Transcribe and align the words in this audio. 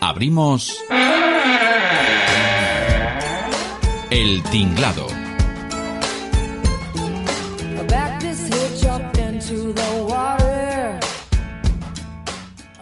Abrimos 0.00 0.78
El 4.10 4.42
Tinglado. 4.44 5.06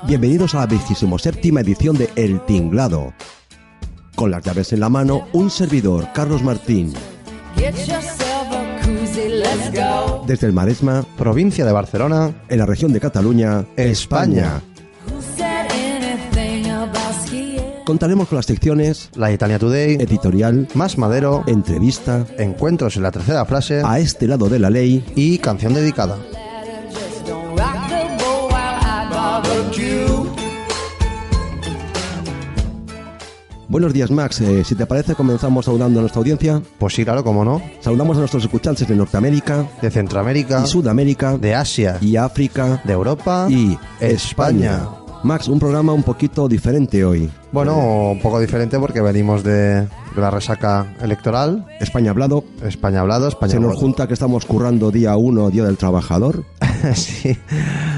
Bienvenidos 0.07 0.55
a 0.55 0.61
la 0.61 0.67
27 0.67 1.49
edición 1.61 1.97
de 1.97 2.11
El 2.17 2.41
Tinglado. 2.45 3.15
Con 4.15 4.31
las 4.31 4.45
llaves 4.45 4.73
en 4.73 4.81
la 4.81 4.89
mano, 4.89 5.27
un 5.33 5.51
servidor, 5.51 6.09
Carlos 6.13 6.43
Martín. 6.43 6.93
Desde 10.27 10.47
el 10.47 10.53
Maresma, 10.53 11.05
provincia 11.17 11.65
de 11.65 11.73
Barcelona, 11.73 12.35
en 12.49 12.59
la 12.59 12.67
región 12.67 12.93
de 12.93 13.01
Cataluña, 13.01 13.65
España. 13.77 14.61
Contaremos 17.87 18.27
con 18.27 18.35
las 18.35 18.47
secciones 18.47 19.11
La 19.15 19.31
Italia 19.31 19.61
Today, 19.61 19.95
editorial, 19.95 20.67
Más 20.75 20.99
Madero, 20.99 21.45
entrevista, 21.47 22.27
Encuentros 22.37 22.97
en 22.97 23.05
la 23.05 23.13
tercera 23.13 23.45
frase 23.45 23.81
a 23.85 24.01
este 24.01 24.27
lado 24.27 24.49
de 24.49 24.59
la 24.59 24.71
ley 24.71 25.05
y 25.15 25.39
Canción 25.39 25.73
dedicada. 25.73 26.19
Buenos 33.69 33.93
días, 33.93 34.11
Max. 34.11 34.41
Eh, 34.41 34.65
si 34.65 34.75
te 34.75 34.87
parece, 34.87 35.15
comenzamos 35.15 35.67
saludando 35.67 36.01
a 36.01 36.03
nuestra 36.03 36.19
audiencia. 36.19 36.61
Pues 36.79 36.93
sí, 36.93 37.05
claro, 37.05 37.23
cómo 37.23 37.45
no. 37.45 37.63
Saludamos 37.81 38.17
a 38.17 38.21
nuestros 38.21 38.43
escuchantes 38.43 38.89
de 38.89 38.97
Norteamérica, 38.97 39.65
De 39.81 39.93
Centroamérica, 39.93 40.65
y 40.65 40.69
Sudamérica, 40.69 41.39
de 41.39 41.55
Asia, 41.55 41.99
y 42.01 42.17
África, 42.17 42.83
de 42.85 42.93
Europa 42.93 43.47
y 43.49 43.79
España. 44.01 44.89
Max, 45.23 45.49
un 45.49 45.59
programa 45.59 45.93
un 45.93 46.03
poquito 46.03 46.47
diferente 46.49 47.05
hoy. 47.05 47.29
Bueno, 47.53 48.11
un 48.13 48.21
poco 48.21 48.39
diferente 48.39 48.79
porque 48.79 49.01
venimos 49.01 49.43
de, 49.43 49.83
de 49.83 49.89
la 50.21 50.31
resaca 50.31 50.95
electoral. 51.01 51.67
España 51.81 52.11
hablado. 52.11 52.45
España 52.65 53.01
hablado, 53.01 53.27
España 53.29 53.51
Se 53.53 53.57
nos 53.59 53.71
hablado. 53.71 53.81
junta 53.81 54.07
que 54.07 54.15
estamos 54.15 54.45
currando 54.47 54.91
día 54.91 55.17
uno, 55.17 55.51
Día 55.51 55.65
del 55.65 55.77
Trabajador. 55.77 56.45
sí. 56.95 57.37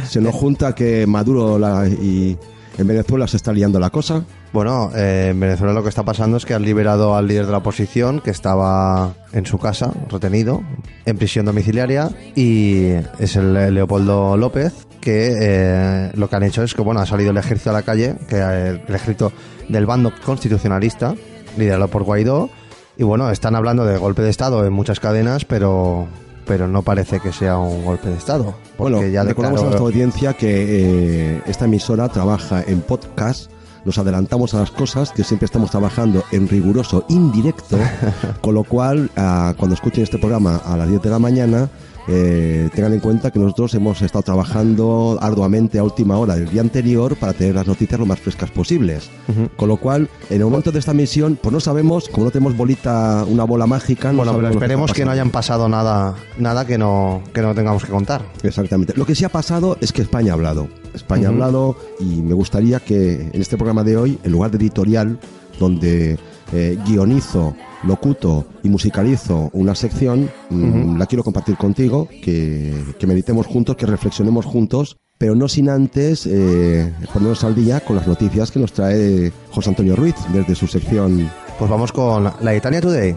Se 0.08 0.20
nos 0.20 0.34
junta 0.34 0.74
que 0.74 1.06
Maduro 1.06 1.58
la- 1.58 1.86
y 1.86 2.38
en 2.78 2.86
Venezuela 2.86 3.26
se 3.26 3.36
está 3.36 3.52
liando 3.52 3.78
la 3.78 3.90
cosa. 3.90 4.24
Bueno, 4.52 4.90
eh, 4.94 5.28
en 5.32 5.40
Venezuela 5.40 5.74
lo 5.74 5.82
que 5.82 5.90
está 5.90 6.04
pasando 6.04 6.38
es 6.38 6.46
que 6.46 6.54
han 6.54 6.62
liberado 6.62 7.14
al 7.14 7.26
líder 7.28 7.44
de 7.46 7.52
la 7.52 7.58
oposición 7.58 8.20
que 8.22 8.30
estaba 8.30 9.12
en 9.32 9.44
su 9.44 9.58
casa, 9.58 9.92
retenido, 10.08 10.62
en 11.04 11.18
prisión 11.18 11.44
domiciliaria, 11.44 12.08
y 12.34 12.92
es 13.18 13.36
el 13.36 13.54
eh, 13.56 13.70
Leopoldo 13.70 14.38
López, 14.38 14.72
que 15.08 15.38
eh, 15.40 16.10
lo 16.16 16.28
que 16.28 16.36
han 16.36 16.42
hecho 16.42 16.62
es 16.62 16.74
que, 16.74 16.82
bueno, 16.82 17.00
ha 17.00 17.06
salido 17.06 17.30
el 17.30 17.38
ejército 17.38 17.70
a 17.70 17.72
la 17.72 17.80
calle, 17.80 18.16
que 18.28 18.36
eh, 18.36 18.82
el 18.86 18.94
ejército 18.94 19.32
del 19.66 19.86
bando 19.86 20.12
constitucionalista, 20.22 21.14
liderado 21.56 21.88
por 21.88 22.02
Guaidó, 22.02 22.50
y 22.98 23.04
bueno, 23.04 23.30
están 23.30 23.54
hablando 23.54 23.86
de 23.86 23.96
golpe 23.96 24.20
de 24.20 24.28
Estado 24.28 24.66
en 24.66 24.72
muchas 24.74 25.00
cadenas, 25.00 25.46
pero 25.46 26.08
pero 26.44 26.68
no 26.68 26.82
parece 26.82 27.20
que 27.20 27.32
sea 27.32 27.56
un 27.56 27.86
golpe 27.86 28.08
de 28.08 28.16
Estado. 28.16 28.54
Bueno, 28.76 29.02
ya 29.06 29.22
recordamos 29.22 29.60
a 29.60 29.64
nuestra 29.64 29.84
audiencia 29.84 30.34
que 30.34 31.36
eh, 31.36 31.42
esta 31.46 31.64
emisora 31.64 32.08
trabaja 32.10 32.62
en 32.66 32.82
podcast. 32.82 33.50
Nos 33.86 33.96
adelantamos 33.96 34.52
a 34.52 34.60
las 34.60 34.70
cosas, 34.70 35.12
que 35.12 35.24
siempre 35.24 35.46
estamos 35.46 35.70
trabajando 35.70 36.22
en 36.32 36.48
riguroso 36.48 37.06
indirecto, 37.08 37.78
con 38.42 38.54
lo 38.54 38.64
cual, 38.64 39.10
ah, 39.16 39.54
cuando 39.56 39.74
escuchen 39.74 40.04
este 40.04 40.18
programa 40.18 40.56
a 40.56 40.76
las 40.76 40.88
10 40.88 41.00
de 41.00 41.10
la 41.10 41.18
mañana, 41.18 41.70
eh, 42.08 42.70
tengan 42.74 42.94
en 42.94 43.00
cuenta 43.00 43.30
que 43.30 43.38
nosotros 43.38 43.74
hemos 43.74 44.00
estado 44.02 44.22
trabajando 44.22 45.18
arduamente 45.20 45.78
a 45.78 45.84
última 45.84 46.16
hora 46.18 46.36
del 46.36 46.48
día 46.48 46.62
anterior 46.62 47.16
para 47.16 47.34
tener 47.34 47.54
las 47.54 47.66
noticias 47.66 48.00
lo 48.00 48.06
más 48.06 48.18
frescas 48.18 48.50
posibles. 48.50 49.10
Ujú. 49.28 49.50
Con 49.56 49.68
lo 49.68 49.76
cual, 49.76 50.08
en 50.30 50.38
el 50.38 50.44
momento 50.44 50.72
de 50.72 50.78
esta 50.78 50.94
misión, 50.94 51.38
pues 51.40 51.52
no 51.52 51.60
sabemos, 51.60 52.08
como 52.08 52.24
no 52.24 52.30
tenemos 52.30 52.56
bolita, 52.56 53.24
una 53.28 53.44
bola 53.44 53.66
mágica, 53.66 54.10
no 54.10 54.18
Bueno, 54.18 54.34
pero 54.36 54.48
esperemos 54.50 54.92
que 54.92 55.04
no 55.04 55.10
hayan 55.10 55.30
pasado 55.30 55.68
nada, 55.68 56.14
nada 56.38 56.66
que 56.66 56.78
no, 56.78 57.22
que 57.32 57.42
no 57.42 57.54
tengamos 57.54 57.84
que 57.84 57.90
contar. 57.90 58.22
Exactamente. 58.42 58.94
Lo 58.96 59.04
que 59.04 59.14
sí 59.14 59.24
ha 59.24 59.28
pasado 59.28 59.76
es 59.80 59.92
que 59.92 60.02
España 60.02 60.32
ha 60.32 60.34
hablado. 60.34 60.68
España 60.94 61.28
ha 61.28 61.30
Ujú. 61.30 61.42
hablado 61.42 61.76
y 62.00 62.22
me 62.22 62.34
gustaría 62.34 62.80
que 62.80 63.30
en 63.32 63.40
este 63.40 63.56
programa 63.56 63.84
de 63.84 63.96
hoy, 63.96 64.18
en 64.24 64.32
lugar 64.32 64.50
de 64.50 64.56
editorial, 64.56 65.18
donde 65.58 66.18
eh, 66.52 66.78
guionizo, 66.86 67.54
locuto 67.84 68.46
y 68.62 68.68
musicalizo 68.68 69.50
una 69.52 69.74
sección, 69.74 70.30
mm, 70.50 70.96
la 70.96 71.06
quiero 71.06 71.24
compartir 71.24 71.56
contigo, 71.56 72.08
que, 72.22 72.74
que 72.98 73.06
meditemos 73.06 73.46
juntos, 73.46 73.76
que 73.76 73.86
reflexionemos 73.86 74.44
juntos, 74.44 74.96
pero 75.18 75.34
no 75.34 75.48
sin 75.48 75.68
antes 75.68 76.26
eh, 76.26 76.92
ponernos 77.12 77.42
al 77.44 77.54
día 77.54 77.80
con 77.80 77.96
las 77.96 78.06
noticias 78.06 78.50
que 78.50 78.60
nos 78.60 78.72
trae 78.72 79.32
José 79.50 79.70
Antonio 79.70 79.96
Ruiz 79.96 80.14
desde 80.32 80.54
su 80.54 80.66
sección. 80.68 81.28
Pues 81.58 81.70
vamos 81.70 81.90
con 81.92 82.32
la 82.40 82.54
Italia 82.54 82.80
Today. 82.80 83.16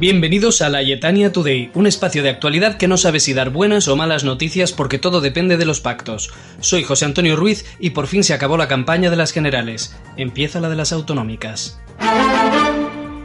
Bienvenidos 0.00 0.62
a 0.62 0.68
la 0.68 0.80
Yetania 0.80 1.32
Today, 1.32 1.72
un 1.74 1.88
espacio 1.88 2.22
de 2.22 2.28
actualidad 2.28 2.76
que 2.76 2.86
no 2.86 2.96
sabe 2.96 3.18
si 3.18 3.34
dar 3.34 3.50
buenas 3.50 3.88
o 3.88 3.96
malas 3.96 4.22
noticias 4.22 4.70
porque 4.70 4.96
todo 4.96 5.20
depende 5.20 5.56
de 5.56 5.64
los 5.64 5.80
pactos. 5.80 6.30
Soy 6.60 6.84
José 6.84 7.04
Antonio 7.04 7.34
Ruiz 7.34 7.64
y 7.80 7.90
por 7.90 8.06
fin 8.06 8.22
se 8.22 8.32
acabó 8.32 8.56
la 8.56 8.68
campaña 8.68 9.10
de 9.10 9.16
las 9.16 9.32
generales. 9.32 9.96
Empieza 10.16 10.60
la 10.60 10.68
de 10.68 10.76
las 10.76 10.92
autonómicas. 10.92 11.80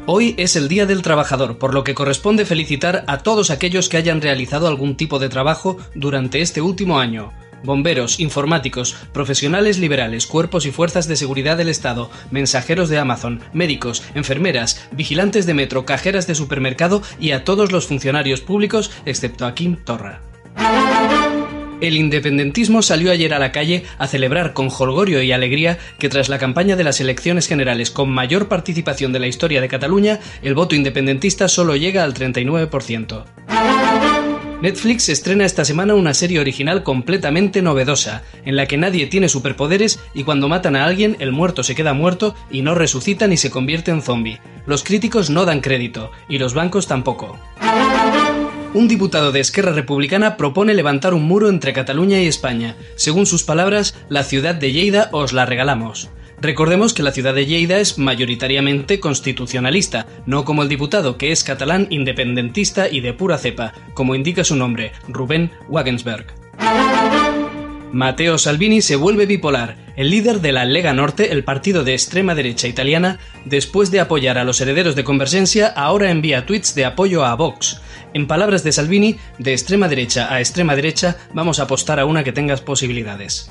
Hoy 0.08 0.34
es 0.40 0.56
el 0.56 0.68
Día 0.68 0.88
del 0.88 1.04
Trabajador, 1.04 1.60
por 1.60 1.76
lo 1.76 1.84
que 1.84 1.94
corresponde 1.94 2.44
felicitar 2.44 3.04
a 3.06 3.20
todos 3.20 3.52
aquellos 3.52 3.88
que 3.88 3.98
hayan 3.98 4.20
realizado 4.20 4.68
algún 4.68 4.98
tipo 4.98 5.20
de 5.20 5.30
trabajo 5.30 5.78
durante 5.94 6.42
este 6.42 6.60
último 6.62 6.98
año. 6.98 7.34
Bomberos, 7.64 8.20
informáticos, 8.20 8.96
profesionales 9.14 9.80
liberales, 9.80 10.28
cuerpos 10.28 10.66
y 10.66 10.72
fuerzas 10.72 11.08
de 11.08 11.16
seguridad 11.16 11.58
del 11.58 11.70
Estado, 11.70 12.12
mensajeros 12.32 12.90
de 12.90 13.00
Amazon, 13.00 13.42
médicos, 13.54 14.04
enfermeras, 14.16 14.88
vigilantes 14.92 15.46
de 15.46 15.54
metro, 15.54 15.86
cajeras 15.86 16.28
de 16.28 16.36
supermercado 16.36 17.02
y 17.20 17.32
a 17.32 17.44
todos 17.44 17.72
los 17.72 17.88
funcionarios 17.88 18.42
públicos 18.42 18.92
excepto 19.06 19.46
a 19.46 19.56
Kim 19.56 19.78
Torra. 19.78 20.22
El 21.84 21.98
independentismo 21.98 22.82
salió 22.82 23.12
ayer 23.12 23.34
a 23.34 23.40
la 23.40 23.52
calle 23.52 23.84
a 23.98 24.08
celebrar 24.08 24.54
con 24.54 24.70
jolgorio 24.70 25.22
y 25.22 25.34
alegría 25.34 25.80
que 26.00 26.08
tras 26.08 26.30
la 26.30 26.38
campaña 26.38 26.78
de 26.78 26.86
las 26.86 27.02
elecciones 27.02 27.46
generales 27.46 27.92
con 27.92 28.10
mayor 28.10 28.48
participación 28.48 29.12
de 29.12 29.20
la 29.20 29.28
historia 29.28 29.60
de 29.60 29.68
Cataluña, 29.68 30.22
el 30.42 30.56
voto 30.56 30.76
independentista 30.76 31.50
solo 31.50 31.76
llega 31.76 32.06
al 32.06 32.14
39%. 32.14 33.26
Netflix 34.64 35.10
estrena 35.10 35.44
esta 35.44 35.66
semana 35.66 35.94
una 35.94 36.14
serie 36.14 36.40
original 36.40 36.84
completamente 36.84 37.62
novedosa, 37.62 38.24
en 38.46 38.56
la 38.56 38.66
que 38.66 38.78
nadie 38.78 39.08
tiene 39.08 39.28
superpoderes 39.28 40.00
y 40.14 40.24
cuando 40.24 40.48
matan 40.48 40.78
a 40.78 40.86
alguien 40.86 41.18
el 41.20 41.34
muerto 41.34 41.64
se 41.64 41.76
queda 41.76 41.94
muerto 41.94 42.34
y 42.50 42.62
no 42.62 42.74
resucita 42.74 43.28
ni 43.28 43.36
se 43.36 43.52
convierte 43.52 43.92
en 43.92 44.02
zombie. 44.02 44.40
Los 44.66 44.86
críticos 44.86 45.30
no 45.30 45.44
dan 45.44 45.60
crédito, 45.60 46.12
y 46.30 46.38
los 46.38 46.54
bancos 46.54 46.88
tampoco. 46.88 47.38
Un 48.74 48.88
diputado 48.88 49.34
de 49.34 49.42
Esquerra 49.42 49.74
Republicana 49.74 50.38
propone 50.38 50.74
levantar 50.74 51.14
un 51.14 51.24
muro 51.24 51.50
entre 51.50 51.74
Cataluña 51.74 52.22
y 52.22 52.28
España. 52.28 52.78
Según 52.96 53.26
sus 53.26 53.44
palabras, 53.44 53.96
la 54.08 54.24
ciudad 54.24 54.56
de 54.56 54.72
Lleida 54.72 55.10
os 55.12 55.34
la 55.34 55.46
regalamos. 55.46 56.10
Recordemos 56.44 56.94
que 56.94 57.04
la 57.04 57.14
ciudad 57.14 57.34
de 57.34 57.46
Lleida 57.46 57.80
es 57.80 57.98
mayoritariamente 57.98 59.00
constitucionalista, 59.00 60.08
no 60.26 60.44
como 60.44 60.62
el 60.62 60.68
diputado, 60.68 61.18
que 61.18 61.32
es 61.32 61.42
catalán 61.42 61.88
independentista 61.90 62.90
y 62.90 63.00
de 63.00 63.14
pura 63.14 63.38
cepa, 63.38 63.72
como 63.94 64.14
indica 64.14 64.44
su 64.44 64.58
nombre, 64.58 64.92
Rubén 65.08 65.52
Wagensberg. 65.70 66.34
Matteo 67.94 68.38
Salvini 68.38 68.82
se 68.82 68.98
vuelve 68.98 69.26
bipolar. 69.26 69.78
El 69.96 70.10
líder 70.10 70.42
de 70.42 70.52
la 70.52 70.66
Lega 70.66 70.92
Norte, 70.92 71.32
el 71.32 71.46
partido 71.46 71.86
de 71.86 71.94
extrema 71.94 72.36
derecha 72.36 72.68
italiana, 72.68 73.20
después 73.46 73.90
de 73.90 74.02
apoyar 74.02 74.38
a 74.38 74.44
los 74.44 74.60
herederos 74.60 74.96
de 74.96 75.06
Convergencia, 75.06 75.68
ahora 75.68 76.12
envía 76.12 76.46
tweets 76.46 76.76
de 76.76 76.84
apoyo 76.84 77.24
a 77.24 77.36
Vox. 77.36 77.80
En 78.14 78.28
palabras 78.28 78.66
de 78.66 78.74
Salvini, 78.74 79.16
de 79.40 79.54
extrema 79.54 79.88
derecha 79.88 80.28
a 80.34 80.42
extrema 80.42 80.76
derecha, 80.76 81.16
vamos 81.34 81.62
a 81.62 81.64
apostar 81.64 82.02
a 82.02 82.06
una 82.06 82.26
que 82.26 82.34
tengas 82.34 82.60
posibilidades. 82.60 83.50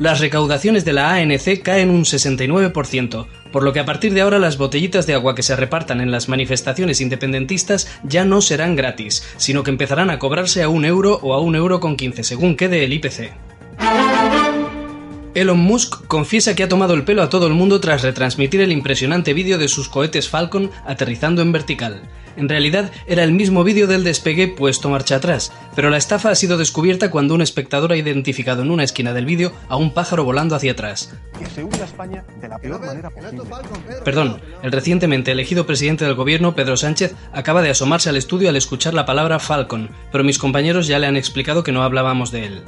Las 0.00 0.18
recaudaciones 0.18 0.86
de 0.86 0.94
la 0.94 1.12
ANC 1.12 1.60
caen 1.62 1.90
un 1.90 2.04
69%, 2.04 3.26
por 3.52 3.62
lo 3.62 3.74
que 3.74 3.80
a 3.80 3.84
partir 3.84 4.14
de 4.14 4.22
ahora 4.22 4.38
las 4.38 4.56
botellitas 4.56 5.06
de 5.06 5.12
agua 5.12 5.34
que 5.34 5.42
se 5.42 5.56
repartan 5.56 6.00
en 6.00 6.10
las 6.10 6.26
manifestaciones 6.26 7.02
independentistas 7.02 7.86
ya 8.02 8.24
no 8.24 8.40
serán 8.40 8.76
gratis, 8.76 9.22
sino 9.36 9.62
que 9.62 9.70
empezarán 9.70 10.08
a 10.08 10.18
cobrarse 10.18 10.62
a 10.62 10.70
un 10.70 10.86
euro 10.86 11.20
o 11.22 11.34
a 11.34 11.40
un 11.42 11.54
euro 11.54 11.80
con 11.80 11.96
15, 11.96 12.24
según 12.24 12.56
quede 12.56 12.82
el 12.82 12.94
IPC. 12.94 13.30
Elon 15.34 15.58
Musk 15.58 16.06
confiesa 16.06 16.56
que 16.56 16.62
ha 16.62 16.68
tomado 16.70 16.94
el 16.94 17.04
pelo 17.04 17.22
a 17.22 17.28
todo 17.28 17.46
el 17.46 17.52
mundo 17.52 17.78
tras 17.78 18.00
retransmitir 18.00 18.62
el 18.62 18.72
impresionante 18.72 19.34
vídeo 19.34 19.58
de 19.58 19.68
sus 19.68 19.90
cohetes 19.90 20.30
Falcon 20.30 20.70
aterrizando 20.86 21.42
en 21.42 21.52
vertical. 21.52 22.00
En 22.36 22.48
realidad 22.48 22.90
era 23.06 23.24
el 23.24 23.32
mismo 23.32 23.64
vídeo 23.64 23.86
del 23.86 24.04
despegue 24.04 24.48
puesto 24.48 24.88
marcha 24.88 25.16
atrás, 25.16 25.52
pero 25.74 25.90
la 25.90 25.96
estafa 25.96 26.30
ha 26.30 26.34
sido 26.34 26.58
descubierta 26.58 27.10
cuando 27.10 27.34
un 27.34 27.42
espectador 27.42 27.92
ha 27.92 27.96
identificado 27.96 28.62
en 28.62 28.70
una 28.70 28.84
esquina 28.84 29.12
del 29.12 29.26
vídeo 29.26 29.52
a 29.68 29.76
un 29.76 29.92
pájaro 29.92 30.24
volando 30.24 30.54
hacia 30.54 30.72
atrás. 30.72 31.12
que 31.38 31.46
se 31.46 31.64
hunda 31.64 31.84
España 31.84 32.24
de 32.40 32.48
la 32.48 32.58
peor 32.58 32.80
manera 32.80 33.10
posible. 33.10 33.42
Perdón, 34.04 34.40
el 34.62 34.72
recientemente 34.72 35.32
elegido 35.32 35.66
presidente 35.66 36.04
del 36.04 36.14
gobierno, 36.14 36.54
Pedro 36.54 36.76
Sánchez, 36.76 37.14
acaba 37.32 37.62
de 37.62 37.70
asomarse 37.70 38.08
al 38.08 38.16
estudio 38.16 38.48
al 38.48 38.56
escuchar 38.56 38.94
la 38.94 39.06
palabra 39.06 39.38
Falcon, 39.38 39.90
pero 40.12 40.24
mis 40.24 40.38
compañeros 40.38 40.86
ya 40.86 40.98
le 40.98 41.06
han 41.06 41.16
explicado 41.16 41.64
que 41.64 41.72
no 41.72 41.82
hablábamos 41.82 42.30
de 42.30 42.46
él. 42.46 42.62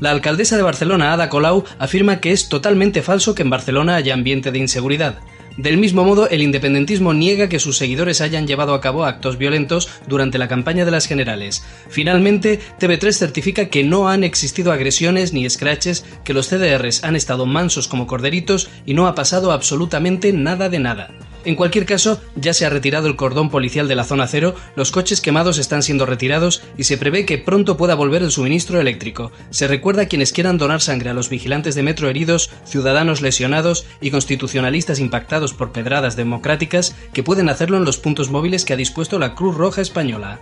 La 0.00 0.10
alcaldesa 0.10 0.56
de 0.56 0.62
Barcelona, 0.62 1.12
Ada 1.12 1.28
Colau, 1.28 1.64
afirma 1.78 2.20
que 2.20 2.32
es 2.32 2.48
totalmente 2.48 3.02
falso 3.02 3.34
que 3.34 3.42
en 3.42 3.50
Barcelona 3.50 3.96
haya 3.96 4.14
ambiente 4.14 4.50
de 4.50 4.58
inseguridad. 4.58 5.18
Del 5.60 5.76
mismo 5.76 6.04
modo, 6.04 6.26
el 6.30 6.40
independentismo 6.40 7.12
niega 7.12 7.50
que 7.50 7.58
sus 7.58 7.76
seguidores 7.76 8.22
hayan 8.22 8.46
llevado 8.46 8.72
a 8.72 8.80
cabo 8.80 9.04
actos 9.04 9.36
violentos 9.36 9.90
durante 10.08 10.38
la 10.38 10.48
campaña 10.48 10.86
de 10.86 10.90
las 10.90 11.04
generales. 11.04 11.62
Finalmente, 11.90 12.60
TV3 12.80 13.12
certifica 13.12 13.68
que 13.68 13.84
no 13.84 14.08
han 14.08 14.24
existido 14.24 14.72
agresiones 14.72 15.34
ni 15.34 15.48
scratches, 15.50 16.06
que 16.24 16.32
los 16.32 16.48
CDRs 16.48 17.04
han 17.04 17.14
estado 17.14 17.44
mansos 17.44 17.88
como 17.88 18.06
corderitos 18.06 18.70
y 18.86 18.94
no 18.94 19.06
ha 19.06 19.14
pasado 19.14 19.52
absolutamente 19.52 20.32
nada 20.32 20.70
de 20.70 20.78
nada. 20.78 21.10
En 21.44 21.54
cualquier 21.54 21.86
caso, 21.86 22.20
ya 22.36 22.52
se 22.52 22.66
ha 22.66 22.70
retirado 22.70 23.08
el 23.08 23.16
cordón 23.16 23.50
policial 23.50 23.88
de 23.88 23.94
la 23.94 24.04
zona 24.04 24.26
cero, 24.26 24.54
los 24.76 24.90
coches 24.90 25.20
quemados 25.20 25.58
están 25.58 25.82
siendo 25.82 26.04
retirados 26.04 26.62
y 26.76 26.84
se 26.84 26.98
prevé 26.98 27.24
que 27.24 27.38
pronto 27.38 27.76
pueda 27.76 27.94
volver 27.94 28.22
el 28.22 28.30
suministro 28.30 28.80
eléctrico. 28.80 29.32
Se 29.50 29.66
recuerda 29.66 30.02
a 30.02 30.06
quienes 30.06 30.32
quieran 30.32 30.58
donar 30.58 30.80
sangre 30.80 31.10
a 31.10 31.14
los 31.14 31.30
vigilantes 31.30 31.74
de 31.74 31.82
metro 31.82 32.08
heridos, 32.08 32.50
ciudadanos 32.64 33.22
lesionados 33.22 33.86
y 34.00 34.10
constitucionalistas 34.10 34.98
impactados 34.98 35.54
por 35.54 35.72
pedradas 35.72 36.16
democráticas 36.16 36.94
que 37.12 37.22
pueden 37.22 37.48
hacerlo 37.48 37.78
en 37.78 37.84
los 37.84 37.96
puntos 37.96 38.30
móviles 38.30 38.64
que 38.64 38.74
ha 38.74 38.76
dispuesto 38.76 39.18
la 39.18 39.34
Cruz 39.34 39.56
Roja 39.56 39.80
Española. 39.80 40.40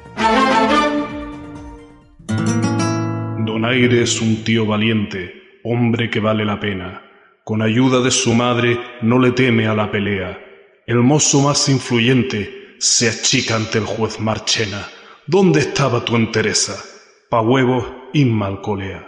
Donaire 3.46 4.02
es 4.02 4.20
un 4.20 4.44
tío 4.44 4.66
valiente, 4.66 5.32
hombre 5.64 6.10
que 6.10 6.20
vale 6.20 6.44
la 6.44 6.58
pena. 6.60 7.02
Con 7.44 7.62
ayuda 7.62 8.00
de 8.00 8.10
su 8.10 8.34
madre 8.34 8.78
no 9.00 9.18
le 9.18 9.30
teme 9.30 9.66
a 9.66 9.74
la 9.74 9.90
pelea. 9.90 10.47
El 10.88 11.02
mozo 11.02 11.42
más 11.42 11.68
influyente 11.68 12.76
se 12.78 13.10
achica 13.10 13.56
ante 13.56 13.76
el 13.76 13.84
juez 13.84 14.20
Marchena. 14.20 14.88
¿Dónde 15.26 15.60
estaba 15.60 16.02
tu 16.02 16.16
entereza? 16.16 16.82
Pa 17.28 17.42
huevo 17.42 18.08
y 18.14 18.24
malcolea. 18.24 19.06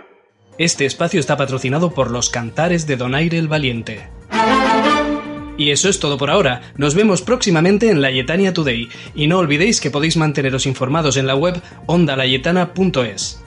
Este 0.59 0.85
espacio 0.85 1.19
está 1.19 1.39
patrocinado 1.39 1.95
por 1.95 2.11
los 2.11 2.29
cantares 2.29 2.87
de 2.87 2.99
Donaire 2.99 3.39
el 3.39 3.49
Valiente. 3.49 4.11
Y 5.57 5.71
eso 5.71 5.89
es 5.89 5.99
todo 6.01 6.19
por 6.19 6.29
ahora. 6.29 6.61
Nos 6.77 6.95
vemos 6.95 7.23
próximamente 7.23 7.89
en 7.89 8.03
Layetania 8.03 8.53
Today. 8.53 8.91
Y 9.15 9.27
no 9.27 9.39
olvidéis 9.39 9.81
que 9.81 9.91
podéis 9.91 10.19
manteneros 10.19 10.67
informados 10.67 11.17
en 11.17 11.27
la 11.27 11.35
web 11.35 11.63
ondalayetana.es. 11.87 13.43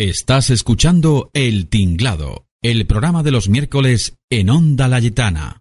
Estás 0.00 0.48
escuchando 0.48 1.28
El 1.34 1.68
Tinglado, 1.68 2.46
el 2.62 2.86
programa 2.86 3.22
de 3.22 3.32
los 3.32 3.50
miércoles 3.50 4.16
en 4.30 4.48
Onda 4.48 4.88
Layetana. 4.88 5.59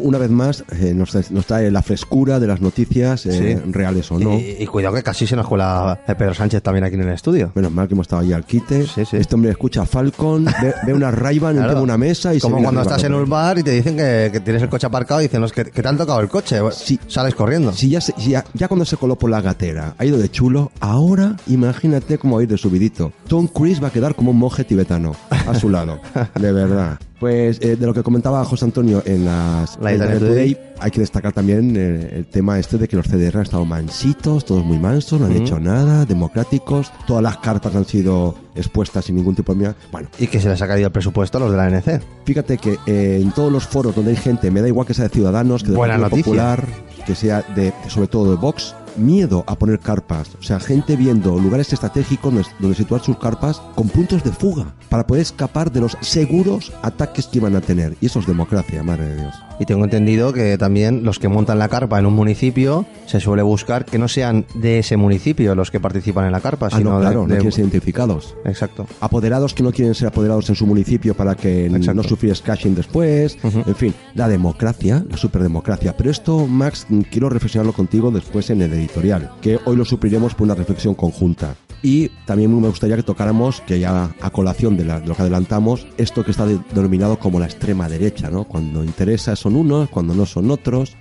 Una 0.00 0.18
vez 0.18 0.30
más, 0.30 0.64
eh, 0.80 0.92
nos, 0.94 1.14
nos 1.30 1.46
trae 1.46 1.70
la 1.70 1.82
frescura 1.82 2.38
de 2.40 2.46
las 2.46 2.60
noticias, 2.60 3.26
eh, 3.26 3.60
Sí. 3.62 3.70
reales 3.72 4.10
o 4.10 4.18
no. 4.18 4.34
Y, 4.38 4.56
y 4.60 4.66
cuidado 4.66 4.94
que 4.94 5.02
casi 5.02 5.26
se 5.26 5.36
nos 5.36 5.46
cuela 5.46 6.00
el 6.06 6.16
Pedro 6.16 6.34
Sánchez 6.34 6.62
también 6.62 6.84
aquí 6.84 6.94
en 6.94 7.02
el 7.02 7.10
estudio. 7.10 7.52
Menos 7.54 7.72
mal 7.72 7.88
que 7.88 7.94
hemos 7.94 8.04
estado 8.04 8.22
allí 8.22 8.32
al 8.32 8.44
quite. 8.44 8.86
Sí, 8.86 9.04
sí. 9.04 9.16
Este 9.16 9.34
hombre 9.34 9.50
escucha 9.50 9.82
a 9.82 9.86
Falcon, 9.86 10.44
ve, 10.44 10.74
ve 10.86 10.92
una 10.94 11.10
Rayban 11.10 11.54
Claro. 11.54 11.66
encima 11.68 11.78
de 11.80 11.84
una 11.84 11.98
mesa 11.98 12.34
y 12.34 12.40
Como 12.40 12.62
cuando 12.62 12.82
estás 12.82 13.02
en 13.04 13.14
un 13.14 13.28
bar 13.28 13.58
y 13.58 13.62
te 13.62 13.70
dicen 13.72 13.96
que, 13.96 14.30
que 14.32 14.40
tienes 14.40 14.62
el 14.62 14.68
coche 14.68 14.86
aparcado 14.86 15.20
y 15.20 15.24
dicen, 15.24 15.40
"No, 15.40 15.46
es 15.46 15.52
que, 15.52 15.64
que 15.64 15.82
te 15.82 15.88
han 15.88 15.96
tocado 15.96 16.20
el 16.20 16.28
coche. 16.28 16.58
Sales 17.06 17.34
corriendo. 17.34 17.72
Si 17.72 17.88
ya, 17.88 18.00
se- 18.00 18.14
ya, 18.18 18.44
ya 18.54 18.68
cuando 18.68 18.84
se 18.84 18.96
coló 18.96 19.16
por 19.16 19.30
la 19.30 19.40
gatera 19.40 19.94
ha 19.98 20.04
ido 20.04 20.18
de 20.18 20.28
chulo, 20.30 20.70
ahora 20.80 21.36
imagínate 21.46 22.18
cómo 22.18 22.36
va 22.36 22.40
a 22.40 22.42
ir 22.44 22.48
de 22.48 22.58
subidito. 22.58 23.12
Tom 23.28 23.46
Cruise 23.48 23.82
va 23.82 23.88
a 23.88 23.90
quedar 23.92 24.14
como 24.14 24.30
un 24.30 24.38
monje 24.38 24.64
tibetano 24.64 25.12
a 25.30 25.54
su 25.54 25.68
lado. 25.68 26.00
de 26.38 26.52
verdad. 26.52 26.98
Pues 27.18 27.58
eh, 27.62 27.76
de 27.76 27.86
lo 27.86 27.92
que 27.92 28.02
comentaba 28.02 28.44
José 28.44 28.64
Antonio 28.64 29.02
en 29.04 29.24
las 29.24 29.78
La 29.80 29.92
Italia 29.92 30.18
Today. 30.18 30.54
Today, 30.54 30.58
hay 30.78 30.90
que 30.90 31.00
destacar 31.00 31.32
también 31.32 31.74
eh, 31.76 32.10
el 32.18 32.26
tema 32.26 32.58
este 32.58 32.78
de 32.78 32.86
que 32.86 32.96
los 32.96 33.06
CDR 33.06 33.38
han 33.38 33.42
estado 33.42 33.64
mansitos, 33.64 34.44
todos 34.44 34.64
muy 34.64 34.78
mansos, 34.78 35.20
no 35.20 35.26
han 35.26 35.32
hecho 35.32 35.58
nada, 35.58 36.04
democráticos, 36.04 36.92
todas 37.06 37.22
las 37.22 37.38
cartas 37.38 37.74
han 37.74 37.84
sido 37.84 38.36
expuestas 38.54 39.04
sin 39.06 39.16
ningún 39.16 39.34
tipo 39.34 39.52
de... 39.52 39.58
miedo. 39.58 39.74
Bueno, 39.90 40.08
Y 40.18 40.28
que 40.28 40.40
se 40.40 40.48
les 40.48 40.62
ha 40.62 40.68
caído 40.68 40.86
el 40.86 40.92
presupuesto 40.92 41.38
a 41.38 41.40
los 41.40 41.50
de 41.50 41.56
la 41.56 41.64
ANC. 41.64 42.00
Fíjate 42.24 42.58
que 42.58 42.78
eh, 42.86 43.18
en 43.20 43.32
todos 43.32 43.50
los 43.50 43.66
foros 43.66 43.94
donde 43.94 44.12
hay 44.12 44.16
gente, 44.16 44.50
me 44.50 44.60
da 44.60 44.68
igual 44.68 44.86
que 44.86 44.94
sea 44.94 45.04
de 45.04 45.10
Ciudadanos, 45.10 45.64
que 45.64 45.70
de 45.70 45.76
Buena 45.76 45.94
Partido 45.98 46.10
noticia. 46.10 46.32
Popular, 46.32 46.64
que 47.04 47.14
sea 47.16 47.42
de, 47.54 47.72
sobre 47.88 48.06
todo 48.06 48.30
de 48.30 48.36
Vox, 48.36 48.74
miedo 48.98 49.44
a 49.46 49.56
poner 49.56 49.78
carpas. 49.80 50.30
O 50.38 50.42
sea, 50.42 50.60
gente 50.60 50.96
viendo 50.96 51.38
lugares 51.38 51.72
estratégicos 51.72 52.32
donde, 52.32 52.48
donde 52.58 52.76
situar 52.76 53.00
sus 53.02 53.18
carpas 53.18 53.60
con 53.74 53.88
puntos 53.88 54.22
de 54.24 54.30
fuga 54.32 54.74
para 54.88 55.06
poder 55.06 55.22
escapar 55.22 55.70
de 55.72 55.80
los 55.80 55.96
seguros 56.00 56.72
ataques 56.82 57.26
que 57.26 57.38
iban 57.38 57.56
a 57.56 57.60
tener. 57.60 57.96
Y 58.00 58.06
eso 58.06 58.20
es 58.20 58.26
democracia, 58.26 58.82
madre 58.82 59.06
de 59.08 59.16
Dios. 59.22 59.34
Y 59.60 59.64
tengo 59.66 59.84
entendido 59.84 60.32
que 60.32 60.56
también 60.56 61.02
los 61.02 61.18
que 61.18 61.28
montan 61.28 61.58
la 61.58 61.68
carpa 61.68 61.98
en 61.98 62.06
un 62.06 62.14
municipio 62.14 62.86
se 63.06 63.18
suele 63.18 63.42
buscar 63.42 63.84
que 63.84 63.98
no 63.98 64.06
sean 64.06 64.46
de 64.54 64.78
ese 64.78 64.96
municipio 64.96 65.54
los 65.56 65.70
que 65.72 65.80
participan 65.80 66.26
en 66.26 66.32
la 66.32 66.40
carpa, 66.40 66.68
Ah, 66.70 66.76
sino 66.78 66.92
no, 66.92 67.00
claro, 67.00 67.22
de, 67.22 67.28
no 67.28 67.34
quieren 67.34 67.52
ser 67.52 67.62
identificados. 67.62 68.36
Exacto. 68.44 68.86
apoderados 69.00 69.54
que 69.54 69.62
no 69.64 69.72
quieren 69.72 69.94
ser 69.94 70.08
apoderados 70.08 70.48
en 70.48 70.54
su 70.54 70.66
municipio 70.66 71.14
para 71.14 71.34
que 71.34 71.66
Exacto. 71.66 71.94
no 71.94 72.02
sufrir 72.04 72.34
scashing 72.36 72.74
después, 72.74 73.36
en 73.42 73.74
fin, 73.74 73.94
la 74.14 74.28
democracia, 74.28 75.04
la 75.10 75.16
superdemocracia. 75.16 75.96
Pero 75.96 76.10
esto, 76.10 76.46
Max, 76.46 76.86
quiero 77.10 77.28
reflexionarlo 77.28 77.72
contigo 77.72 78.10
después 78.12 78.50
en 78.50 78.62
el 78.62 78.72
editorial, 78.88 79.30
que 79.40 79.58
hoy 79.64 79.76
lo 79.76 79.84
supliremos 79.84 80.34
por 80.34 80.44
una 80.46 80.54
reflexión 80.54 80.94
conjunta. 80.94 81.54
Y 81.80 82.08
también 82.26 82.60
me 82.60 82.66
gustaría 82.66 82.96
que 82.96 83.04
tocáramos, 83.04 83.60
que 83.60 83.78
ya 83.78 84.10
a 84.20 84.30
colación 84.30 84.76
de, 84.76 84.84
la- 84.84 84.98
de 84.98 85.06
lo 85.06 85.14
que 85.14 85.22
adelantamos, 85.22 85.86
esto 85.96 86.24
que 86.24 86.32
está 86.32 86.44
de- 86.44 86.58
denominado 86.74 87.20
como 87.20 87.38
la 87.38 87.46
extrema 87.46 87.88
derecha, 87.88 88.30
¿no? 88.30 88.42
Cuando 88.44 88.82
interesa 88.82 89.36
son 89.36 89.54
unos, 89.54 89.88
cuando 89.88 90.12
no 90.14 90.26
son 90.26 90.50
otros. 90.50 90.96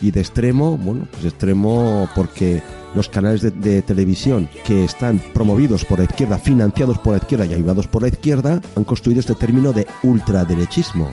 Y 0.00 0.10
de 0.12 0.20
extremo, 0.20 0.78
bueno, 0.78 1.06
pues 1.12 1.26
extremo 1.26 2.08
porque 2.14 2.62
los 2.94 3.10
canales 3.10 3.42
de, 3.42 3.50
de 3.50 3.82
televisión 3.82 4.48
que 4.64 4.84
están 4.84 5.18
promovidos 5.34 5.84
por 5.84 5.98
la 5.98 6.04
izquierda, 6.06 6.38
financiados 6.38 6.96
por 6.98 7.12
la 7.12 7.18
izquierda 7.18 7.44
y 7.46 7.52
ayudados 7.54 7.86
por 7.86 8.00
la 8.02 8.08
izquierda, 8.08 8.62
han 8.76 8.84
construido 8.84 9.20
este 9.20 9.34
término 9.34 9.74
de 9.74 9.86
ultraderechismo. 10.02 11.10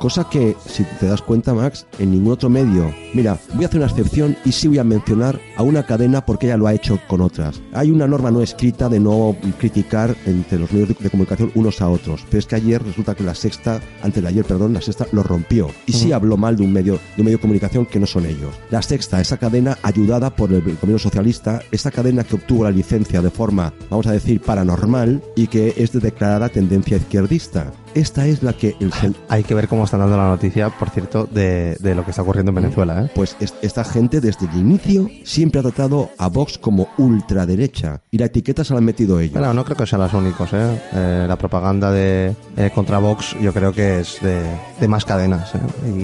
Cosa 0.00 0.28
que, 0.28 0.56
si 0.66 0.84
te 0.84 1.06
das 1.06 1.22
cuenta, 1.22 1.54
Max, 1.54 1.86
en 1.98 2.10
ningún 2.10 2.32
otro 2.32 2.48
medio. 2.48 2.92
Mira, 3.14 3.38
voy 3.54 3.64
a 3.64 3.68
hacer 3.68 3.80
una 3.80 3.90
excepción 3.90 4.36
y 4.44 4.52
sí 4.52 4.68
voy 4.68 4.78
a 4.78 4.84
mencionar 4.84 5.40
a 5.56 5.62
una 5.62 5.84
cadena 5.84 6.24
porque 6.24 6.46
ella 6.46 6.56
lo 6.56 6.66
ha 6.66 6.74
hecho 6.74 6.98
con 7.08 7.20
otras. 7.20 7.60
Hay 7.72 7.90
una 7.90 8.06
norma 8.06 8.30
no 8.30 8.42
escrita 8.42 8.88
de 8.88 9.00
no 9.00 9.36
criticar 9.58 10.16
entre 10.26 10.58
los 10.58 10.72
medios 10.72 10.88
de, 10.88 10.94
de 10.94 11.10
comunicación 11.10 11.52
unos 11.54 11.80
a 11.80 11.88
otros. 11.88 12.24
Pero 12.30 12.38
es 12.38 12.46
que 12.46 12.56
ayer 12.56 12.82
resulta 12.82 13.14
que 13.14 13.24
la 13.24 13.34
sexta, 13.34 13.80
antes 14.02 14.22
de 14.22 14.28
ayer, 14.28 14.44
perdón, 14.44 14.74
la 14.74 14.80
sexta 14.80 15.06
lo 15.12 15.22
rompió. 15.22 15.70
Y 15.86 15.92
sí 15.92 16.12
habló 16.12 16.36
mal 16.36 16.56
de 16.56 16.64
un 16.64 16.72
medio, 16.72 16.94
de 16.94 17.22
un 17.22 17.24
medio 17.24 17.38
de 17.38 17.42
comunicación 17.42 17.86
que 17.86 18.00
no 18.00 18.06
son 18.06 18.26
ellos. 18.26 18.54
La 18.70 18.82
sexta, 18.82 19.20
esa 19.20 19.36
cadena 19.36 19.78
ayudada 19.82 20.34
por 20.34 20.52
el 20.52 20.62
gobierno 20.62 20.98
socialista, 20.98 21.60
esa 21.70 21.90
cadena 21.90 22.24
que 22.24 22.36
obtuvo 22.36 22.64
la 22.64 22.70
licencia 22.70 23.22
de 23.22 23.30
forma, 23.30 23.72
vamos 23.90 24.06
a 24.06 24.12
decir, 24.12 24.40
paranormal 24.40 25.22
y 25.36 25.46
que 25.46 25.74
es 25.76 25.92
de 25.92 26.00
declarada 26.00 26.48
tendencia 26.48 26.96
izquierdista. 26.96 27.72
Esta 27.98 28.26
es 28.26 28.42
la 28.42 28.52
que 28.52 28.76
el 28.80 28.92
Hay 29.28 29.42
que 29.44 29.54
ver 29.54 29.68
cómo 29.68 29.84
están 29.84 30.00
dando 30.00 30.16
la 30.16 30.28
noticia, 30.28 30.70
por 30.70 30.90
cierto, 30.90 31.28
de, 31.30 31.76
de 31.80 31.94
lo 31.94 32.04
que 32.04 32.10
está 32.10 32.22
ocurriendo 32.22 32.50
en 32.50 32.56
Venezuela. 32.56 33.04
¿eh? 33.04 33.10
Pues 33.14 33.36
es- 33.40 33.54
esta 33.62 33.84
gente 33.84 34.20
desde 34.20 34.46
el 34.46 34.56
inicio 34.56 35.08
siempre 35.24 35.60
ha 35.60 35.62
tratado 35.62 36.10
a 36.18 36.28
Vox 36.28 36.58
como 36.58 36.88
ultraderecha 36.98 38.00
y 38.10 38.18
la 38.18 38.26
etiqueta 38.26 38.64
se 38.64 38.72
la 38.74 38.78
han 38.78 38.84
metido 38.84 39.20
ellos. 39.20 39.32
Bueno, 39.34 39.52
no 39.54 39.64
creo 39.64 39.76
que 39.76 39.86
sean 39.86 40.02
los 40.02 40.14
únicos. 40.14 40.48
¿eh? 40.52 40.80
Eh, 40.94 41.24
la 41.28 41.36
propaganda 41.36 41.90
de 41.92 42.34
eh, 42.56 42.70
contra 42.74 42.98
Vox 42.98 43.36
yo 43.40 43.52
creo 43.52 43.72
que 43.72 44.00
es 44.00 44.18
de, 44.22 44.42
de 44.80 44.88
más 44.88 45.04
cadenas. 45.04 45.54
¿eh? 45.54 45.58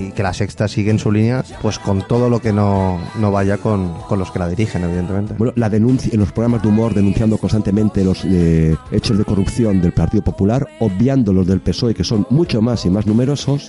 Y 0.08 0.12
que 0.12 0.22
la 0.22 0.32
sexta 0.32 0.68
sigue 0.68 0.90
en 0.90 0.98
su 0.98 1.10
línea 1.12 1.44
pues 1.62 1.78
con 1.78 2.02
todo 2.06 2.28
lo 2.28 2.40
que 2.40 2.52
no, 2.52 2.98
no 3.18 3.30
vaya 3.30 3.58
con, 3.58 3.94
con 4.08 4.18
los 4.18 4.30
que 4.30 4.38
la 4.38 4.48
dirigen, 4.48 4.84
evidentemente. 4.84 5.34
Bueno, 5.38 5.52
la 5.56 5.70
denuncia 5.70 6.10
en 6.12 6.20
los 6.20 6.32
programas 6.32 6.62
de 6.62 6.68
humor 6.68 6.94
denunciando 6.94 7.38
constantemente 7.38 8.04
los 8.04 8.24
hechos 8.24 9.18
de 9.18 9.24
corrupción 9.24 9.80
del 9.80 9.92
Partido 9.92 10.22
Popular, 10.24 10.66
obviando 10.80 11.32
los 11.32 11.46
del 11.46 11.60
PSOE 11.60 11.83
E, 11.88 11.94
que 11.94 12.04
son 12.04 12.26
mucho 12.30 12.62
más 12.62 12.84
y 12.84 12.90
más 12.90 13.06
numerosos, 13.06 13.68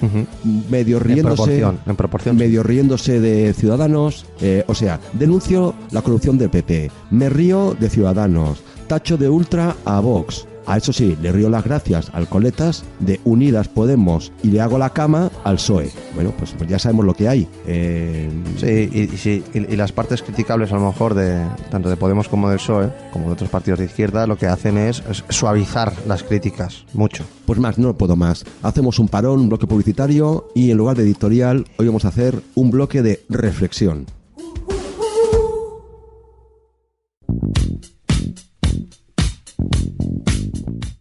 medio 0.70 1.00
riéndose, 1.00 1.62
en 1.62 1.96
proporción. 1.96 2.38
medio 2.38 2.64
riéndose 2.64 3.20
de 3.20 3.54
Ciudadanos, 3.54 4.26
eh, 4.42 4.64
o 4.68 4.76
sea, 4.76 5.00
denuncio 5.14 5.74
la 5.92 6.02
corrupción 6.02 6.38
del 6.38 6.50
PP, 6.50 6.92
me 7.12 7.30
río 7.30 7.76
de 7.80 7.90
Ciudadanos, 7.90 8.62
tacho 8.88 9.18
de 9.18 9.30
ultra 9.30 9.76
a 9.86 10.00
Vox. 10.00 10.48
A 10.68 10.78
eso 10.78 10.92
sí, 10.94 11.18
le 11.22 11.32
río 11.32 11.50
las 11.50 11.64
gracias 11.64 12.10
al 12.14 12.28
Coletas 12.28 12.84
de 13.00 13.20
Unidas 13.24 13.68
Podemos 13.68 14.32
y 14.44 14.48
le 14.50 14.62
hago 14.62 14.78
la 14.78 14.90
cama 14.92 15.32
al 15.44 15.56
PSOE. 15.56 15.92
Bueno, 16.16 16.34
pues, 16.38 16.54
pues 16.58 16.70
ya 16.70 16.80
sabemos 16.80 17.06
lo 17.06 17.14
que 17.14 17.28
hay. 17.28 17.48
Eh, 17.68 18.30
Sí, 18.58 18.90
y, 18.92 19.00
y 19.02 19.18
sí, 19.18 19.44
y, 19.54 19.74
y 19.74 19.76
las 19.76 19.92
partes 19.92 20.22
criticables 20.22 20.72
a 20.72 20.76
lo 20.76 20.86
mejor 20.88 21.14
de 21.14 21.46
tanto 21.70 21.90
de 21.90 21.98
Podemos 21.98 22.28
como 22.28 22.50
del 22.50 22.58
PSOE, 22.58 22.90
como 23.12 23.28
de 23.28 23.34
otros 23.34 23.50
partidos 23.50 23.80
de 23.80 23.86
izquierda, 23.86 24.28
lo 24.28 24.38
que 24.38 24.48
hacen 24.48 24.78
es, 24.78 25.04
es 25.10 25.24
suavizar 25.30 25.94
las 26.08 26.24
críticas 26.24 26.86
mucho. 26.94 27.24
Pues 27.46 27.60
más, 27.60 27.78
no 27.78 27.96
puedo 27.96 28.16
más. 28.16 28.46
Hacemos 28.64 29.00
un 29.00 29.08
parón, 29.08 29.40
un 29.42 29.50
bloque 29.50 29.68
publicitario 29.68 30.48
y 30.56 30.72
en 30.72 30.78
lugar 30.78 30.98
de 30.98 31.04
editorial, 31.04 31.66
hoy 31.78 31.88
vamos 31.88 32.06
a 32.06 32.10
hacer 32.10 32.42
un 32.56 32.72
bloque 32.72 33.02
de 33.02 33.24
reflexión. 33.30 34.06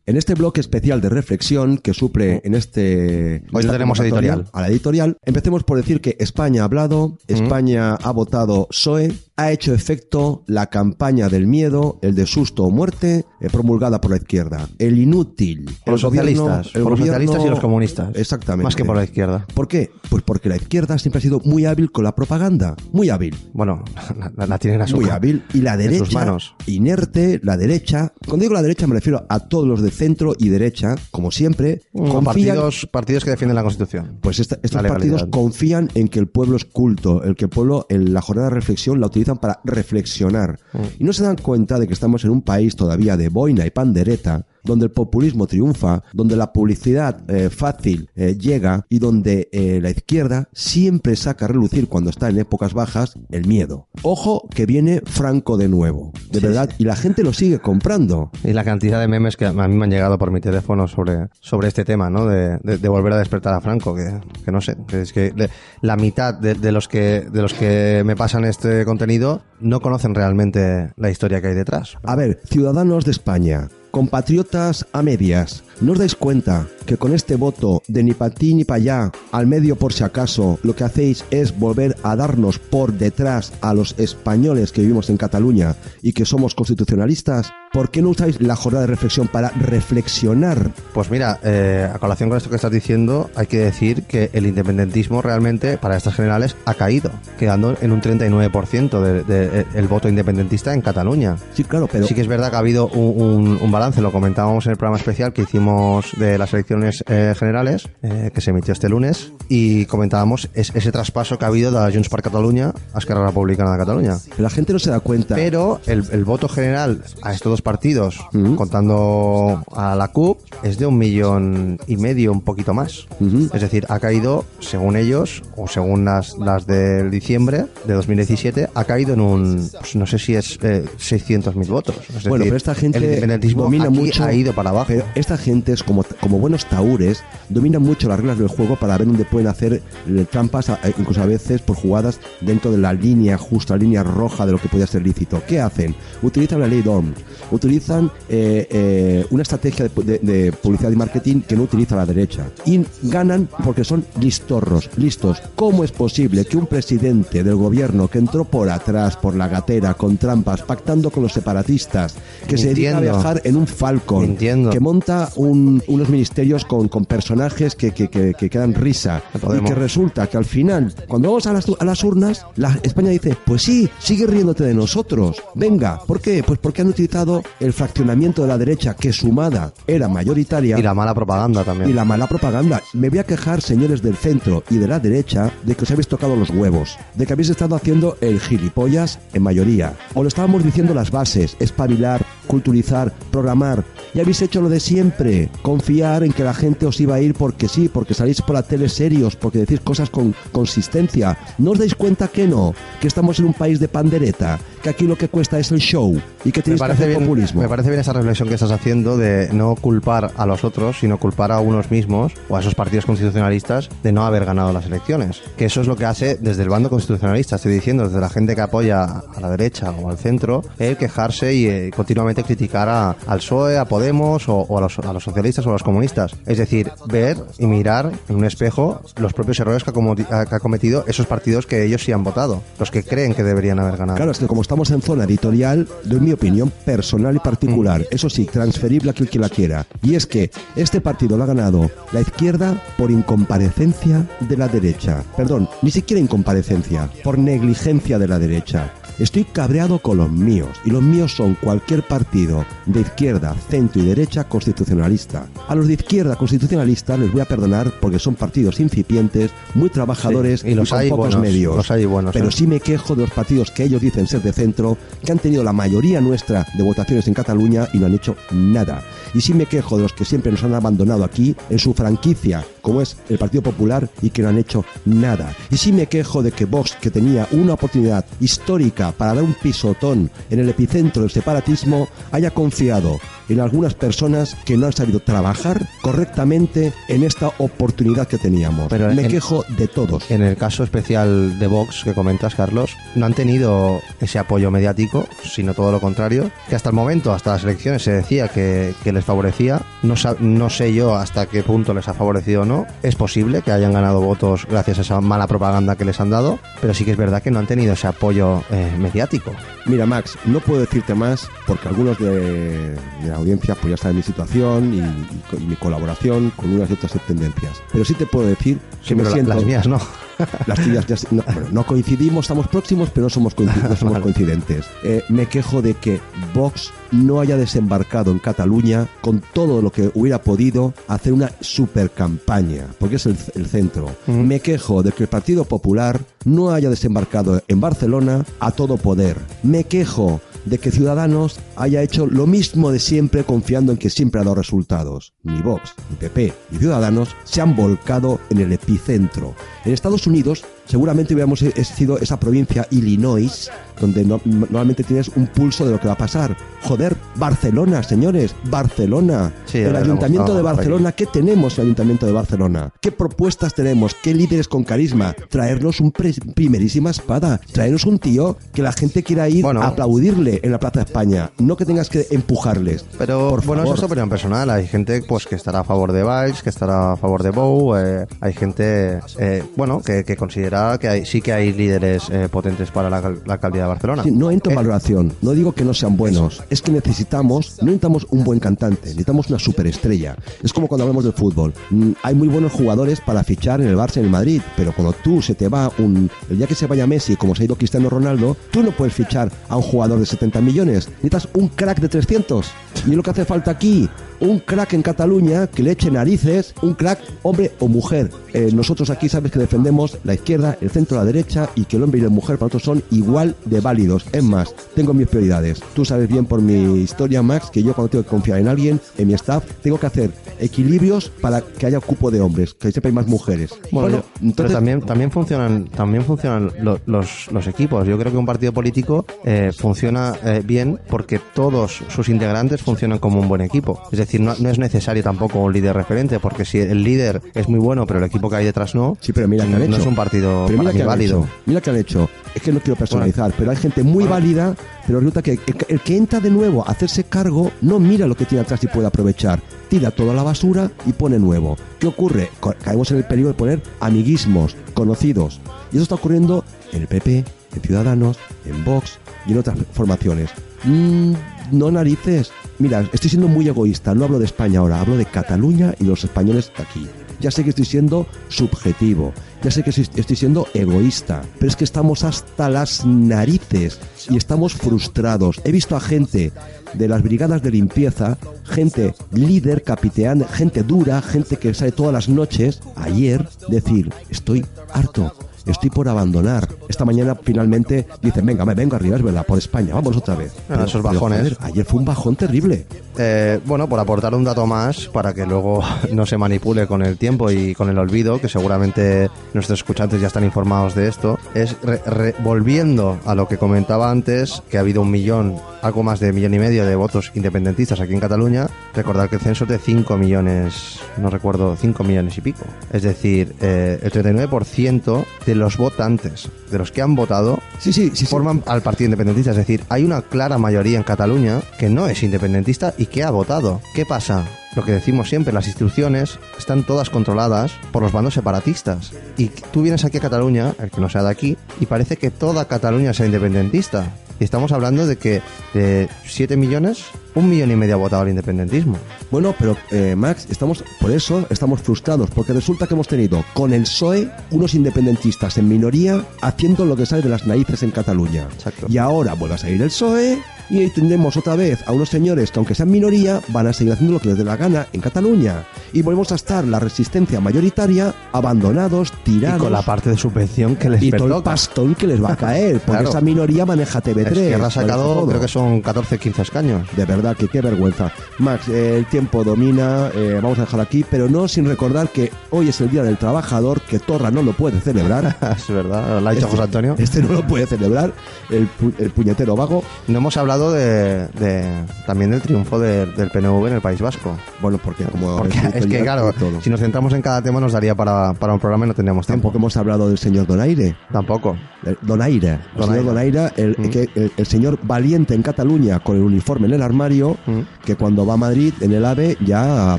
En 0.07 0.19
este 0.19 0.35
bloque 0.35 0.61
especial 0.61 1.01
de 1.01 1.09
reflexión 1.09 1.79
que 1.79 1.95
suple 1.95 2.43
en 2.45 2.55
este... 2.55 3.43
Hoy 3.53 3.65
tenemos 3.67 3.99
editorial. 4.01 4.47
A 4.53 4.61
la 4.61 4.69
editorial, 4.69 5.17
empecemos 5.25 5.65
por 5.65 5.79
decir 5.79 6.03
que 6.03 6.17
España 6.21 6.61
ha 6.61 6.65
hablado, 6.67 7.19
España 7.27 7.95
ha 7.95 8.11
votado 8.11 8.67
PSOE, 8.69 9.15
ha 9.37 9.51
hecho 9.51 9.75
efecto 9.75 10.45
la 10.47 10.67
campaña 10.67 11.29
del 11.29 11.47
miedo, 11.49 11.99
el 12.03 12.15
de 12.15 12.25
susto 12.27 12.63
o 12.65 12.71
muerte, 12.71 13.25
eh, 13.41 13.49
promulgada 13.51 14.01
por 14.01 14.13
la 14.13 14.17
izquierda. 14.19 14.69
El 14.79 14.99
inútil. 14.99 15.65
Por 15.85 15.95
los 15.95 16.05
gobierno- 16.05 16.31
socialistas, 16.37 16.77
el 16.77 16.83
por 16.83 16.93
los 16.93 17.01
gobierno- 17.01 17.07
socialistas 17.07 17.45
y 17.45 17.51
los 17.51 17.61
comunistas. 17.61 18.09
Exactamente. 18.15 18.65
Más 18.65 18.77
que 18.77 18.85
por 18.85 18.97
la 18.97 19.05
izquierda. 19.05 19.45
¿Por 19.55 19.67
qué? 19.67 19.91
Pues 20.09 20.23
porque 20.23 20.49
la 20.49 20.57
izquierda 20.57 20.99
siempre 20.99 21.19
ha 21.19 21.23
sido 21.23 21.41
muy 21.45 21.65
hábil 21.67 21.91
con 21.91 22.05
la 22.05 22.15
propaganda. 22.15 22.77
Muy 22.93 23.11
hábil. 23.11 23.35
Bueno, 23.53 23.83
la, 24.19 24.33
la- 24.37 24.47
la 24.47 24.59
tienen 24.59 24.83
a 24.83 24.87
su 24.87 24.97
Muy 24.97 25.11
hábil. 25.11 25.43
Y 25.53 25.63
la 25.63 25.77
derecha, 25.77 26.05
sus 26.05 26.15
manos. 26.15 26.55
inerte, 26.67 27.41
la 27.43 27.57
derecha. 27.57 28.13
Cuando 28.29 28.43
digo 28.45 28.55
la 28.55 28.63
derecha 28.63 28.87
me 28.87 28.95
refiero 28.95 29.27
a 29.29 29.41
todos 29.41 29.67
los 29.67 29.83
de 29.83 29.91
centro 29.91 30.35
y 30.39 30.49
derecha, 30.49 30.95
como 31.11 31.31
siempre, 31.33 31.83
Con 31.93 32.03
confían 32.09 32.25
partidos, 32.25 32.89
partidos 32.93 33.25
que 33.25 33.31
defienden 33.31 33.57
la 33.57 33.63
Constitución. 33.63 34.19
pues 34.21 34.39
esta- 34.39 34.59
estos 34.63 34.81
partidos 34.83 35.27
confían 35.31 35.91
en 35.95 36.07
que 36.09 36.21
el 36.21 36.29
pueblo 36.29 36.57
es 36.57 36.65
culto, 36.65 37.25
el 37.25 37.35
que 37.35 37.47
el 37.47 37.51
pueblo 37.51 37.87
en 37.89 38.13
la 38.15 38.21
jornada 38.21 38.49
de 38.49 38.55
reflexión 38.55 39.01
la 39.01 39.07
utilizan 39.25 39.39
para 39.39 39.61
reflexionar. 39.65 40.59
Mm. 40.73 40.79
Y 41.01 41.05
no 41.05 41.13
se 41.13 41.25
dan 41.25 41.37
cuenta 41.37 41.79
de 41.79 41.87
que 41.87 41.95
estamos 41.95 42.25
en 42.25 42.31
un 42.31 42.43
país 42.43 42.77
todavía 42.77 43.17
de 43.17 43.29
boina 43.29 43.67
y 43.67 43.71
pandereta, 43.71 44.47
donde 44.65 44.87
el 44.87 44.91
populismo 44.93 45.47
triunfa, 45.47 46.03
donde 46.13 46.37
la 46.37 46.53
publicidad 46.53 47.29
eh, 47.31 47.51
fácil 47.51 48.11
eh, 48.17 48.37
llega 48.39 48.87
y 48.89 48.99
donde 48.99 49.49
eh, 49.53 49.79
la 49.83 49.91
izquierda 49.91 50.49
siempre 50.53 51.17
saca 51.17 51.45
a 51.45 51.49
relucir 51.49 51.89
cuando 51.89 52.11
está 52.11 52.29
en 52.29 52.39
épocas 52.39 52.75
bajas 52.75 53.15
el 53.31 53.47
miedo. 53.47 53.89
Ojo 54.03 54.49
que 54.55 54.67
viene 54.67 55.03
Franco 55.05 55.57
de 55.57 55.69
nuevo, 55.69 56.13
de 56.31 56.41
verdad, 56.41 56.71
y 56.79 56.85
la 56.85 56.97
gente 56.97 57.23
lo 57.23 57.33
sigue 57.33 57.59
comprando. 57.59 58.31
Y 58.43 58.53
la 58.53 58.65
cantidad 58.65 59.01
de 59.01 59.09
memes 59.09 59.37
que 59.37 59.47
a 59.47 59.53
mí 59.53 59.77
me 59.77 59.85
han 59.85 59.91
llegado 59.91 60.19
por 60.19 60.31
mi 60.31 60.41
teléfono 60.41 60.89
sobre, 60.89 61.29
sobre 61.41 61.69
este 61.69 61.85
tema, 61.85 62.11
¿no? 62.11 62.27
De, 62.27 62.59
de- 62.63 62.79
de 62.79 62.89
volver 62.89 63.13
a 63.13 63.19
despertar 63.19 63.55
a 63.55 63.61
Franco, 63.61 63.95
que, 63.95 64.21
que 64.45 64.51
no 64.53 64.61
sé, 64.61 64.77
que 64.89 65.03
es 65.03 65.13
que 65.13 65.33
la 65.81 65.97
mitad 65.97 66.35
de, 66.35 66.55
de 66.55 66.73
los 66.73 66.89
que, 66.89 67.27
de 67.33 67.43
los 67.43 67.55
que 67.55 68.03
me 68.05 68.17
pasan 68.17 68.45
este 68.45 68.85
contenido 68.85 69.43
no 69.61 69.81
conocen 69.81 70.15
realmente 70.15 70.93
la 70.97 71.11
historia 71.11 71.41
que 71.41 71.49
hay 71.49 71.55
detrás. 71.55 71.97
A 72.03 72.17
ver, 72.17 72.41
ciudadanos 72.45 73.05
de 73.05 73.11
España, 73.13 73.69
compatriotas 73.95 74.85
a 74.93 75.05
medias, 75.05 75.63
¿no 75.81 75.93
os 75.93 75.99
dais 76.03 76.17
cuenta 76.17 76.67
que 76.85 76.97
con 76.97 77.15
este 77.15 77.37
voto 77.37 77.81
de 77.87 78.03
ni 78.03 78.13
para 78.13 78.35
ti 78.35 78.53
ni 78.53 78.65
para 78.65 78.83
allá, 78.83 79.13
al 79.31 79.47
medio 79.47 79.77
por 79.77 79.93
si 79.93 80.03
acaso, 80.03 80.59
lo 80.65 80.75
que 80.75 80.83
hacéis 80.83 81.25
es 81.31 81.57
volver 81.57 81.95
a 82.03 82.17
darnos 82.17 82.59
por 82.59 82.93
detrás 82.93 83.53
a 83.61 83.73
los 83.73 83.95
españoles 83.97 84.73
que 84.73 84.81
vivimos 84.81 85.11
en 85.11 85.17
Cataluña 85.17 85.77
y 86.03 86.13
que 86.13 86.25
somos 86.25 86.57
constitucionalistas? 86.57 87.53
¿Por 87.75 87.91
qué 87.91 88.01
no 88.03 88.11
usáis 88.11 88.41
la 88.41 88.55
jornada 88.55 88.87
de 88.87 88.91
reflexión 88.93 89.27
para 89.27 89.49
reflexionar? 89.51 90.71
Pues 90.93 91.11
mira, 91.11 91.41
eh, 91.43 91.91
a 91.93 91.99
colación 91.99 92.29
con 92.29 92.39
esto 92.39 92.49
que 92.49 92.55
estás 92.57 92.71
diciendo, 92.71 93.31
hay 93.35 93.49
que 93.49 93.59
decir 93.59 94.05
que 94.05 94.31
el 94.33 94.47
independentismo 94.47 95.21
realmente 95.23 95.77
para 95.77 95.97
estas 95.97 96.15
generales 96.15 96.55
ha 96.67 96.75
caído, 96.75 97.11
quedando 97.39 97.77
en 97.81 97.91
un 97.91 98.01
39% 98.01 99.01
del 99.01 99.27
de, 99.27 99.61
eh, 99.61 99.67
el 99.75 99.89
voto 99.89 100.09
independentista 100.09 100.73
en 100.73 100.83
Cataluña. 100.83 101.37
Sí, 101.53 101.65
claro, 101.65 101.89
pero... 101.91 102.07
Sí 102.07 102.15
que 102.15 102.21
es 102.21 102.29
verdad 102.29 102.51
que 102.51 102.57
ha 102.57 102.61
habido 102.61 102.87
un, 102.89 103.21
un- 103.21 103.59
un 103.61 103.73
balance, 103.73 104.01
lo 104.01 104.13
comentábamos 104.13 104.67
en 104.67 104.73
el 104.73 104.79
programa 104.79 104.99
especial 104.99 105.33
que 105.33 105.43
hicimos 105.43 106.13
de 106.17 106.39
las 106.39 106.53
elecciones 106.55 107.03
eh, 107.09 107.35
generales, 107.37 107.89
eh, 108.03 108.31
que 108.33 108.41
se 108.41 108.51
emitió 108.51 108.73
este 108.73 108.89
lunes, 108.89 109.33
y 109.49 109.87
comentábamos 109.87 110.49
es- 110.55 110.71
ese 110.75 110.93
traspaso 110.93 111.39
que 111.39 111.45
ha 111.45 111.49
habido 111.49 111.73
de 111.73 111.81
la 111.81 111.91
Junts 111.93 112.09
per 112.09 112.23
Catalunya 112.23 112.73
a 112.93 112.99
Esquerra 112.99 113.27
Republicana 113.27 113.73
de 113.73 113.79
Cataluña. 113.79 114.17
La 114.39 114.49
gente 114.51 114.73
no 114.73 114.79
se 114.79 114.91
da 114.91 115.01
cuenta. 115.01 115.35
Pero 115.35 115.81
el, 115.87 116.05
el 116.13 116.25
voto 116.25 116.49
general 116.49 117.03
a 117.23 117.33
estos 117.33 117.51
dos 117.51 117.63
partidos, 117.65 118.19
contando 118.57 119.63
a 119.73 119.95
la 119.97 120.09
CUP, 120.09 120.39
es 120.63 120.79
de 120.79 120.87
un 120.87 120.99
millón 120.99 121.79
y 121.87 121.97
medio, 121.97 122.33
un 122.33 122.41
poquito 122.43 122.75
más. 122.75 123.07
Es 123.53 123.61
decir, 123.61 123.87
ha 123.89 123.99
caído, 123.99 124.45
según 124.61 124.97
ellos, 124.97 125.43
o 125.57 125.67
según 125.69 126.05
las, 126.05 126.37
las 126.39 126.67
del 126.67 127.11
diciembre 127.11 127.67
de 127.87 127.95
2017, 127.95 128.69
ha 128.75 128.85
caído 128.85 129.15
en 129.15 129.21
un, 129.21 129.71
pues 129.81 129.97
no 129.97 130.07
sé 130.07 130.19
si 130.19 130.35
es 130.35 130.59
eh, 130.63 130.85
600.000 130.99 131.67
votos. 131.69 131.97
Es 132.17 132.25
Bueno, 132.25 132.45
decir, 132.45 132.45
pero 132.45 132.57
esta 132.57 132.75
gente 132.75 132.99
el 132.99 133.05
independentismo 133.05 133.65
domina 133.65 133.85
aquí 133.87 133.99
mucho. 133.99 134.25
ha 134.25 134.33
ido 134.33 134.53
para 134.55 134.71
abajo. 134.71 134.87
Pero 134.89 135.05
esta 135.15 135.37
gente 135.37 135.73
es 135.73 135.83
como, 135.83 136.05
como 136.21 136.39
buenos 136.39 136.67
taúres, 136.67 137.23
dominan 137.49 137.83
mucho 137.83 138.09
las 138.09 138.19
reglas 138.19 138.39
del 138.39 138.49
juego 138.49 138.77
para 138.77 138.97
ver 138.99 139.07
dónde 139.07 139.25
pueden 139.25 139.49
hacer 139.49 139.83
eh, 140.09 140.27
trampas, 140.31 140.69
a- 140.71 140.79
incluso 140.99 141.23
a 141.23 141.27
veces 141.27 141.61
por 141.63 141.77
jugadas 141.77 142.21
dentro 142.41 142.71
de 142.71 142.79
la 142.79 142.93
línea 142.93 143.39
justa, 143.39 143.75
la 143.75 143.79
línea 143.83 144.03
roja 144.03 144.47
de 144.47 144.53
lo 144.53 144.59
que 144.59 144.69
podía 144.69 144.87
ser 144.87 145.03
lícito. 145.03 145.43
¿Qué 145.47 145.61
hacen? 145.61 145.95
Utilizan 146.23 146.61
la 146.61 146.67
ley 146.67 146.83
DOM, 146.83 147.13
utilizan 147.55 148.11
eh, 148.29 148.67
eh, 148.71 149.27
una 149.31 149.43
estrategia 149.43 149.89
de, 149.89 150.03
de- 150.05 150.19
de 150.19 150.53
publicidad 150.53 150.91
y 150.91 150.97
marketing 150.97 151.41
que 151.43 151.57
no 151.57 151.63
utiliza 151.65 151.97
la 151.97 152.07
derecha. 152.07 152.47
Y 152.65 152.81
ganan 153.03 153.49
porque 153.65 153.85
son 153.85 154.05
listorros, 154.21 154.91
listos. 154.97 155.43
¿Cómo 155.55 155.85
es 155.85 155.93
posible 155.93 156.45
que 156.45 156.57
un 156.57 156.67
presidente 156.67 157.43
del 157.45 157.55
gobierno 157.57 158.09
que 158.09 158.19
entró 158.19 158.45
por 158.45 158.69
atrás, 158.71 159.17
por 159.17 159.35
la 159.37 159.49
gatera, 159.49 159.95
con 159.95 160.17
trampas, 160.17 160.63
pactando 160.63 161.11
con 161.11 161.23
los 161.23 161.33
separatistas, 161.33 162.17
que 162.49 162.59
se 162.59 162.69
dedica 162.69 162.99
a 162.99 163.01
viajar 163.01 163.41
en 163.45 163.57
un 163.57 163.67
Falcon, 163.67 164.23
Mintiendo. 164.23 164.71
que 164.71 164.81
monta 164.81 165.31
un- 165.37 165.83
unos 165.87 166.09
ministerios 166.09 166.65
con, 166.65 166.89
con 166.89 167.05
personajes 167.05 167.75
que, 167.75 167.93
que, 167.93 168.09
que, 168.09 168.35
que 168.35 168.51
quedan 168.51 168.75
risa 168.75 169.23
y 169.35 169.65
que 169.65 169.75
resulta 169.75 170.27
que 170.27 170.37
al 170.37 170.45
final, 170.45 170.93
cuando 171.09 171.29
vamos 171.29 171.47
a 171.47 171.53
las, 171.53 171.67
a 171.79 171.85
las 171.85 172.03
urnas, 172.05 172.45
la 172.57 172.79
España 172.83 173.11
dice, 173.11 173.37
pues 173.45 173.63
sí, 173.63 173.89
sigue 173.99 174.27
riéndote 174.27 174.65
de 174.65 174.75
nosotros. 174.75 175.37
Venga, 175.55 176.01
¿por 176.07 176.21
qué? 176.21 176.43
Pues 176.43 176.59
porque 176.59 176.83
han 176.83 176.89
utilizado 176.89 177.43
el 177.61 177.73
fraccionamiento 177.73 178.43
de 178.43 178.49
la 178.49 178.59
derecha, 178.59 178.95
que 178.95 179.13
sumada 179.13 179.73
era 179.87 180.09
mayoritaria, 180.09 180.79
y 180.79 180.83
la 180.83 180.95
mala 180.95 181.15
propaganda 181.15 181.65
también. 181.65 181.91
y 181.91 181.93
la 181.93 182.05
mala 182.05 182.27
propaganda. 182.27 182.83
Me 182.93 183.11
voy 183.11 183.19
a 183.19 183.25
quejar, 183.25 183.61
señores 183.61 184.03
del 184.03 184.17
centro 184.17 184.65
y 184.71 184.77
de 184.77 184.89
la 184.89 184.99
derecha, 185.01 185.51
de 185.63 185.75
que 185.75 185.85
os 185.85 185.91
habéis 185.91 186.09
tocado 186.09 186.37
los 186.37 186.51
huevos, 186.51 186.99
de 187.15 187.27
que 187.27 187.33
habéis 187.33 187.51
estado 187.51 187.77
haciendo 187.77 188.17
el 188.21 188.41
gilipollas 188.41 189.19
en 189.33 189.43
mayoría. 189.43 189.95
O 190.15 190.23
lo 190.23 190.29
estábamos 190.29 190.65
diciendo 190.65 190.95
las 190.95 191.11
bases, 191.11 191.57
espabilar, 191.61 192.25
culturizar, 192.47 193.13
programar. 193.31 193.85
Y 194.15 194.21
habéis 194.21 194.41
hecho 194.43 194.61
lo 194.61 194.69
de 194.69 194.79
siempre, 194.81 195.49
confiar 195.63 196.23
en 196.23 196.33
que 196.33 196.45
la 196.45 196.55
gente 196.55 196.87
os 196.87 197.01
iba 197.01 197.17
a 197.17 197.21
ir 197.21 197.35
porque 197.35 197.67
sí, 197.69 197.89
porque 197.93 198.15
salís 198.15 198.41
por 198.41 198.55
la 198.55 198.63
tele 198.63 198.89
serios, 198.89 199.35
porque 199.37 199.59
decís 199.59 199.81
cosas 199.81 200.09
con 200.09 200.35
consistencia. 200.53 201.37
¿No 201.59 201.73
os 201.73 201.79
dais 201.79 201.95
cuenta 201.95 202.29
que 202.29 202.47
no? 202.47 202.75
Que 203.01 203.09
estamos 203.09 203.39
en 203.39 203.47
un 203.47 203.55
país 203.55 203.81
de 203.81 203.89
pandereta, 203.89 204.59
que 204.83 204.89
aquí 204.91 205.07
lo 205.07 205.17
que 205.17 205.29
cuesta 205.29 205.59
es 205.59 205.71
el 205.73 205.79
show. 205.81 206.21
¿Y 206.45 206.53
qué 206.53 206.61
Me 206.61 206.65
tienes 206.65 206.83
que 206.83 206.93
hacer 206.93 207.09
bien, 207.09 207.21
populismo? 207.23 207.63
me 207.63 207.69
parece 207.69 207.89
bien 207.91 208.01
esa 208.01 208.13
reflexión 208.13 208.49
que 208.49 208.55
estás 208.55 208.71
haciendo 208.71 209.17
de 209.17 209.49
no 209.53 209.75
culpar 209.75 210.31
a 210.37 210.47
los 210.47 210.63
otros, 210.65 210.99
sino 211.01 211.19
culpar 211.19 211.51
a 211.53 211.61
unos 211.61 211.91
mismos 211.91 212.33
o 212.49 212.57
a 212.57 212.61
esos 212.61 212.75
partidos 212.75 213.07
constitucionalistas 213.07 213.89
de 214.03 214.13
no 214.13 214.25
haber 214.25 214.45
ganado 214.45 214.73
las 214.73 214.87
elecciones. 214.87 215.41
Que 215.57 215.65
eso 215.67 215.81
es 215.81 215.87
lo 215.87 215.97
que 215.97 216.05
hace 216.05 216.37
desde 216.37 216.63
el 216.63 216.69
bando 216.69 216.91
constitucionalista, 216.91 217.57
estoy 217.57 217.73
diciendo, 217.73 218.05
desde 218.07 218.21
la 218.21 218.29
gente 218.31 218.55
que 218.55 218.61
apoya 218.61 219.03
a 219.05 219.41
la 219.41 219.51
derecha 219.51 219.91
o 219.91 220.11
al 220.11 220.19
centro, 220.19 220.63
el 220.79 220.97
quejarse 220.97 221.55
y 221.55 221.67
eh, 221.67 221.91
continuamente 221.95 222.45
criticar 222.45 222.89
a- 222.89 223.17
al 223.27 223.39
PSOE, 223.39 223.79
a 223.79 223.85
Podemos 223.87 224.04
o, 224.13 224.67
o 224.69 224.79
a, 224.79 224.81
los, 224.81 224.99
a 224.99 225.13
los 225.13 225.25
socialistas 225.25 225.67
o 225.67 225.71
a 225.71 225.73
los 225.73 225.83
comunistas. 225.83 226.35
Es 226.47 226.59
decir, 226.59 226.91
ver 227.07 227.37
y 227.59 227.67
mirar 227.67 228.13
en 228.29 228.37
un 228.37 228.45
espejo 228.45 229.01
los 229.17 229.33
propios 229.33 229.59
errores 229.61 229.85
que 229.85 229.91
ha, 229.91 230.47
que 230.47 230.55
ha 230.55 230.61
cometido 230.61 231.05
esos 231.07 231.27
partidos 231.27 231.67
que 231.67 231.85
ellos 231.85 232.03
sí 232.03 232.13
han 232.13 232.25
votado, 232.25 232.63
los 232.79 232.91
que 232.91 233.03
creen 233.03 233.35
que 233.35 233.43
deberían 233.43 233.79
haber 233.79 233.97
ganado. 233.97 234.17
Claro, 234.17 234.33
es 234.33 234.39
que 234.39 234.47
como 234.47 234.63
estamos 234.63 234.91
en 234.91 235.03
zona 235.03 235.25
editorial, 235.25 235.89
doy 236.05 236.21
mi 236.21 236.33
opinión 236.33 236.71
personal 236.85 237.37
y 237.37 237.39
particular, 237.39 238.01
Mm. 238.01 238.05
eso 238.11 238.31
sí, 238.31 238.45
transferible 238.47 239.11
a 239.11 239.15
que 239.15 239.39
la 239.39 239.49
quiera. 239.49 239.87
Y 240.03 240.15
es 240.15 240.27
que 240.27 240.51
este 240.77 241.01
partido 241.01 241.37
lo 241.37 241.45
ha 241.45 241.47
ganado 241.47 241.91
la 242.13 242.21
izquierda 242.21 242.83
por 242.97 243.11
incomparecencia 243.11 244.27
de 244.41 244.57
la 244.57 244.69
derecha. 244.69 245.23
Perdón, 245.37 245.69
ni 245.83 245.91
siquiera 245.91 246.21
incomparecencia, 246.21 247.09
por 247.23 247.39
negligencia 247.39 248.19
de 248.19 248.29
la 248.29 248.39
derecha. 248.39 248.93
Estoy 249.19 249.45
cabreado 249.45 250.01
con 250.01 250.17
los 250.17 250.31
míos, 250.31 250.69
y 250.85 250.91
los 250.91 251.03
míos 251.03 251.33
son 251.37 251.55
cualquier 251.55 252.03
partido 252.03 252.65
de 252.87 253.01
izquierda, 253.03 253.55
centro 253.69 254.03
y 254.03 254.07
derecha 254.07 254.45
constitucionalista. 254.45 255.47
A 255.69 255.75
los 255.75 255.87
de 255.87 255.95
izquierda 255.95 256.37
constitucionalista 256.37 257.17
les 257.17 257.31
voy 257.33 257.41
a 257.41 257.45
perdonar 257.45 257.93
porque 258.01 258.19
son 258.19 258.35
partidos 258.35 258.81
incipientes, 258.81 259.51
muy 259.75 259.89
trabajadores 259.91 260.61
Sí, 260.61 260.71
y 260.71 260.75
los 260.75 260.91
con 260.91 260.99
hay 260.99 261.11
pocos 261.11 261.27
buenos, 261.27 261.41
medios. 261.43 261.77
los 261.77 261.91
hay 261.91 262.05
buenos, 262.05 262.33
Pero 262.33 262.49
¿eh? 262.49 262.53
sí 262.53 262.67
me 262.67 262.81
quejo 262.81 263.15
de 263.15 263.23
los 263.23 263.31
partidos 263.31 263.71
que 263.71 263.85
ellos 263.85 264.01
dicen 264.01 264.27
ser 264.27 264.43
de 264.43 264.53
centro, 264.53 264.97
que 265.25 265.31
han 265.33 265.39
tenido 265.39 265.63
la 265.63 265.73
mayoría 265.73 266.21
nuestra 266.21 266.67
de 266.77 266.83
votaciones 266.83 267.27
en 267.29 267.35
Cataluña 267.35 267.89
y 267.93 267.99
no 267.99 268.07
han 268.07 268.15
hecho 268.15 268.37
nada. 268.51 269.03
Y 269.35 269.41
sí 269.41 269.53
me 269.55 269.67
quejo 269.67 269.97
de 269.97 270.05
los 270.05 270.13
que 270.13 270.25
siempre 270.25 270.53
nos 270.53 270.63
han 270.63 270.75
abandonado 270.75 271.25
aquí 271.25 271.55
en 271.71 271.79
su 271.79 271.93
franquicia, 271.95 272.65
como 272.83 273.01
es 273.01 273.17
el 273.29 273.39
Partido 273.39 273.63
Popular, 273.63 274.09
y 274.23 274.31
que 274.31 274.43
no 274.43 274.49
han 274.49 274.59
hecho 274.59 274.85
nada. 275.05 275.55
Y 275.71 275.77
sí 275.77 275.93
me 275.93 276.07
quejo 276.07 276.43
de 276.43 276.53
que 276.53 276.65
Vox, 276.67 276.97
que 277.01 277.11
tenía 277.11 277.49
una 277.53 277.75
oportunidad 277.75 278.25
histórica 278.41 279.13
para 279.13 279.35
dar 279.35 279.43
un 279.45 279.55
pisotón 279.55 280.31
en 280.51 280.61
el 280.61 280.69
epicentro 280.69 281.23
del 281.23 281.31
separatismo, 281.31 282.09
haya 282.33 282.51
confiado 282.51 283.19
en 283.49 283.61
algunas 283.61 283.93
personas 283.95 284.57
que 284.65 284.77
no 284.77 284.87
han 284.87 284.93
sabido 284.95 285.21
trabajar 285.21 285.87
correctamente 286.01 286.93
en 287.09 287.23
esta 287.25 287.49
oportunidad 287.59 288.27
que 288.27 288.39
teníamos. 288.39 288.87
Pero 288.89 289.13
me 289.13 289.23
en- 289.23 289.29
quejo 289.31 289.65
de 289.77 289.89
todos. 289.89 290.31
En 290.31 290.43
el 290.43 290.57
caso 290.57 290.83
especial 290.85 291.59
de 291.59 291.67
Vox 291.67 292.03
que 292.05 292.15
comentas, 292.15 292.55
Carlos, 292.55 292.93
no 293.15 293.27
han 293.27 293.35
tenido 293.35 294.01
ese 294.21 294.39
apoyo 294.39 294.71
mediático, 294.71 295.27
sino 295.43 295.75
todo 295.75 295.93
lo 295.93 296.01
contrario, 296.01 296.51
que 296.69 296.77
hasta 296.77 296.89
el 296.91 296.95
momento, 296.95 297.33
hasta 297.33 297.53
las 297.53 297.65
elecciones, 297.65 298.03
se 298.03 298.13
decía 298.13 298.49
que, 298.49 298.95
que 299.03 299.13
les 299.13 299.24
favorecía. 299.25 299.83
No, 300.03 300.15
no 300.41 300.71
sé 300.71 300.95
yo 300.95 301.17
hasta 301.17 301.47
qué 301.47 301.63
punto 301.63 301.93
les 301.95 302.07
ha 302.09 302.15
favorecido 302.15 302.63
o 302.63 302.65
no. 302.65 302.87
Es 303.03 303.17
posible 303.17 303.63
que 303.63 303.73
hayan 303.73 303.93
ganado 303.93 304.21
votos 304.21 304.67
gracias 304.71 304.99
a 304.99 305.03
esa 305.03 305.21
mala 305.21 305.47
propaganda 305.47 305.97
que 305.97 306.05
les 306.05 306.21
han 306.21 306.31
dado, 306.31 306.59
pero 306.81 306.95
sí 306.95 307.05
que 307.05 307.11
es 307.13 307.17
verdad 307.17 307.43
que 307.43 307.51
no 307.51 307.59
han 307.59 307.67
tenido 307.67 307.95
ese 307.95 308.07
apoyo 308.07 308.63
eh, 308.71 308.93
mediático. 308.99 309.51
Mira, 309.87 310.07
Max, 310.07 310.39
no 310.45 310.61
puedo 310.61 310.81
decirte 310.81 311.15
más 311.15 311.49
porque 311.67 311.89
algunos 311.89 312.19
de, 312.19 312.91
de 312.91 313.29
la 313.29 313.37
audiencia 313.37 313.75
pues 313.75 313.91
ya 313.93 313.97
saben 313.97 314.17
mi 314.19 314.23
situación 314.23 314.95
y, 314.95 314.99
y 314.99 315.43
co- 315.51 315.57
y 315.59 315.65
mi 315.65 315.77
colaboración 315.77 316.51
con 316.57 316.73
unas 316.75 316.89
y 316.91 316.95
otras 316.95 317.13
tendencias. 317.27 317.83
Pero 317.93 318.05
sí 318.05 318.15
te 318.15 318.27
puedo 318.27 318.47
decir 318.47 318.79
que 319.03 319.09
Sí, 319.09 319.15
me 319.15 319.23
la- 319.25 319.31
siento... 319.31 319.55
las 319.55 319.65
mías 319.65 319.87
no. 319.89 319.99
Las 320.67 320.81
tuyas 320.81 321.07
ya 321.07 321.15
no, 321.31 321.45
bueno, 321.47 321.69
no 321.71 321.87
coincidimos, 321.87 322.47
estamos 322.47 322.67
próximos, 322.67 323.09
pero 323.11 323.27
no 323.27 323.31
somos, 323.31 323.55
coinci- 323.57 323.89
no 323.89 323.95
somos 323.95 324.19
coincidentes. 324.23 324.85
Eh, 325.05 325.23
me 325.29 325.47
quejo 325.47 325.81
de 325.81 325.95
que 325.95 326.21
Vox 326.53 326.91
no 327.15 327.41
haya 327.41 327.57
desembarcado 327.57 328.31
en 328.31 328.39
Cataluña 328.39 329.09
con 329.21 329.43
todo 329.53 329.81
lo 329.81 329.91
que 329.91 330.11
hubiera 330.15 330.43
podido 330.43 330.93
hacer 331.09 331.33
una 331.33 331.51
super 331.61 332.11
campaña, 332.11 332.89
porque 332.99 333.17
es 333.17 333.27
el, 333.27 333.37
el 333.55 333.67
centro. 333.67 334.11
Me 334.27 334.61
quejo 334.61 335.03
de 335.03 335.13
que 335.13 335.25
el 335.25 335.29
Partido 335.29 335.65
Popular 335.65 336.21
no 336.45 336.71
haya 336.71 336.91
desembarcado 336.91 337.63
en 337.69 337.81
Barcelona 337.81 338.45
a 338.59 338.73
todo 338.73 338.97
poder. 338.97 339.37
Me 339.63 339.85
quejo 339.85 340.41
de 340.65 340.79
que 340.79 340.91
Ciudadanos 340.91 341.61
haya 341.77 342.03
hecho 342.03 342.27
lo 342.27 342.47
mismo 342.47 342.91
de 342.91 342.99
siempre 342.99 343.45
confiando 343.45 343.93
en 343.93 343.99
que 343.99 344.11
siempre 344.11 344.41
ha 344.41 344.45
dado 344.45 344.57
resultados. 344.57 345.35
Ni 345.43 345.61
Vox, 345.61 345.95
ni 346.11 346.17
PP, 346.17 346.53
ni 346.71 346.79
Ciudadanos 346.79 347.37
se 347.45 347.61
han 347.61 347.77
volcado 347.77 348.41
en 348.51 348.61
el 348.61 348.73
epicentro. 348.73 349.55
En 349.85 349.93
Estados 349.93 350.27
Unidos 350.27 350.65
seguramente 350.87 351.35
hubiéramos 351.35 351.63
e- 351.63 351.85
sido 351.85 352.19
esa 352.19 352.39
provincia 352.39 352.87
Illinois 352.91 353.71
donde 354.01 354.25
no- 354.25 354.41
normalmente 354.45 355.05
tienes 355.05 355.29
un 355.37 355.47
pulso 355.47 355.85
de 355.87 355.93
lo 355.93 356.01
que 356.01 356.09
va 356.09 356.15
a 356.15 356.19
pasar. 356.19 356.57
Joder, 356.83 357.17
Barcelona, 357.37 358.03
señores, 358.03 358.55
Barcelona. 358.69 359.53
Sí, 359.67 359.79
el 359.79 359.95
Ayuntamiento 359.97 360.55
de. 360.55 360.63
Barcelona, 360.63 361.13
¿qué 361.13 361.27
tenemos 361.27 361.79
en 361.79 361.83
el 361.83 361.87
Ayuntamiento 361.89 362.27
de 362.27 362.33
Barcelona? 362.33 362.91
¿Qué 363.01 363.13
propuestas 363.13 363.73
tenemos? 363.75 364.15
¿Qué 364.23 364.35
líderes 364.35 364.67
con 364.67 364.83
carisma? 364.83 365.35
Traernos 365.49 366.01
un 366.01 366.11
primerísima 366.11 367.11
espada. 367.11 367.61
Traernos 367.73 368.05
un 368.07 368.19
tío 368.19 368.57
que 368.73 368.83
la 368.83 368.93
gente 368.93 369.23
quiera 369.23 369.49
ir 369.49 369.63
Bueno. 369.63 369.83
a 369.83 369.89
aplaudirle 369.89 370.61
en 370.63 370.73
la 370.73 370.81
Plaza 370.81 371.01
de 371.01 371.05
España. 371.05 371.51
No 371.59 371.77
que 371.77 371.85
tengas 371.87 372.09
que 372.09 372.27
empujarles. 372.31 373.05
Pero 373.19 373.51
Por 373.51 373.65
bueno, 373.65 373.83
favor. 373.83 373.97
eso 373.97 374.07
es 374.07 374.11
opinión 374.11 374.29
personal. 374.29 374.71
Hay 374.71 374.87
gente 374.89 375.23
pues 375.23 375.47
que 375.47 375.55
estará 375.55 375.81
a 375.81 375.85
favor 375.85 376.13
de 376.13 376.23
Valls, 376.23 376.63
que 376.63 376.71
estará 376.71 377.13
a 377.13 377.17
favor 377.17 377.43
de 377.43 377.51
Bow. 377.51 377.97
eh, 377.97 378.27
hay 378.41 378.53
gente, 378.53 379.21
eh, 379.39 379.63
bueno, 379.77 380.01
que, 380.03 380.25
que 380.25 380.37
considera 380.37 380.74
que 381.01 381.09
hay, 381.09 381.27
sí 381.27 381.41
que 381.41 381.53
hay 381.53 381.73
líderes 381.73 382.29
eh, 382.31 382.49
potentes 382.51 382.91
para 382.91 383.09
la, 383.11 383.21
la 383.21 383.55
alcaldía 383.55 383.83
de 383.83 383.89
Barcelona. 383.89 384.23
Sí, 384.23 384.31
no 384.31 384.51
entro 384.51 384.71
en 384.73 384.75
Eh, 384.75 384.77
valoración, 384.77 385.33
no 385.43 385.53
digo 385.53 385.73
que 385.73 385.85
no 385.85 385.95
sean 385.95 386.17
buenos, 386.17 386.63
es 386.71 386.83
que 386.83 386.93
necesitamos, 386.93 387.77
no 387.81 387.87
necesitamos 387.87 388.27
un 388.31 388.45
buen 388.45 388.61
cantante, 388.61 389.09
necesitamos 389.09 389.49
una 389.49 389.59
superestrella. 389.59 390.37
Es 390.63 390.73
como 390.73 390.89
cuando 390.89 391.05
hablamos 391.05 391.25
del 391.25 391.33
fútbol. 391.33 391.73
Mm, 391.91 392.13
Hay 392.23 392.35
muy 392.35 392.49
buenos 392.49 392.73
jugadores 392.73 393.21
para 393.21 393.45
fichar 393.45 393.81
en 393.81 393.89
el 393.89 393.97
Barça 393.97 394.19
en 394.19 394.25
el 394.25 394.31
Madrid, 394.31 394.61
pero 394.77 394.93
cuando 394.93 395.13
tú 395.13 395.41
se 395.43 395.55
te 395.55 395.69
va 395.69 395.91
un. 395.99 396.31
El 396.51 396.59
día 396.59 396.67
que 396.67 396.75
se 396.75 396.87
vaya 396.87 397.07
Messi, 397.07 397.37
como 397.37 397.55
se 397.55 397.63
ha 397.63 397.67
ido 397.67 397.77
Cristiano 397.77 398.09
Ronaldo, 398.11 398.57
tú 398.71 398.83
no 398.83 398.91
puedes 398.91 399.15
fichar 399.15 399.51
a 399.69 399.77
un 399.77 399.83
jugador 399.83 400.19
de 400.19 400.27
70 400.27 400.61
millones, 400.61 401.09
necesitas 401.09 401.49
un 401.55 401.69
crack 401.69 402.01
de 402.01 402.09
300. 402.09 402.67
Y 403.07 403.11
es 403.11 403.17
lo 403.17 403.23
que 403.23 403.31
hace 403.31 403.45
falta 403.45 403.71
aquí, 403.71 404.09
un 404.41 404.59
crack 404.59 404.93
en 404.95 405.03
Cataluña 405.03 405.67
que 405.67 405.83
le 405.83 405.93
eche 405.93 406.11
narices, 406.11 406.75
un 406.83 406.95
crack 406.95 407.21
hombre 407.43 407.73
o 407.79 407.89
mujer. 407.89 408.31
Eh, 408.53 408.71
nosotros 408.73 409.11
aquí 409.11 409.29
sabes 409.29 409.51
que 409.51 409.59
defendemos 409.59 410.19
la 410.25 410.35
izquierda, 410.35 410.77
el 410.81 410.91
centro, 410.91 411.17
la 411.17 411.25
derecha 411.25 411.69
y 411.75 411.85
que 411.87 411.97
el 411.97 412.03
hombre 412.05 412.21
y 412.21 412.23
la 412.23 412.29
mujer 412.29 412.57
para 412.59 412.67
nosotros 412.67 412.83
son 412.83 413.03
igual 413.11 413.57
de 413.65 413.81
válidos. 413.81 414.25
Es 414.33 414.43
más, 414.45 414.75
tengo 414.95 415.13
mis 415.15 415.27
prioridades. 415.27 415.81
Tú 415.95 416.05
sabes 416.05 416.29
bien 416.29 416.47
por 416.47 416.61
mi 416.63 417.01
historia, 417.01 417.43
Max, 417.43 417.69
que 417.71 417.83
yo 417.83 417.95
cuando 417.95 418.11
tengo 418.11 418.25
que 418.25 418.31
confiar 418.31 418.59
en 418.59 418.69
alguien, 418.69 419.01
en 419.19 419.27
mi 419.29 419.35
staff, 419.35 419.65
tengo 419.83 419.99
que 419.99 420.07
hacer 420.07 420.31
equilibrios 420.61 421.29
para 421.41 421.61
que 421.61 421.87
haya 421.87 422.01
cupo 422.01 422.31
de 422.31 422.41
hombres, 422.41 422.75
que 422.75 422.91
siempre 422.93 423.09
hay 423.11 423.15
más 423.15 423.27
mujeres. 423.27 423.71
Bueno, 423.91 424.23
yo- 424.41 424.53
pero 424.57 424.71
también, 424.71 425.01
también 425.03 425.31
funcionan, 425.31 425.87
también 425.87 426.25
funcionan 426.25 426.73
lo- 426.81 427.01
los, 427.07 427.51
los 427.51 427.67
equipos. 427.67 428.07
Yo 428.07 428.19
creo 428.19 428.33
que 428.33 428.39
un 428.39 428.47
partido 428.47 428.73
político 428.73 429.27
eh, 429.45 429.71
funciona 429.77 430.35
eh, 430.45 430.63
bien 430.65 430.99
porque 431.09 431.41
todos 431.55 432.03
sus 432.09 432.29
integrantes 432.29 432.83
funcionan 432.83 433.19
como 433.19 433.41
un 433.41 433.49
buen 433.49 433.61
equipo. 433.61 434.01
Es 434.13 434.19
decir, 434.27 434.41
no, 434.41 434.55
no 434.59 434.69
es 434.71 434.79
necesario 434.79 435.23
tampoco 435.23 435.59
un 435.61 435.73
líder 435.73 435.95
referente, 435.97 436.39
porque 436.41 436.65
si 436.65 436.79
el 436.79 437.03
líder 437.03 437.41
es 437.55 437.69
muy 437.69 437.79
bueno, 437.79 438.07
pero 438.07 438.19
el 438.21 438.25
equipo 438.27 438.49
que 438.51 438.57
hay 438.57 438.65
detrás 438.65 438.95
no, 438.95 439.17
Sí, 439.21 439.33
pero 439.33 439.49
mira 439.49 439.65
que 439.67 439.73
han 439.75 439.79
no 439.81 439.85
hecho. 439.87 439.97
es 440.03 440.07
un 440.07 440.15
partido 440.15 440.65
Pero 440.67 440.79
mira 440.79 440.93
que 440.93 441.05
válido. 441.05 441.41
hecho. 441.45 441.49
Mira 441.67 441.81
que 441.81 441.91
han 441.91 441.97
hecho. 441.97 442.29
Es 442.55 442.63
que 442.63 442.73
no 442.73 442.81
quiero 442.81 442.97
personalizar, 442.97 443.53
pero 443.59 443.71
hay 443.71 443.77
gente 443.77 444.03
muy 444.03 444.25
válida, 444.25 444.75
pero 445.07 445.19
resulta 445.19 445.43
que 445.43 445.53
el, 445.53 445.59
que- 445.61 445.87
el 445.93 446.01
que 446.01 446.17
entra 446.17 446.41
de 446.41 446.51
nuevo 446.51 446.87
a 446.87 446.91
hacerse 446.93 447.25
cargo 447.25 447.71
no 447.81 447.99
mira 447.99 448.27
lo 448.27 448.37
que 448.37 448.45
tiene 448.45 448.63
atrás 448.63 448.83
y 448.85 448.87
puede 448.87 449.07
aprovechar. 449.07 449.61
Tira 449.89 450.11
toda 450.11 450.33
la 450.35 450.43
basura 450.43 450.91
y 451.07 451.13
pone 451.13 451.39
nuevo. 451.39 451.77
¿Qué 451.99 452.07
ocurre? 452.07 452.51
Caemos 452.83 453.11
en 453.11 453.19
el 453.19 453.25
peligro 453.25 453.49
de 453.49 453.55
poner 453.55 453.83
amiguismos, 454.01 454.77
conocidos. 454.95 455.61
Y 455.93 455.97
eso 455.97 456.05
está 456.05 456.15
ocurriendo 456.15 456.65
en 456.93 457.03
el 457.03 457.09
PP, 457.09 457.45
en 457.75 457.81
Ciudadanos, 457.83 458.39
en 458.65 458.85
Vox 458.85 459.19
y 459.47 459.53
en 459.53 459.59
otras 459.59 459.77
formaciones. 459.93 460.51
Mm, 460.85 461.33
no 461.73 461.91
narices. 461.91 462.53
Mira, 462.79 463.09
estoy 463.13 463.31
siendo 463.31 463.49
muy 463.49 463.69
egoísta. 463.69 464.15
No 464.15 464.25
hablo 464.25 464.39
de 464.39 464.47
España 464.47 464.81
ahora, 464.81 465.01
hablo 465.01 465.17
de 465.17 465.27
Cataluña 465.27 465.95
y 466.01 466.05
los 466.05 466.25
españoles 466.25 466.73
aquí. 466.77 467.07
Ya 467.41 467.51
sé 467.51 467.63
que 467.63 467.71
estoy 467.71 467.85
siendo 467.85 468.27
subjetivo, 468.49 469.33
ya 469.63 469.71
sé 469.71 469.83
que 469.83 469.91
estoy 469.91 470.37
siendo 470.37 470.67
egoísta, 470.73 471.43
pero 471.59 471.69
es 471.69 471.77
que 471.77 471.85
estamos 471.85 472.25
hasta 472.25 472.71
las 472.71 473.05
narices 473.05 473.99
y 474.31 474.37
estamos 474.37 474.75
frustrados. 474.75 475.61
He 475.65 475.73
visto 475.73 475.97
a 475.97 476.01
gente 476.01 476.53
de 476.95 477.09
las 477.09 477.23
brigadas 477.23 477.63
de 477.63 477.73
limpieza, 477.73 478.39
gente 478.65 479.15
líder, 479.33 479.83
capitán, 479.83 480.47
gente 480.49 480.85
dura, 480.85 481.21
gente 481.21 481.57
que 481.57 481.75
sale 481.75 481.93
todas 481.93 482.13
las 482.13 482.29
noches, 482.29 482.81
ayer 482.97 483.47
decir, 483.69 484.11
estoy 484.31 484.65
harto. 484.93 485.35
Estoy 485.67 485.91
por 485.91 486.09
abandonar. 486.09 486.69
Esta 486.89 487.05
mañana 487.05 487.35
finalmente 487.43 488.07
dicen, 488.21 488.45
venga, 488.47 488.65
me 488.65 488.75
vengo 488.75 488.97
arriba, 488.97 489.17
es 489.17 489.23
verdad, 489.23 489.47
por 489.47 489.59
España, 489.59 489.95
vamos 489.95 490.17
otra 490.17 490.35
vez. 490.35 490.53
Ah, 490.69 490.85
esos 490.87 491.03
bajones. 491.03 491.39
joder, 491.41 491.57
ayer 491.61 491.85
fue 491.85 492.01
un 492.01 492.05
bajón 492.05 492.37
terrible. 492.37 492.87
Eh, 493.17 493.61
bueno, 493.65 493.89
por 493.89 493.99
aportar 494.01 494.35
un 494.35 494.45
dato 494.45 494.67
más 494.67 495.07
para 495.09 495.33
que 495.33 495.47
luego 495.47 495.83
no 496.13 496.27
se 496.27 496.37
manipule 496.37 496.87
con 496.87 497.03
el 497.03 497.17
tiempo 497.17 497.51
y 497.51 497.75
con 497.75 497.89
el 497.89 497.99
olvido, 497.99 498.41
que 498.41 498.49
seguramente 498.49 499.31
nuestros 499.55 499.79
escuchantes 499.81 500.21
ya 500.21 500.27
están 500.27 500.45
informados 500.45 500.95
de 500.95 501.09
esto, 501.09 501.39
es 501.55 501.77
re- 501.83 502.03
re- 502.07 502.35
volviendo 502.43 503.19
a 503.25 503.35
lo 503.35 503.49
que 503.49 503.57
comentaba 503.59 504.11
antes, 504.11 504.63
que 504.69 504.77
ha 504.77 504.81
habido 504.81 505.03
un 505.03 505.11
millón 505.11 505.57
algo 505.85 506.03
más 506.03 506.19
de 506.19 506.33
millón 506.33 506.55
y 506.55 506.59
medio 506.59 506.87
de 506.87 506.97
votos 506.97 507.31
independentistas 507.35 508.01
aquí 508.01 508.15
en 508.15 508.21
Cataluña, 508.21 508.67
recordar 508.95 509.29
que 509.29 509.37
el 509.37 509.43
censo 509.43 509.65
es 509.65 509.71
de 509.71 509.79
5 509.79 510.17
millones, 510.17 510.99
no 511.19 511.29
recuerdo, 511.29 511.77
5 511.77 512.03
millones 512.05 512.39
y 512.39 512.41
pico. 512.41 512.65
Es 512.91 513.03
decir, 513.03 513.55
eh, 513.61 513.99
el 514.03 514.11
39% 514.11 515.25
de 515.47 515.55
los 515.55 515.77
votantes, 515.77 516.49
de 516.71 516.79
los 516.79 516.91
que 516.91 517.03
han 517.03 517.15
votado, 517.15 517.59
Sí, 517.79 517.93
sí, 517.93 518.11
sí. 518.15 518.25
forman 518.27 518.63
al 518.67 518.81
Partido 518.83 519.07
Independentista. 519.07 519.51
Es 519.51 519.57
decir, 519.59 519.85
hay 519.91 520.05
una 520.05 520.23
clara 520.23 520.57
mayoría 520.59 520.97
en 520.97 521.05
Cataluña 521.05 521.61
que 521.79 521.91
no 521.91 522.07
es 522.07 522.23
independentista 522.23 522.95
y 522.97 523.07
que 523.07 523.23
ha 523.23 523.31
votado. 523.31 523.81
¿Qué 523.95 524.07
pasa? 524.07 524.45
Lo 524.75 524.85
que 524.85 524.93
decimos 524.93 525.29
siempre, 525.29 525.53
las 525.53 525.67
instituciones 525.67 526.39
están 526.59 526.83
todas 526.83 527.11
controladas 527.11 527.73
por 527.93 528.03
los 528.03 528.11
bandos 528.11 528.35
separatistas. 528.35 529.13
Y 529.37 529.49
tú 529.49 529.83
vienes 529.83 530.05
aquí 530.05 530.17
a 530.19 530.21
Cataluña, 530.23 530.75
el 530.81 530.91
que 530.91 531.01
no 531.01 531.09
sea 531.09 531.23
de 531.23 531.31
aquí, 531.31 531.57
y 531.81 531.87
parece 531.87 532.17
que 532.17 532.31
toda 532.31 532.65
Cataluña 532.67 533.13
sea 533.15 533.27
independentista. 533.27 534.07
Y 534.41 534.45
estamos 534.45 534.73
hablando 534.73 535.07
de 535.07 535.17
que 535.17 535.43
de 535.75 536.09
7 536.27 536.57
millones, 536.57 537.05
un 537.35 537.49
millón 537.49 537.71
y 537.71 537.77
medio 537.77 537.95
ha 537.95 537.99
votado 537.99 538.23
al 538.23 538.29
independentismo. 538.29 538.99
Bueno, 539.31 539.55
pero 539.59 539.77
eh, 539.91 540.15
Max, 540.17 540.47
estamos 540.51 540.85
por 541.01 541.11
eso 541.11 541.47
estamos 541.51 541.81
frustrados 541.83 542.31
porque 542.31 542.53
resulta 542.53 542.87
que 542.87 542.95
hemos 542.95 543.09
tenido 543.09 543.45
con 543.55 543.73
el 543.73 543.83
PSOE 543.83 544.31
unos 544.51 544.75
independentistas 544.75 545.59
en 545.59 545.69
minoría 545.69 546.25
haciendo 546.41 546.85
lo 546.85 546.97
que 546.97 547.07
sale 547.07 547.23
de 547.23 547.29
las 547.29 547.47
narices 547.47 547.83
en 547.83 547.91
Cataluña. 547.91 548.49
Exacto. 548.53 548.87
Y 548.89 548.99
ahora 548.99 549.35
vuelve 549.35 549.55
a 549.55 549.59
salir 549.59 549.81
el 549.83 549.89
PSOE 549.89 550.39
y 550.75 550.81
ahí 550.81 550.91
tendremos 550.91 551.37
otra 551.37 551.57
vez 551.57 551.83
a 551.87 551.93
unos 551.93 552.09
señores 552.09 552.51
que 552.51 552.59
aunque 552.59 552.75
sean 552.75 552.91
minoría 552.91 553.41
van 553.49 553.67
a 553.67 553.73
seguir 553.73 553.93
haciendo 553.93 554.15
lo 554.15 554.21
que 554.21 554.29
les 554.29 554.39
dé 554.39 554.45
la 554.45 554.57
gana 554.57 554.87
en 554.93 555.01
Cataluña. 555.01 555.65
Y 555.93 556.03
volvemos 556.03 556.33
a 556.33 556.35
estar 556.35 556.65
la 556.67 556.81
resistencia 556.81 557.41
mayoritaria 557.41 558.13
abandonados, 558.33 559.13
Y 559.27 559.31
tirados 559.31 559.63
con 559.63 559.73
la 559.73 559.83
parte 559.83 560.11
de 560.11 560.17
subvención 560.17 560.77
que 560.77 560.91
les 560.91 561.03
y 561.03 561.11
todo 561.11 561.37
el 561.39 561.43
pastón 561.43 561.95
que 561.95 562.07
les 562.07 562.23
va 562.23 562.33
a 562.33 562.37
caer 562.37 562.75
porque 562.81 562.93
Claro. 562.93 563.09
esa 563.11 563.21
minoría 563.21 563.65
maneja 563.67 564.01
TV3. 564.03 564.27
Esquerra 564.33 564.67
ha 564.67 564.71
sacado, 564.71 565.27
creo 565.27 565.41
que 565.41 565.49
son 565.49 565.81
14, 565.81 566.19
15 566.19 566.43
escaños. 566.43 566.87
De 566.97 567.05
verdad 567.05 567.37
que 567.37 567.49
qué 567.49 567.61
vergüenza. 567.61 568.13
Max, 568.39 568.69
eh, 568.69 568.97
el 568.99 569.07
tiempo 569.07 569.45
domina, 569.45 570.11
eh, 570.15 570.39
vamos 570.43 570.59
a 570.59 570.63
dejar 570.63 570.81
aquí, 570.81 571.05
pero 571.09 571.29
no 571.29 571.49
sin 571.49 571.67
recordar 571.67 572.09
que 572.11 572.31
hoy 572.51 572.69
es 572.69 572.81
el 572.81 572.91
Día 572.91 573.03
del 573.03 573.17
Trabajador, 573.19 573.81
que 573.83 573.99
Torra 573.99 574.31
no 574.31 574.43
lo 574.43 574.53
puede 574.53 574.81
celebrar. 574.81 575.37
es 575.57 575.69
verdad, 575.69 576.21
lo 576.21 576.29
ha 576.29 576.33
dicho 576.33 576.47
Este- 576.47 576.51
José 576.57 576.63
Antonio. 576.63 576.95
Este 576.99 577.23
no 577.23 577.33
lo 577.33 577.47
puede 577.47 577.67
celebrar, 577.67 578.13
el, 578.51 578.69
pu- 578.81 578.95
el 578.99 579.11
puñetero 579.11 579.57
vago. 579.57 579.83
No 580.09 580.19
hemos 580.19 580.37
hablado 580.37 580.64
de, 580.73 581.27
de- 581.29 581.85
también 582.07 582.31
del 582.31 582.41
triunfo 582.43 582.79
de- 582.79 583.07
del 583.07 583.31
PNV 583.31 583.67
en 583.69 583.75
el 583.75 583.81
País 583.81 584.01
Vasco. 584.01 584.37
Bueno, 584.61 584.79
porque 584.83 585.05
como... 585.05 585.37
Porque 585.39 585.59
es 585.75 585.87
que, 585.87 586.01
claro, 586.01 586.33
todo. 586.39 586.61
si 586.61 586.71
nos 586.71 586.81
centramos 586.81 587.13
en 587.13 587.23
cada 587.23 587.43
tema 587.43 587.61
nos 587.61 587.73
daría 587.73 587.95
para, 587.95 588.33
para 588.35 588.53
un 588.55 588.61
programa 588.61 588.85
y 588.87 588.89
no 588.89 588.95
tendríamos 588.95 589.27
tiempo. 589.27 589.43
Tampoco 589.49 589.59
hemos 589.59 589.77
hablado 589.77 590.09
del 590.09 590.19
señor 590.19 590.47
Donaire. 590.47 590.97
Tampoco. 591.13 591.57
El 591.85 591.99
Donaire, 592.03 592.49
el 592.53 592.59
Donaire. 592.77 592.87
señor 592.87 593.05
Donaire, 593.05 593.53
el, 593.57 593.75
Mm. 593.79 593.91
que, 593.91 594.09
el, 594.15 594.33
el 594.37 594.47
señor 594.47 594.79
valiente 594.83 595.35
en 595.35 595.43
Cataluña 595.43 595.99
con 596.01 596.17
el 596.17 596.23
uniforme 596.23 596.67
en 596.67 596.75
el 596.75 596.83
armario, 596.83 597.37
Mm. 597.47 597.61
que 597.85 597.97
cuando 597.97 598.25
va 598.27 598.35
a 598.35 598.37
Madrid 598.39 598.73
en 598.81 598.93
el 598.93 599.05
AVE 599.05 599.37
ya 599.45 599.99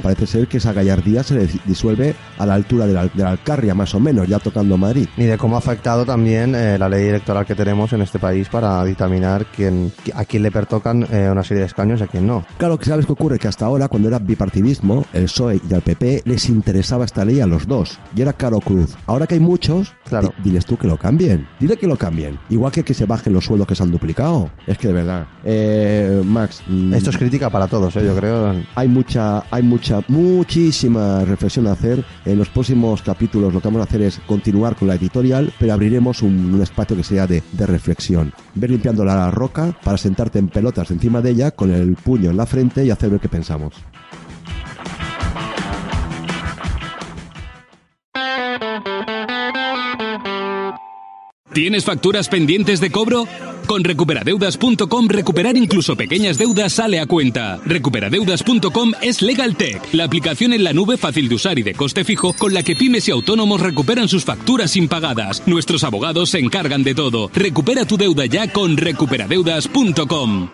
parece 0.01 0.25
ser 0.28 0.47
que 0.47 0.58
esa 0.58 0.73
gallardía 0.73 1.23
se 1.23 1.36
le 1.36 1.47
disuelve 1.65 2.15
a 2.38 2.45
la 2.45 2.54
altura 2.56 2.88
de 2.88 2.93
la, 2.93 3.04
de 3.04 3.23
la 3.23 3.32
Alcarria, 3.32 3.75
más 3.75 3.93
o 3.93 3.99
menos, 3.99 4.28
ya 4.28 4.39
tocando 4.39 4.78
Madrid. 4.78 5.08
Ni 5.17 5.25
de 5.25 5.38
cómo 5.38 5.56
ha 5.56 5.60
afectado 5.60 6.06
también 6.06 6.56
eh, 6.56 6.78
la 6.78 6.89
ley 6.89 7.08
electoral 7.08 7.45
que 7.45 7.56
tenemos 7.56 7.91
en 7.93 8.01
este 8.01 8.19
país 8.19 8.47
para 8.49 8.84
dictaminar 8.84 9.45
quién, 9.56 9.91
a 10.13 10.25
quién 10.25 10.43
le 10.45 10.51
pertocan 10.51 11.08
eh, 11.12 11.27
una 11.31 11.43
serie 11.43 11.62
de 11.62 11.67
escaños 11.67 11.99
y 11.99 12.03
a 12.03 12.08
quién 12.08 12.27
no. 12.27 12.45
Claro 12.58 12.77
que 12.77 12.86
sabes 12.86 13.05
qué 13.05 13.12
ocurre, 13.13 13.39
que 13.39 13.47
hasta 13.47 13.65
ahora, 13.65 13.88
cuando 13.88 14.08
era 14.08 14.19
bipartidismo, 14.19 15.05
el 15.13 15.23
PSOE 15.23 15.60
y 15.69 15.73
al 15.73 15.81
PP 15.81 16.21
les 16.25 16.49
interesaba 16.49 17.03
esta 17.05 17.25
ley 17.25 17.39
a 17.41 17.47
los 17.47 17.67
dos, 17.67 17.97
y 18.15 18.21
era 18.21 18.34
caro 18.34 18.60
cruz. 18.60 18.95
Ahora 19.08 19.25
que 19.27 19.34
hay 19.36 19.39
muchos, 19.39 19.93
Claro. 20.08 20.31
di- 20.43 20.49
diles 20.49 20.65
tú 20.65 20.77
que 20.77 20.88
lo 20.88 20.97
cambien, 20.97 21.47
dile 21.60 21.77
que 21.77 21.88
lo 21.88 21.97
cambien, 21.97 22.38
igual 22.49 22.71
que 22.71 22.84
que 22.84 22.93
se 22.93 23.05
bajen 23.05 23.34
los 23.34 23.45
sueldos 23.45 23.67
que 23.67 23.75
se 23.75 23.81
han 23.84 23.91
duplicado. 23.91 24.51
Es 24.67 24.77
que 24.77 24.88
de 24.89 24.93
verdad, 24.93 25.25
eh, 25.43 26.21
Max, 26.23 26.62
mm, 26.67 26.93
Esto 26.93 27.10
es 27.10 27.17
crítica 27.17 27.49
para 27.49 27.67
todos, 27.67 27.95
eh, 27.95 28.03
yo 28.05 28.15
creo. 28.15 28.53
hay 28.75 28.88
mucha, 28.88 29.43
hay 29.49 29.63
mucha, 29.63 30.01
muchísima 30.08 31.25
reflexión 31.25 31.65
a 31.67 31.71
hacer. 31.71 32.05
En 32.25 32.38
los 32.38 32.49
próximos 32.49 33.01
capítulos 33.01 33.53
lo 33.53 33.60
que 33.62 33.67
vamos 33.67 33.81
a 33.81 33.86
hacer 33.86 34.01
es 34.03 34.19
continuar 34.27 34.75
con 34.75 34.88
la 34.88 34.95
editorial, 34.95 35.51
pero 35.60 35.73
abriremos 35.73 36.21
un, 36.21 36.53
un 36.53 36.62
espacio 36.62 36.95
que 36.95 37.03
sea 37.03 37.25
de, 37.25 37.41
de 37.51 37.65
reflexión. 37.65 38.31
Ver 38.53 38.69
limpiando 38.69 39.03
la 39.03 39.31
roca 39.31 39.75
para 39.84 39.97
sentarte 39.97 40.34
en 40.35 40.49
pelotas 40.49 40.91
encima 40.91 41.21
de 41.21 41.31
ella 41.31 41.51
con 41.51 41.71
el 41.71 41.95
puño 41.95 42.29
en 42.29 42.37
la 42.37 42.45
frente 42.45 42.85
y 42.85 42.91
hacer 42.91 43.09
ver 43.09 43.19
qué 43.19 43.29
pensamos. 43.29 43.73
¿Tienes 51.55 51.85
facturas 51.85 52.27
pendientes 52.27 52.81
de 52.81 52.91
cobro? 52.91 53.29
Con 53.65 53.85
recuperadeudas.com 53.85 55.07
recuperar 55.07 55.55
incluso 55.55 55.95
pequeñas 55.95 56.37
deudas 56.37 56.73
sale 56.73 56.99
a 56.99 57.05
cuenta. 57.05 57.61
Recuperadeudas.com 57.65 58.91
es 59.01 59.21
LegalTech, 59.21 59.93
la 59.93 60.03
aplicación 60.03 60.51
en 60.51 60.65
la 60.65 60.73
nube 60.73 60.97
fácil 60.97 61.29
de 61.29 61.35
usar 61.35 61.57
y 61.57 61.63
de 61.63 61.73
coste 61.73 62.03
fijo 62.03 62.33
con 62.33 62.53
la 62.53 62.61
que 62.61 62.75
pymes 62.75 63.07
y 63.07 63.11
autónomos 63.11 63.61
recuperan 63.61 64.09
sus 64.09 64.25
facturas 64.25 64.75
impagadas. 64.75 65.43
Nuestros 65.47 65.85
abogados 65.85 66.31
se 66.31 66.39
encargan 66.39 66.83
de 66.83 66.93
todo. 66.93 67.31
Recupera 67.33 67.85
tu 67.85 67.95
deuda 67.95 68.25
ya 68.25 68.51
con 68.51 68.75
recuperadeudas.com. 68.75 70.49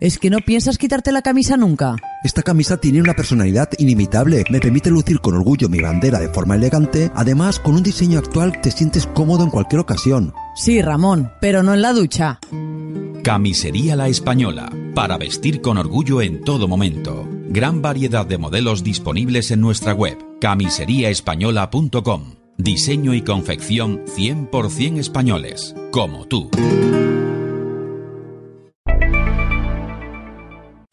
¿Es 0.00 0.18
que 0.18 0.30
no 0.30 0.38
piensas 0.38 0.78
quitarte 0.78 1.12
la 1.12 1.20
camisa 1.20 1.58
nunca? 1.58 1.94
Esta 2.24 2.42
camisa 2.42 2.78
tiene 2.78 3.02
una 3.02 3.12
personalidad 3.12 3.68
inimitable, 3.76 4.44
me 4.48 4.58
permite 4.58 4.88
lucir 4.88 5.20
con 5.20 5.34
orgullo 5.34 5.68
mi 5.68 5.78
bandera 5.78 6.18
de 6.18 6.30
forma 6.30 6.56
elegante, 6.56 7.10
además 7.14 7.60
con 7.60 7.74
un 7.74 7.82
diseño 7.82 8.18
actual 8.18 8.62
te 8.62 8.70
sientes 8.70 9.06
cómodo 9.06 9.44
en 9.44 9.50
cualquier 9.50 9.80
ocasión. 9.80 10.32
Sí, 10.56 10.80
Ramón, 10.80 11.30
pero 11.42 11.62
no 11.62 11.74
en 11.74 11.82
la 11.82 11.92
ducha. 11.92 12.40
Camisería 13.22 13.94
La 13.94 14.08
Española, 14.08 14.72
para 14.94 15.18
vestir 15.18 15.60
con 15.60 15.76
orgullo 15.76 16.22
en 16.22 16.44
todo 16.44 16.66
momento. 16.66 17.28
Gran 17.50 17.82
variedad 17.82 18.24
de 18.24 18.38
modelos 18.38 18.82
disponibles 18.82 19.50
en 19.50 19.60
nuestra 19.60 19.92
web, 19.92 20.16
camiseriaespañola.com. 20.40 22.36
Diseño 22.56 23.12
y 23.12 23.20
confección 23.20 24.06
100% 24.06 24.98
españoles, 24.98 25.74
como 25.90 26.24
tú. 26.26 26.48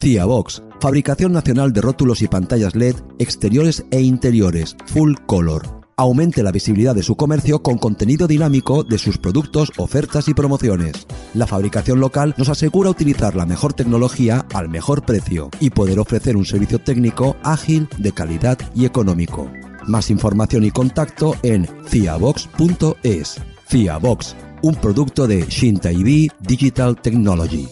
Ciabox, 0.00 0.62
fabricación 0.80 1.32
nacional 1.32 1.72
de 1.72 1.80
rótulos 1.80 2.22
y 2.22 2.28
pantallas 2.28 2.76
LED 2.76 2.94
exteriores 3.18 3.84
e 3.90 4.00
interiores, 4.00 4.76
full 4.86 5.14
color. 5.26 5.82
Aumente 5.96 6.44
la 6.44 6.52
visibilidad 6.52 6.94
de 6.94 7.02
su 7.02 7.16
comercio 7.16 7.64
con 7.64 7.78
contenido 7.78 8.28
dinámico 8.28 8.84
de 8.84 8.96
sus 8.96 9.18
productos, 9.18 9.72
ofertas 9.76 10.28
y 10.28 10.34
promociones. 10.34 11.08
La 11.34 11.48
fabricación 11.48 11.98
local 11.98 12.32
nos 12.38 12.48
asegura 12.48 12.90
utilizar 12.90 13.34
la 13.34 13.44
mejor 13.44 13.72
tecnología 13.72 14.46
al 14.54 14.68
mejor 14.68 15.04
precio 15.04 15.50
y 15.58 15.70
poder 15.70 15.98
ofrecer 15.98 16.36
un 16.36 16.44
servicio 16.44 16.78
técnico 16.78 17.36
ágil, 17.42 17.88
de 17.98 18.12
calidad 18.12 18.56
y 18.76 18.84
económico. 18.84 19.50
Más 19.88 20.10
información 20.10 20.62
y 20.62 20.70
contacto 20.70 21.34
en 21.42 21.68
ciabox.es. 21.88 23.40
Ciabox, 23.66 24.36
un 24.62 24.76
producto 24.76 25.26
de 25.26 25.44
Shinta 25.48 25.88
Digital 25.88 27.02
Technology. 27.02 27.66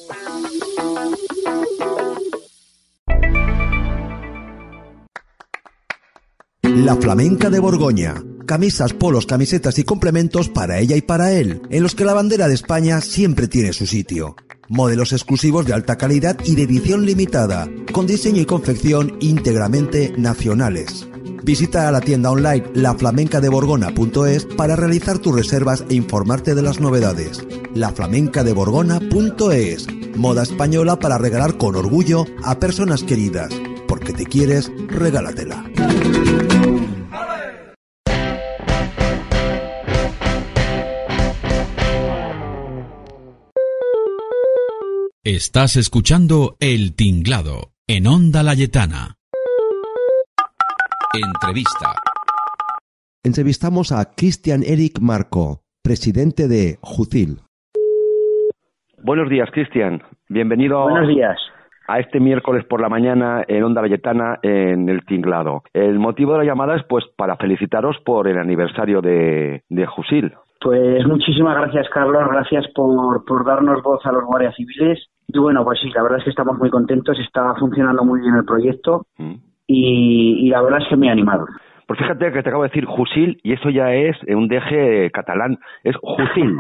La 6.76 6.94
Flamenca 6.94 7.48
de 7.48 7.58
Borgoña. 7.58 8.22
Camisas, 8.44 8.92
polos, 8.92 9.24
camisetas 9.24 9.78
y 9.78 9.84
complementos 9.84 10.50
para 10.50 10.78
ella 10.78 10.94
y 10.94 11.00
para 11.00 11.32
él, 11.32 11.62
en 11.70 11.82
los 11.82 11.94
que 11.94 12.04
la 12.04 12.12
bandera 12.12 12.48
de 12.48 12.54
España 12.54 13.00
siempre 13.00 13.48
tiene 13.48 13.72
su 13.72 13.86
sitio. 13.86 14.36
Modelos 14.68 15.14
exclusivos 15.14 15.64
de 15.64 15.72
alta 15.72 15.96
calidad 15.96 16.36
y 16.44 16.54
de 16.54 16.64
edición 16.64 17.06
limitada, 17.06 17.66
con 17.92 18.06
diseño 18.06 18.42
y 18.42 18.44
confección 18.44 19.16
íntegramente 19.20 20.12
nacionales. 20.18 21.08
Visita 21.42 21.90
la 21.90 22.02
tienda 22.02 22.30
online 22.30 22.64
laflamencadeborgona.es 22.74 24.44
para 24.44 24.76
realizar 24.76 25.18
tus 25.18 25.34
reservas 25.34 25.82
e 25.88 25.94
informarte 25.94 26.54
de 26.54 26.60
las 26.60 26.78
novedades. 26.78 27.42
laflamencadeborgona.es 27.74 29.86
Moda 30.14 30.42
española 30.42 30.98
para 30.98 31.16
regalar 31.16 31.56
con 31.56 31.74
orgullo 31.74 32.26
a 32.44 32.60
personas 32.60 33.02
queridas. 33.02 33.48
Porque 33.88 34.12
te 34.12 34.26
quieres, 34.26 34.70
regálatela. 34.88 35.64
Estás 45.28 45.74
escuchando 45.74 46.54
El 46.60 46.94
Tinglado 46.94 47.72
en 47.88 48.06
Onda 48.06 48.44
Layetana. 48.44 49.18
Entrevista. 51.12 51.98
Entrevistamos 53.24 53.90
a 53.90 54.14
Cristian 54.14 54.62
Eric 54.62 55.00
Marco, 55.02 55.62
presidente 55.82 56.46
de 56.46 56.78
Jucil. 56.80 57.40
Buenos 59.02 59.28
días, 59.28 59.50
Cristian. 59.50 60.00
Bienvenido 60.28 60.80
Buenos 60.84 61.08
días. 61.08 61.36
a 61.88 61.98
este 61.98 62.20
miércoles 62.20 62.64
por 62.64 62.80
la 62.80 62.88
mañana 62.88 63.42
en 63.48 63.64
Onda 63.64 63.80
Valletana 63.80 64.38
en 64.44 64.88
El 64.88 65.04
Tinglado. 65.06 65.64
El 65.72 65.98
motivo 65.98 66.34
de 66.34 66.38
la 66.38 66.44
llamada 66.44 66.76
es 66.76 66.84
pues 66.88 67.04
para 67.16 67.34
felicitaros 67.36 67.96
por 68.04 68.28
el 68.28 68.38
aniversario 68.38 69.02
de, 69.02 69.64
de 69.70 69.86
Jusil. 69.86 70.34
Pues 70.60 71.04
muchísimas 71.04 71.56
gracias, 71.56 71.88
Carlos. 71.92 72.22
Gracias 72.30 72.64
por, 72.76 73.24
por 73.24 73.44
darnos 73.44 73.82
voz 73.82 74.06
a 74.06 74.12
los 74.12 74.24
guardias 74.24 74.54
civiles. 74.54 75.00
Y 75.28 75.38
bueno, 75.38 75.64
pues 75.64 75.78
sí, 75.80 75.90
la 75.94 76.02
verdad 76.02 76.18
es 76.18 76.24
que 76.24 76.30
estamos 76.30 76.58
muy 76.58 76.70
contentos. 76.70 77.18
Está 77.18 77.54
funcionando 77.56 78.04
muy 78.04 78.20
bien 78.20 78.34
el 78.34 78.44
proyecto 78.44 79.06
y, 79.66 80.46
y 80.46 80.48
la 80.50 80.62
verdad 80.62 80.80
es 80.82 80.88
que 80.88 80.96
muy 80.96 81.08
animado. 81.08 81.46
Pues 81.86 82.00
fíjate 82.00 82.32
que 82.32 82.42
te 82.42 82.48
acabo 82.48 82.64
de 82.64 82.68
decir 82.68 82.84
Jusil 82.84 83.38
y 83.44 83.52
eso 83.52 83.70
ya 83.70 83.92
es 83.94 84.16
un 84.28 84.48
deje 84.48 85.10
catalán. 85.12 85.58
Es 85.84 85.96
Jusil. 86.02 86.58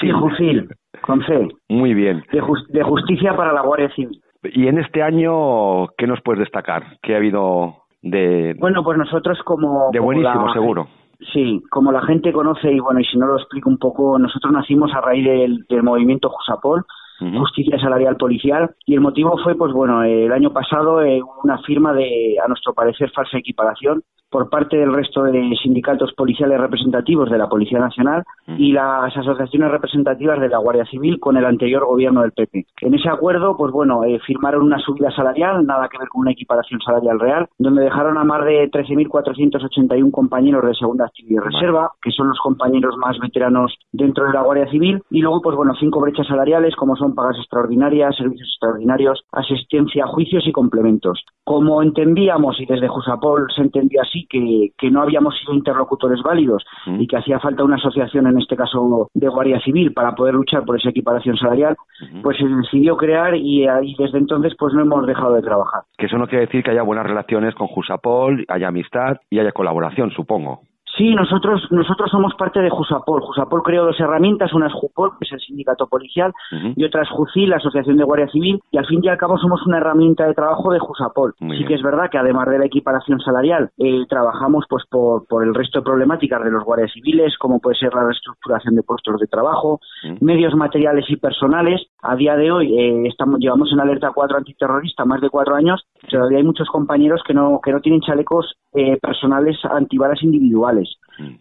Sí, 0.00 0.10
Jusil, 0.10 0.68
con 1.02 1.22
C. 1.24 1.48
Muy 1.68 1.94
bien. 1.94 2.22
De, 2.32 2.40
jus- 2.40 2.66
de 2.68 2.82
justicia 2.82 3.36
para 3.36 3.52
la 3.52 3.62
Guardia 3.62 3.90
Civil. 3.94 4.20
Y 4.44 4.66
en 4.66 4.78
este 4.78 5.02
año, 5.02 5.86
¿qué 5.96 6.06
nos 6.06 6.20
puedes 6.22 6.40
destacar? 6.40 6.82
¿Qué 7.02 7.14
ha 7.14 7.18
habido 7.18 7.76
de, 8.02 8.56
Bueno, 8.58 8.82
pues 8.82 8.98
nosotros 8.98 9.38
como... 9.44 9.90
de 9.92 9.98
como 9.98 10.06
buenísimo, 10.12 10.46
la- 10.48 10.52
seguro? 10.52 10.88
Sí, 11.32 11.62
como 11.70 11.92
la 11.92 12.02
gente 12.02 12.32
conoce, 12.32 12.72
y 12.72 12.80
bueno, 12.80 12.98
y 12.98 13.04
si 13.04 13.16
no 13.16 13.26
lo 13.28 13.36
explico 13.36 13.70
un 13.70 13.78
poco, 13.78 14.18
nosotros 14.18 14.52
nacimos 14.52 14.92
a 14.92 15.00
raíz 15.00 15.24
del, 15.24 15.64
del 15.68 15.84
movimiento 15.84 16.28
Jusapol, 16.28 16.82
Justicia 17.18 17.78
Salarial 17.78 18.16
Policial, 18.16 18.74
y 18.84 18.94
el 18.94 19.00
motivo 19.00 19.38
fue, 19.44 19.54
pues 19.54 19.72
bueno, 19.72 20.02
el 20.02 20.32
año 20.32 20.52
pasado 20.52 21.02
eh, 21.02 21.20
una 21.44 21.58
firma 21.58 21.92
de, 21.92 22.36
a 22.44 22.48
nuestro 22.48 22.74
parecer, 22.74 23.10
falsa 23.12 23.38
equiparación 23.38 24.02
por 24.32 24.48
parte 24.48 24.78
del 24.78 24.92
resto 24.92 25.22
de 25.24 25.54
sindicatos 25.62 26.12
policiales 26.14 26.58
representativos 26.58 27.30
de 27.30 27.36
la 27.36 27.48
Policía 27.48 27.78
Nacional 27.78 28.24
y 28.56 28.72
las 28.72 29.14
asociaciones 29.14 29.70
representativas 29.70 30.40
de 30.40 30.48
la 30.48 30.58
Guardia 30.58 30.86
Civil 30.86 31.20
con 31.20 31.36
el 31.36 31.44
anterior 31.44 31.84
gobierno 31.84 32.22
del 32.22 32.32
PP. 32.32 32.66
En 32.80 32.94
ese 32.94 33.10
acuerdo, 33.10 33.56
pues 33.56 33.70
bueno, 33.72 34.04
eh, 34.04 34.18
firmaron 34.26 34.62
una 34.62 34.78
subida 34.78 35.10
salarial, 35.10 35.66
nada 35.66 35.88
que 35.88 35.98
ver 35.98 36.08
con 36.08 36.22
una 36.22 36.32
equiparación 36.32 36.80
salarial 36.80 37.20
real, 37.20 37.48
donde 37.58 37.84
dejaron 37.84 38.16
a 38.16 38.24
más 38.24 38.44
de 38.46 38.70
13.481 38.70 40.10
compañeros 40.10 40.64
de 40.64 40.74
segunda 40.74 41.04
actividad 41.04 41.42
y 41.42 41.52
reserva, 41.52 41.92
que 42.00 42.10
son 42.10 42.28
los 42.28 42.38
compañeros 42.40 42.96
más 42.96 43.18
veteranos 43.18 43.74
dentro 43.92 44.26
de 44.26 44.32
la 44.32 44.42
Guardia 44.42 44.70
Civil, 44.70 45.02
y 45.10 45.20
luego, 45.20 45.42
pues 45.42 45.56
bueno, 45.56 45.74
cinco 45.78 46.00
brechas 46.00 46.26
salariales, 46.26 46.74
como 46.74 46.96
son 46.96 47.14
pagas 47.14 47.36
extraordinarias, 47.36 48.16
servicios 48.16 48.48
extraordinarios, 48.48 49.22
asistencia 49.32 50.04
a 50.04 50.08
juicios 50.08 50.46
y 50.46 50.52
complementos. 50.52 51.22
Como 51.44 51.82
entendíamos, 51.82 52.58
y 52.60 52.66
desde 52.66 52.88
Jusapol 52.88 53.46
se 53.54 53.62
entendía 53.62 54.02
así, 54.02 54.21
que, 54.26 54.70
que 54.76 54.90
no 54.90 55.02
habíamos 55.02 55.38
sido 55.38 55.54
interlocutores 55.54 56.22
válidos 56.22 56.64
y 56.86 57.06
que 57.06 57.16
hacía 57.16 57.38
falta 57.40 57.64
una 57.64 57.76
asociación, 57.76 58.26
en 58.26 58.38
este 58.38 58.56
caso 58.56 59.08
de 59.14 59.28
Guardia 59.28 59.60
Civil, 59.60 59.92
para 59.92 60.14
poder 60.14 60.34
luchar 60.34 60.64
por 60.64 60.76
esa 60.76 60.90
equiparación 60.90 61.36
salarial, 61.36 61.76
pues 62.22 62.36
se 62.38 62.46
decidió 62.46 62.96
crear 62.96 63.34
y, 63.34 63.66
ahí 63.66 63.94
desde 63.98 64.18
entonces 64.18 64.54
pues 64.58 64.74
no 64.74 64.82
hemos 64.82 65.06
dejado 65.06 65.34
de 65.34 65.42
trabajar. 65.42 65.82
Que 65.96 66.06
eso 66.06 66.18
no 66.18 66.26
quiere 66.26 66.46
decir 66.46 66.62
que 66.62 66.70
haya 66.70 66.82
buenas 66.82 67.06
relaciones 67.06 67.54
con 67.54 67.66
Jusapol, 67.68 68.44
haya 68.48 68.68
amistad 68.68 69.18
y 69.30 69.38
haya 69.38 69.52
colaboración, 69.52 70.10
supongo. 70.10 70.62
Sí, 70.96 71.14
nosotros 71.14 71.66
nosotros 71.70 72.10
somos 72.10 72.34
parte 72.34 72.60
de 72.60 72.68
Jusapol. 72.68 73.22
Jusapol 73.22 73.62
creó 73.62 73.84
dos 73.84 73.98
herramientas, 73.98 74.52
una 74.52 74.66
es 74.66 74.72
Jupol, 74.74 75.12
que 75.18 75.24
es 75.24 75.32
el 75.32 75.40
sindicato 75.40 75.86
policial, 75.86 76.32
y 76.76 76.84
otra 76.84 77.02
es 77.02 77.08
Jucil, 77.08 77.48
la 77.48 77.56
Asociación 77.56 77.96
de 77.96 78.04
Guardia 78.04 78.28
Civil, 78.28 78.60
y 78.70 78.76
al 78.76 78.86
fin 78.86 79.00
y 79.02 79.08
al 79.08 79.16
cabo 79.16 79.38
somos 79.38 79.66
una 79.66 79.78
herramienta 79.78 80.26
de 80.26 80.34
trabajo 80.34 80.70
de 80.72 80.78
Jusapol. 80.78 81.34
Muy 81.40 81.56
sí 81.56 81.58
bien. 81.58 81.68
que 81.68 81.74
es 81.74 81.82
verdad 81.82 82.10
que 82.10 82.18
además 82.18 82.48
de 82.48 82.58
la 82.58 82.66
equiparación 82.66 83.20
salarial, 83.20 83.70
eh, 83.78 84.04
trabajamos 84.08 84.66
pues 84.68 84.84
por, 84.90 85.26
por 85.26 85.44
el 85.44 85.54
resto 85.54 85.78
de 85.78 85.84
problemáticas 85.84 86.44
de 86.44 86.50
los 86.50 86.64
guardias 86.64 86.92
civiles, 86.92 87.36
como 87.38 87.58
puede 87.58 87.76
ser 87.76 87.94
la 87.94 88.04
reestructuración 88.04 88.74
de 88.74 88.82
puestos 88.82 89.18
de 89.18 89.26
trabajo, 89.26 89.80
medios 90.20 90.54
materiales 90.54 91.06
y 91.08 91.16
personales. 91.16 91.80
A 92.02 92.16
día 92.16 92.36
de 92.36 92.50
hoy 92.50 92.78
eh, 92.78 93.08
estamos 93.08 93.38
llevamos 93.38 93.72
en 93.72 93.80
alerta 93.80 94.10
4 94.14 94.38
antiterrorista 94.38 95.04
más 95.04 95.20
de 95.20 95.30
cuatro 95.30 95.54
años. 95.54 95.84
Todavía 96.10 96.38
hay 96.38 96.44
muchos 96.44 96.68
compañeros 96.68 97.22
que 97.26 97.32
no 97.32 97.60
que 97.62 97.72
no 97.72 97.80
tienen 97.80 98.00
chalecos 98.00 98.56
eh, 98.74 98.98
personales 99.00 99.56
antibalas 99.64 100.22
individuales. 100.22 100.81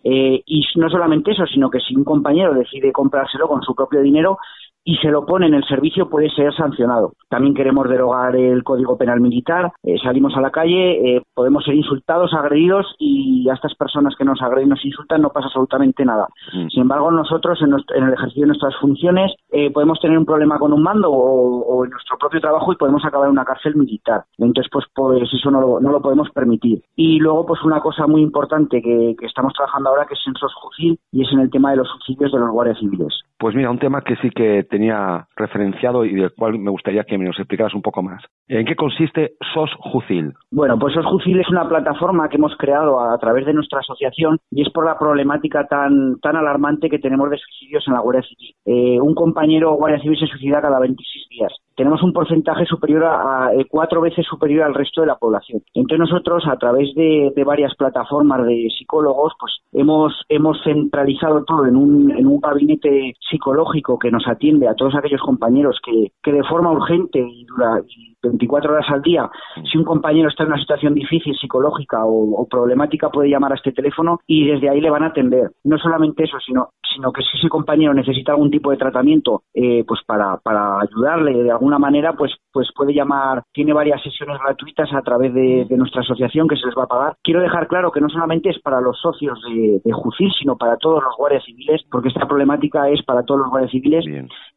Eh, 0.04 0.44
y 0.46 0.64
no 0.76 0.90
solamente 0.90 1.32
eso, 1.32 1.46
sino 1.46 1.70
que 1.70 1.80
si 1.80 1.96
un 1.96 2.04
compañero 2.04 2.54
decide 2.54 2.92
comprárselo 2.92 3.48
con 3.48 3.62
su 3.62 3.74
propio 3.74 4.02
dinero 4.02 4.38
y 4.84 4.96
se 4.98 5.10
lo 5.10 5.26
pone 5.26 5.48
en 5.48 5.54
el 5.54 5.64
servicio 5.66 6.10
puede 6.10 6.30
ser 6.32 6.54
sancionado. 6.56 7.14
También 7.30 7.54
queremos 7.54 7.88
derogar 7.90 8.36
el 8.36 8.64
Código 8.64 8.98
Penal 8.98 9.20
Militar, 9.22 9.72
eh, 9.84 9.98
salimos 10.04 10.36
a 10.36 10.42
la 10.42 10.52
calle, 10.52 11.18
eh, 11.18 11.22
podemos 11.34 11.64
ser 11.64 11.76
insultados, 11.76 12.34
agredidos 12.34 12.88
y 13.00 13.48
a 13.50 13.54
estas 13.54 13.76
personas 13.76 14.16
que 14.18 14.26
nos 14.26 14.42
agreden, 14.42 14.70
nos 14.70 14.84
insultan, 14.86 15.22
no 15.22 15.30
pasa 15.30 15.48
absolutamente 15.48 16.04
nada. 16.06 16.28
Sin 16.70 16.82
embargo, 16.82 17.12
nosotros 17.12 17.62
en, 17.62 17.70
nuestro- 17.72 17.96
en 17.96 18.06
el 18.06 18.14
ejercicio 18.14 18.42
de 18.42 18.48
nuestras 18.48 18.76
funciones 18.78 19.32
eh, 19.52 19.70
podemos 19.72 20.00
tener 20.00 20.18
un 20.18 20.26
problema 20.26 20.58
con 20.60 20.74
un 20.74 20.82
mando 20.82 21.10
o, 21.12 21.60
o 21.62 21.86
en 21.86 21.92
nuestro 21.92 22.18
propio 22.18 22.40
trabajo 22.42 22.72
y 22.74 22.76
podemos 22.78 23.04
acabar 23.06 23.28
en 23.28 23.34
una 23.34 23.46
cárcel 23.46 23.76
militar. 23.76 24.24
Entonces, 24.38 24.70
pues, 24.72 24.86
pues 24.96 25.30
eso 25.32 25.52
no 25.52 25.62
lo, 25.62 25.80
no 25.80 25.92
lo 25.92 26.02
podemos 26.02 26.30
permitir. 26.32 26.82
Y 26.96 27.20
luego, 27.20 27.46
pues 27.46 27.62
una 27.64 27.80
cosa 27.82 28.08
muy 28.08 28.22
importante 28.22 28.82
que, 28.82 29.16
que 29.20 29.26
estamos 29.26 29.54
trabajando 29.54 29.90
ahora 29.90 30.06
que 30.06 30.14
es 30.16 30.22
en 30.28 30.34
SOSJUCIL 30.36 31.00
y 31.12 31.22
es 31.24 31.32
en 31.34 31.40
el 31.40 31.50
tema 31.50 31.72
de 31.72 31.78
los 31.78 31.88
subsidios 31.90 32.32
de 32.32 32.40
los 32.40 32.50
guardias 32.52 32.80
civiles. 32.80 33.14
Pues 33.42 33.56
mira, 33.56 33.72
un 33.72 33.80
tema 33.80 34.04
que 34.04 34.16
sí 34.18 34.30
que 34.30 34.64
tenía 34.70 35.26
referenciado 35.36 36.06
y 36.06 36.14
del 36.14 36.32
cual 36.32 36.60
me 36.60 36.70
gustaría 36.70 37.06
que 37.06 37.18
me 37.18 37.26
nos 37.26 37.40
explicaras 37.40 37.74
un 37.74 37.82
poco 37.82 38.04
más. 38.04 38.24
¿En 38.48 38.68
qué 38.68 38.76
consiste 38.76 39.32
SOS 39.56 39.72
Jucil? 39.80 40.34
Bueno, 40.52 40.78
pues 40.78 40.94
SOSJUCIL 40.94 41.40
es 41.40 41.50
una 41.50 41.68
plataforma 41.68 42.30
que 42.30 42.38
hemos 42.38 42.56
creado 42.56 43.00
a, 43.00 43.18
través 43.18 43.48
de 43.48 43.54
nuestra 43.54 43.80
asociación 43.80 44.38
y 44.52 44.62
es 44.62 44.70
por 44.70 44.86
la 44.86 45.00
problemática 45.00 45.66
tan, 45.66 46.20
tan 46.20 46.36
alarmante 46.36 46.88
que 46.88 47.00
tenemos 47.00 47.32
de 47.32 47.38
suicidios 47.38 47.84
en 47.88 47.96
la 47.96 48.02
Guardia 48.02 48.22
Civil. 48.22 48.54
Eh, 48.64 49.02
un 49.02 49.16
compañero 49.16 49.74
guardia 49.74 50.00
civil 50.02 50.20
se 50.20 50.28
suicida 50.28 50.62
cada 50.62 50.80
26 50.80 51.30
días. 51.30 51.52
Tenemos 51.76 52.04
un 52.04 52.14
porcentaje 52.14 52.66
superior 52.66 53.04
a, 53.06 53.48
a, 53.48 53.54
eh, 53.54 53.66
cuatro 53.70 54.02
veces 54.02 54.26
superior 54.26 54.64
al 54.64 54.74
resto 54.74 55.02
de 55.02 55.08
la 55.08 55.18
población. 55.18 55.62
Entonces 55.74 56.10
nosotros, 56.10 56.44
a 56.48 56.58
través 56.58 56.94
de, 56.96 57.32
de 57.36 57.44
varias 57.44 57.76
plataformas 57.76 58.46
de 58.46 58.68
psicólogos, 58.78 59.34
pues 59.40 59.54
hemos, 59.74 60.14
hemos 60.30 60.62
centralizado 60.64 61.44
todo 61.46 61.66
en 61.66 61.76
un, 61.76 62.12
en 62.12 62.28
un 62.28 62.40
gabinete 62.40 63.16
psicológico 63.30 63.98
que 63.98 64.12
nos 64.12 64.28
atiende 64.28 64.68
a 64.68 64.76
todos 64.76 64.96
aquellos 64.96 65.22
compañeros 65.22 65.80
que, 65.84 66.12
que 66.22 66.32
de 66.32 66.44
forma 66.44 66.72
urgente 66.72 67.20
y 67.20 67.46
dura 67.46 67.82
y 67.88 68.12
24 68.24 68.74
horas 68.74 68.86
al 68.90 69.02
día, 69.02 69.30
si 69.72 69.78
un 69.78 69.84
compañero 69.84 70.30
está 70.30 70.44
en 70.44 70.50
una 70.50 70.62
situación 70.62 70.94
difícil, 70.94 71.36
psicológica 71.36 72.06
o, 72.06 72.42
o 72.42 72.48
problemática, 72.48 73.10
puede 73.10 73.30
llamar 73.30 73.52
a 73.54 73.56
este 73.56 73.72
teléfono 73.72 74.20
y 74.28 74.48
desde 74.48 74.70
ahí 74.70 74.80
le 74.80 74.90
van 74.90 75.04
a 75.04 75.08
atender. 75.08 75.52
No 75.64 75.78
solamente 75.78 76.24
eso, 76.24 76.38
sino, 76.46 76.70
sino 76.94 77.12
que 77.12 77.22
si 77.24 77.38
ese 77.38 77.50
compañero 77.50 77.94
necesita 77.94 78.32
algún 78.32 78.52
tipo 78.52 78.72
de 78.72 78.78
tratamiento, 78.78 79.44
eh, 79.54 79.84
pues 79.88 80.02
para, 80.06 80.38
para 80.38 80.80
ayudarle 80.82 81.44
de 81.44 81.52
alguna 81.52 81.80
manera, 81.80 82.14
pues, 82.14 82.32
pues 82.52 82.70
puede 82.76 82.94
llamar, 82.94 83.44
tiene 83.54 83.74
varias 83.74 84.02
sesiones 84.02 84.38
gratuitas 84.44 84.92
a 84.94 85.02
través 85.02 85.34
de, 85.34 85.66
de 85.70 85.78
nuestra 85.78 86.02
asociación 86.02 86.48
que 86.48 86.56
se 86.56 86.66
les 86.66 86.76
va 86.76 86.84
a 86.84 86.88
pagar. 86.88 87.16
Quiero 87.24 87.42
dejar 87.42 87.68
claro 87.68 87.92
que 87.92 88.02
no 88.02 88.10
solamente 88.10 88.50
es 88.50 88.60
para 88.60 88.82
los 88.82 89.00
socios 89.00 89.40
de, 89.48 89.82
de 89.84 89.92
Jucil, 89.92 90.32
sino 90.40 90.58
para 90.58 90.78
todos 90.78 91.04
los 91.04 91.16
guardias 91.18 91.44
civiles, 91.44 91.82
porque 91.92 92.10
esta 92.10 92.28
problemática 92.28 92.90
es 92.90 93.04
para 93.04 93.24
todos 93.24 93.42
los 93.42 93.50
guardias 93.50 93.72
civiles. 93.72 94.06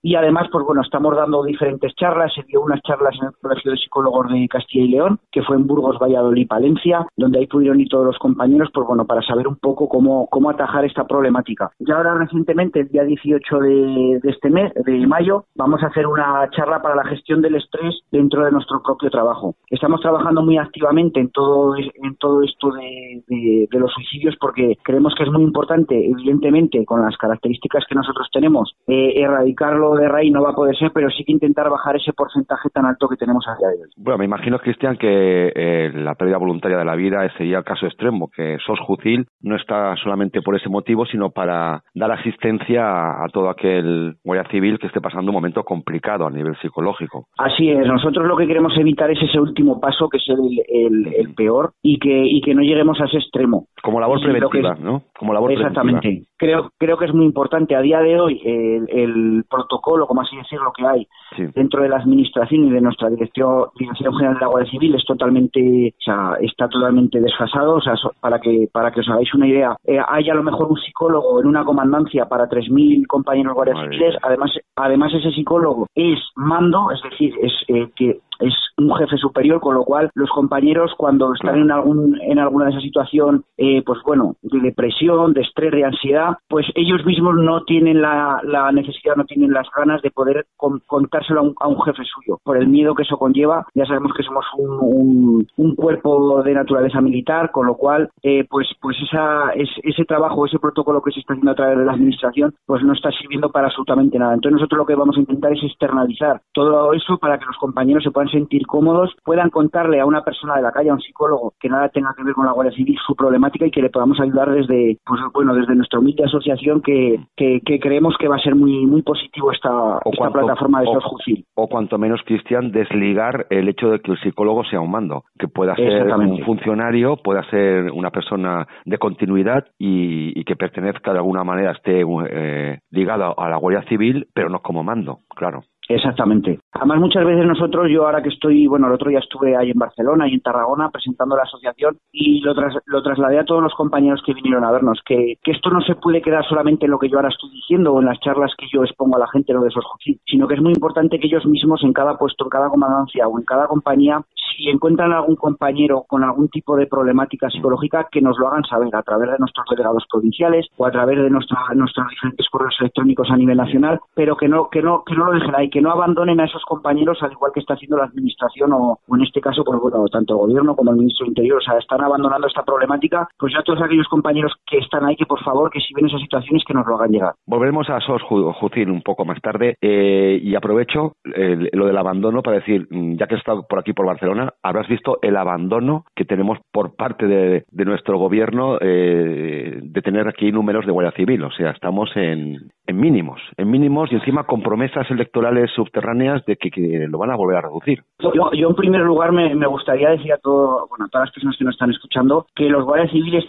Y 0.02 0.14
además, 0.14 0.48
pues 0.50 0.64
bueno, 0.64 0.82
estamos 0.82 1.16
dando 1.16 1.42
diferentes 1.44 1.94
charlas. 1.94 2.32
Se 2.34 2.42
dio 2.42 2.60
unas 2.60 2.80
charlas 2.82 3.14
en 3.20 3.28
el 3.28 3.32
Colegio 3.40 3.70
de 3.72 3.78
Psicólogos 3.78 4.30
de 4.30 4.48
Castilla 4.48 4.84
y 4.84 4.88
León, 4.88 5.18
que 5.30 5.42
fue 5.42 5.56
en 5.56 5.66
Burgos, 5.66 5.98
Valladolid, 5.98 6.46
Palencia, 6.46 7.06
donde 7.16 7.38
ahí 7.38 7.46
pudieron 7.46 7.80
ir 7.80 7.88
todos 7.88 8.06
los 8.06 8.18
compañeros, 8.18 8.70
pues 8.72 8.86
bueno, 8.86 9.04
para 9.04 9.22
saber 9.22 9.48
un 9.48 9.56
poco 9.56 9.88
cómo, 9.88 10.26
cómo 10.28 10.50
atajar 10.50 10.84
esta 10.84 11.04
problemática. 11.04 11.70
Y 11.78 11.90
ahora 11.90 12.14
recientemente, 12.24 12.80
el 12.80 12.88
día 12.88 13.04
18 13.04 13.58
de, 13.58 14.20
este 14.24 14.50
mes, 14.50 14.72
de 14.74 15.06
mayo, 15.06 15.44
vamos 15.54 15.82
a 15.82 15.86
hacer 15.86 16.06
una 16.06 16.48
charla 16.50 16.82
para 16.82 16.94
la 16.94 17.04
gestión 17.04 17.42
del 17.42 17.56
estrés 17.56 17.94
dentro 18.10 18.44
de 18.44 18.50
nuestro 18.50 18.82
propio 18.82 19.10
trabajo. 19.10 19.54
Estamos 19.70 20.00
trabajando 20.00 20.42
muy 20.42 20.58
activamente 20.58 21.20
en 21.20 21.30
todo, 21.30 21.76
en 21.76 22.16
todo 22.18 22.42
esto 22.42 22.70
de, 22.72 23.68
los 23.70 23.92
suicidios 23.92 24.36
porque 24.40 24.76
creemos 24.82 25.14
que 25.14 25.24
es 25.24 25.30
muy 25.30 25.42
importante, 25.42 25.94
evidentemente, 25.94 26.84
con 26.86 27.02
las 27.02 27.16
características 27.18 27.84
que 27.88 27.94
nosotros 27.94 28.28
tenemos, 28.32 28.74
eh, 28.86 29.20
erradicarlo 29.20 29.94
de 29.96 30.08
raíz 30.08 30.32
no 30.32 30.42
va 30.42 30.50
a 30.50 30.54
poder 30.54 30.76
ser, 30.76 30.90
pero 30.92 31.10
sí 31.10 31.24
que 31.24 31.32
intentar 31.32 31.68
bajar 31.68 31.96
ese 31.96 32.12
porcentaje 32.12 32.70
tan 32.70 32.86
alto 32.86 33.08
que 33.08 33.16
tenemos 33.16 33.44
a 33.48 33.56
día 33.56 33.68
de 33.68 33.82
hoy. 33.82 33.90
Bueno, 33.96 34.18
me 34.18 34.24
imagino, 34.24 34.58
Cristian, 34.58 34.96
que 34.96 35.52
eh, 35.54 35.90
la 35.94 36.14
pérdida 36.14 36.38
voluntaria 36.38 36.78
de 36.78 36.84
la 36.84 36.94
vida 36.94 37.28
sería 37.36 37.58
el 37.58 37.64
caso 37.64 37.86
extremo, 37.86 38.30
que 38.34 38.58
SOS 38.64 38.80
Jucil 38.86 39.26
no 39.42 39.56
está 39.56 39.96
solamente 39.96 40.40
por 40.40 40.56
ese 40.56 40.68
motivo, 40.68 41.04
sino 41.06 41.30
para 41.30 41.82
dar 41.94 42.10
asistencia 42.14 42.84
a, 42.86 43.24
a 43.24 43.28
todo 43.28 43.48
aquel 43.48 44.16
guardia 44.24 44.48
civil 44.50 44.78
que 44.78 44.86
esté 44.86 45.00
pasando 45.00 45.30
un 45.30 45.34
momento 45.34 45.62
complicado 45.64 46.26
a 46.26 46.30
nivel 46.30 46.56
psicológico. 46.60 47.26
Así 47.38 47.70
es, 47.70 47.86
nosotros 47.86 48.26
lo 48.26 48.36
que 48.36 48.46
queremos 48.46 48.76
evitar 48.78 49.10
es 49.10 49.22
ese 49.22 49.38
último 49.40 49.80
paso, 49.80 50.08
que 50.08 50.18
es 50.18 50.24
el, 50.28 50.60
el- 50.68 51.14
el 51.14 51.34
peor, 51.34 51.72
y 51.82 51.98
que, 51.98 52.24
y 52.26 52.40
que 52.40 52.54
no 52.54 52.62
lleguemos 52.62 53.00
a 53.00 53.04
ese 53.04 53.18
extremo. 53.18 53.66
Como 53.82 54.00
labor 54.00 54.20
preventiva, 54.20 54.72
es- 54.74 54.80
¿no? 54.80 55.02
Como 55.18 55.32
labor 55.34 55.52
Exactamente. 55.52 56.00
preventiva. 56.00 56.30
Creo, 56.36 56.70
creo 56.78 56.96
que 56.98 57.04
es 57.06 57.14
muy 57.14 57.24
importante. 57.26 57.74
A 57.76 57.80
día 57.80 58.00
de 58.00 58.18
hoy, 58.20 58.40
el, 58.44 58.86
el 58.90 59.44
protocolo, 59.48 60.06
como 60.06 60.20
así 60.22 60.36
decirlo, 60.36 60.72
que 60.76 60.86
hay 60.86 61.06
Sí. 61.36 61.44
dentro 61.54 61.82
de 61.82 61.88
la 61.88 61.96
administración 61.96 62.66
y 62.66 62.70
de 62.70 62.80
nuestra 62.80 63.08
dirección, 63.10 63.64
dirección 63.78 64.14
general 64.14 64.34
de 64.34 64.40
la 64.40 64.46
Guardia 64.48 64.70
Civil 64.70 64.94
es 64.94 65.04
totalmente, 65.04 65.94
o 65.98 66.02
sea, 66.02 66.34
está 66.40 66.68
totalmente 66.68 67.20
desfasado. 67.20 67.76
O 67.76 67.80
sea, 67.80 67.94
para 68.20 68.40
que 68.40 68.68
para 68.72 68.90
que 68.92 69.00
os 69.00 69.08
hagáis 69.08 69.32
una 69.34 69.46
idea, 69.48 69.76
eh, 69.86 69.98
hay 70.08 70.28
a 70.30 70.34
lo 70.34 70.42
mejor 70.42 70.68
un 70.70 70.76
psicólogo 70.76 71.40
en 71.40 71.46
una 71.48 71.64
comandancia 71.64 72.03
para 72.28 72.48
3.000 72.48 73.06
compañeros 73.06 73.54
guardias 73.54 73.78
civiles. 73.80 74.14
Además, 74.22 74.50
además 74.76 75.12
ese 75.14 75.30
psicólogo 75.32 75.86
es 75.94 76.18
mando, 76.36 76.90
es 76.90 77.02
decir, 77.02 77.34
es 77.42 77.52
eh, 77.68 77.88
que 77.96 78.20
es 78.40 78.54
un 78.76 78.92
jefe 78.96 79.16
superior, 79.18 79.60
con 79.60 79.74
lo 79.74 79.84
cual 79.84 80.10
los 80.14 80.30
compañeros 80.30 80.92
cuando 80.96 81.32
están 81.34 81.58
en 81.58 81.70
algún 81.70 82.18
en 82.22 82.38
alguna 82.38 82.66
de 82.66 82.70
esas 82.72 82.82
situación, 82.84 83.44
eh, 83.56 83.82
pues 83.84 83.98
bueno, 84.04 84.36
de 84.42 84.60
depresión, 84.60 85.32
de 85.32 85.40
estrés, 85.40 85.72
de 85.72 85.84
ansiedad, 85.84 86.36
pues 86.48 86.66
ellos 86.74 87.04
mismos 87.06 87.34
no 87.36 87.62
tienen 87.64 88.02
la, 88.02 88.40
la 88.44 88.70
necesidad, 88.72 89.16
no 89.16 89.24
tienen 89.24 89.52
las 89.52 89.66
ganas 89.74 90.02
de 90.02 90.10
poder 90.10 90.44
con- 90.56 90.80
contárselo 90.86 91.40
a 91.40 91.42
un, 91.44 91.54
a 91.60 91.68
un 91.68 91.80
jefe 91.82 92.02
suyo, 92.04 92.38
por 92.44 92.56
el 92.58 92.68
miedo 92.68 92.94
que 92.94 93.02
eso 93.04 93.16
conlleva. 93.16 93.64
Ya 93.74 93.86
sabemos 93.86 94.12
que 94.14 94.22
somos 94.22 94.44
un, 94.58 94.70
un- 94.80 95.46
un 95.56 95.74
cuerpo 95.74 96.42
de 96.42 96.52
naturaleza 96.54 97.00
militar, 97.00 97.50
con 97.52 97.66
lo 97.66 97.74
cual, 97.76 98.10
eh, 98.22 98.44
pues 98.50 98.68
pues 98.80 98.96
esa, 99.02 99.50
es- 99.54 99.80
ese 99.82 100.04
trabajo, 100.04 100.44
ese 100.46 100.58
protocolo 100.58 101.00
que 101.02 101.10
se 101.12 101.20
está 101.20 101.32
haciendo 101.32 101.52
a 101.52 101.54
través 101.56 101.78
de 101.78 101.84
la 101.86 101.92
administración, 101.92 102.54
pues 102.66 102.82
no 102.82 102.92
está 102.92 103.10
sirviendo 103.12 103.50
para 103.50 103.68
absolutamente 103.68 104.18
nada. 104.18 104.34
Entonces 104.34 104.60
nosotros 104.60 104.78
lo 104.78 104.86
que 104.86 104.94
vamos 104.94 105.16
a 105.16 105.20
intentar 105.20 105.52
es 105.52 105.62
externalizar 105.64 106.40
todo 106.52 106.92
eso 106.92 107.16
para 107.18 107.38
que 107.38 107.46
los 107.46 107.56
compañeros 107.56 108.04
se 108.04 108.10
puedan 108.10 108.23
sentir 108.28 108.66
cómodos, 108.66 109.14
puedan 109.24 109.50
contarle 109.50 110.00
a 110.00 110.06
una 110.06 110.22
persona 110.22 110.56
de 110.56 110.62
la 110.62 110.72
calle, 110.72 110.90
a 110.90 110.94
un 110.94 111.00
psicólogo, 111.00 111.54
que 111.60 111.68
nada 111.68 111.88
tenga 111.88 112.14
que 112.16 112.22
ver 112.24 112.34
con 112.34 112.46
la 112.46 112.52
Guardia 112.52 112.74
Civil, 112.76 112.96
su 113.06 113.14
problemática 113.14 113.66
y 113.66 113.70
que 113.70 113.82
le 113.82 113.90
podamos 113.90 114.20
ayudar 114.20 114.50
desde, 114.50 114.98
pues 115.04 115.20
bueno, 115.32 115.54
desde 115.54 115.74
nuestra 115.74 115.98
humilde 115.98 116.24
asociación 116.24 116.80
que, 116.82 117.20
que, 117.36 117.60
que 117.64 117.78
creemos 117.80 118.14
que 118.18 118.28
va 118.28 118.36
a 118.36 118.40
ser 118.40 118.54
muy 118.54 118.86
muy 118.86 119.02
positivo 119.02 119.52
esta, 119.52 119.98
esta 120.04 120.16
cuanto- 120.16 120.38
plataforma 120.40 120.80
de 120.80 120.86
SOS 120.86 121.04
Jucil. 121.04 121.44
o 121.54 121.68
cuanto 121.68 121.98
menos, 121.98 122.20
Cristian, 122.24 122.70
desligar 122.72 123.46
el 123.50 123.68
hecho 123.68 123.88
de 123.90 124.00
que 124.00 124.12
el 124.12 124.18
psicólogo 124.20 124.64
sea 124.64 124.80
un 124.80 124.90
mando, 124.90 125.24
que 125.38 125.48
pueda 125.48 125.74
ser 125.76 126.02
un 126.14 126.38
funcionario, 126.44 127.16
pueda 127.16 127.42
ser 127.50 127.90
una 127.92 128.10
persona 128.10 128.66
de 128.84 128.98
continuidad 128.98 129.66
y, 129.78 130.38
y 130.38 130.44
que 130.44 130.56
pertenezca 130.56 131.12
de 131.12 131.18
alguna 131.18 131.44
manera, 131.44 131.72
esté 131.72 132.02
eh, 132.30 132.78
ligado 132.90 133.38
a 133.38 133.48
la 133.48 133.56
Guardia 133.56 133.82
Civil, 133.88 134.26
pero 134.34 134.48
no 134.48 134.60
como 134.60 134.82
mando, 134.82 135.18
claro. 135.28 135.62
Exactamente. 135.88 136.60
Además, 136.72 136.98
muchas 136.98 137.24
veces 137.26 137.46
nosotros, 137.46 137.88
yo 137.90 138.06
ahora 138.06 138.22
que 138.22 138.30
estoy, 138.30 138.66
bueno, 138.66 138.86
el 138.86 138.94
otro 138.94 139.10
día 139.10 139.18
estuve 139.18 139.56
ahí 139.56 139.70
en 139.70 139.78
Barcelona 139.78 140.26
y 140.28 140.34
en 140.34 140.40
Tarragona 140.40 140.88
presentando 140.90 141.36
la 141.36 141.42
asociación 141.42 141.98
y 142.10 142.40
lo, 142.40 142.54
tras- 142.54 142.80
lo 142.86 143.02
trasladé 143.02 143.38
a 143.38 143.44
todos 143.44 143.62
los 143.62 143.74
compañeros 143.74 144.22
que 144.24 144.32
vinieron 144.34 144.64
a 144.64 144.70
vernos, 144.72 145.00
que, 145.04 145.34
que 145.42 145.50
esto 145.52 145.70
no 145.70 145.80
se 145.82 145.94
puede 145.96 146.22
quedar 146.22 146.44
solamente 146.46 146.86
en 146.86 146.90
lo 146.90 146.98
que 146.98 147.08
yo 147.08 147.16
ahora 147.18 147.28
estoy 147.28 147.50
diciendo 147.50 147.92
o 147.92 148.00
en 148.00 148.06
las 148.06 148.18
charlas 148.20 148.52
que 148.56 148.66
yo 148.72 148.82
expongo 148.82 149.16
a 149.16 149.20
la 149.20 149.28
gente, 149.28 149.52
lo 149.52 149.60
de 149.60 149.68
esos 149.68 149.84
sino 150.26 150.48
que 150.48 150.54
es 150.54 150.62
muy 150.62 150.72
importante 150.72 151.18
que 151.20 151.26
ellos 151.26 151.44
mismos 151.46 151.82
en 151.84 151.92
cada 151.92 152.16
puesto, 152.16 152.44
en 152.44 152.50
cada 152.50 152.68
comandancia 152.68 153.28
o 153.28 153.38
en 153.38 153.44
cada 153.44 153.66
compañía, 153.66 154.22
si 154.56 154.68
encuentran 154.68 155.12
algún 155.12 155.36
compañero 155.36 156.04
con 156.08 156.24
algún 156.24 156.48
tipo 156.48 156.76
de 156.76 156.86
problemática 156.86 157.50
psicológica, 157.50 158.08
que 158.10 158.20
nos 158.20 158.38
lo 158.38 158.48
hagan 158.48 158.64
saber 158.64 158.94
a 158.94 159.02
través 159.02 159.30
de 159.30 159.38
nuestros 159.38 159.66
delegados 159.70 160.04
provinciales 160.10 160.66
o 160.76 160.86
a 160.86 160.90
través 160.90 161.18
de 161.22 161.30
nuestra, 161.30 161.58
nuestros 161.74 162.08
diferentes 162.08 162.48
correos 162.48 162.74
electrónicos 162.80 163.30
a 163.30 163.36
nivel 163.36 163.56
nacional, 163.56 164.00
pero 164.14 164.36
que 164.36 164.48
no, 164.48 164.68
que 164.70 164.82
no, 164.82 165.02
que 165.04 165.14
no 165.14 165.26
lo 165.26 165.32
dejen 165.32 165.54
ahí, 165.54 165.70
que 165.74 165.80
no 165.82 165.90
abandonen 165.90 166.38
a 166.40 166.44
esos 166.44 166.62
compañeros 166.64 167.18
al 167.22 167.32
igual 167.32 167.50
que 167.52 167.58
está 167.58 167.74
haciendo 167.74 167.96
la 167.96 168.04
administración 168.04 168.72
o, 168.72 169.00
en 169.08 169.22
este 169.22 169.40
caso, 169.40 169.64
pues 169.64 169.80
bueno, 169.80 170.04
tanto 170.06 170.34
el 170.34 170.38
gobierno 170.38 170.76
como 170.76 170.92
el 170.92 170.98
ministro 170.98 171.24
del 171.24 171.30
Interior, 171.32 171.58
o 171.58 171.60
sea, 171.60 171.78
están 171.78 172.00
abandonando 172.00 172.46
esta 172.46 172.62
problemática, 172.62 173.26
pues 173.36 173.52
ya 173.52 173.62
todos 173.64 173.82
aquellos 173.82 174.06
compañeros 174.06 174.52
que 174.70 174.78
están 174.78 175.04
ahí, 175.04 175.16
que 175.16 175.26
por 175.26 175.42
favor, 175.42 175.70
que 175.70 175.80
si 175.80 175.92
ven 175.94 176.06
esas 176.06 176.20
situaciones, 176.20 176.62
que 176.64 176.74
nos 176.74 176.86
lo 176.86 176.94
hagan 176.94 177.10
llegar. 177.10 177.32
Volveremos 177.46 177.90
a 177.90 177.98
SOS 178.00 178.22
Ju- 178.22 178.52
Jucil 178.54 178.88
un 178.90 179.02
poco 179.02 179.24
más 179.24 179.40
tarde 179.40 179.76
eh, 179.82 180.38
y 180.40 180.54
aprovecho 180.54 181.14
eh, 181.34 181.68
lo 181.72 181.86
del 181.86 181.98
abandono 181.98 182.40
para 182.42 182.58
decir, 182.58 182.86
mm, 182.90 183.16
ya 183.16 183.26
que 183.26 183.34
has 183.34 183.40
estado 183.40 183.66
por 183.68 183.80
aquí 183.80 183.92
por 183.92 184.06
Barcelona, 184.06 184.52
habrás 184.62 184.86
visto 184.86 185.18
el 185.22 185.36
abandono 185.36 186.04
que 186.14 186.24
tenemos 186.24 186.58
por 186.72 186.94
parte 186.94 187.26
de, 187.26 187.64
de 187.68 187.84
nuestro 187.84 188.16
gobierno 188.18 188.78
eh, 188.80 189.80
de 189.82 190.02
tener 190.02 190.28
aquí 190.28 190.52
números 190.52 190.86
de 190.86 190.92
Guardia 190.92 191.12
Civil. 191.16 191.42
O 191.44 191.50
sea, 191.50 191.70
estamos 191.70 192.10
en, 192.16 192.70
en 192.86 192.96
mínimos, 192.96 193.40
en 193.56 193.70
mínimos 193.70 194.12
y 194.12 194.16
encima 194.16 194.44
con 194.44 194.62
promesas 194.62 195.10
electorales 195.10 195.63
subterráneas 195.68 196.44
de 196.46 196.56
que, 196.56 196.70
que 196.70 197.06
lo 197.08 197.18
van 197.18 197.30
a 197.30 197.36
volver 197.36 197.58
a 197.58 197.62
reducir. 197.62 198.02
Yo, 198.18 198.52
yo, 198.52 198.68
en 198.68 198.74
primer 198.74 199.02
lugar 199.02 199.32
me, 199.32 199.54
me 199.54 199.66
gustaría 199.66 200.10
decir 200.10 200.32
a 200.32 200.38
todo, 200.38 200.86
bueno, 200.88 201.06
a 201.06 201.08
todas 201.08 201.28
las 201.28 201.34
personas 201.34 201.56
que 201.58 201.64
nos 201.64 201.74
están 201.74 201.90
escuchando 201.90 202.46
que 202.54 202.68
los 202.68 202.84
guardias 202.84 203.10
civiles 203.10 203.44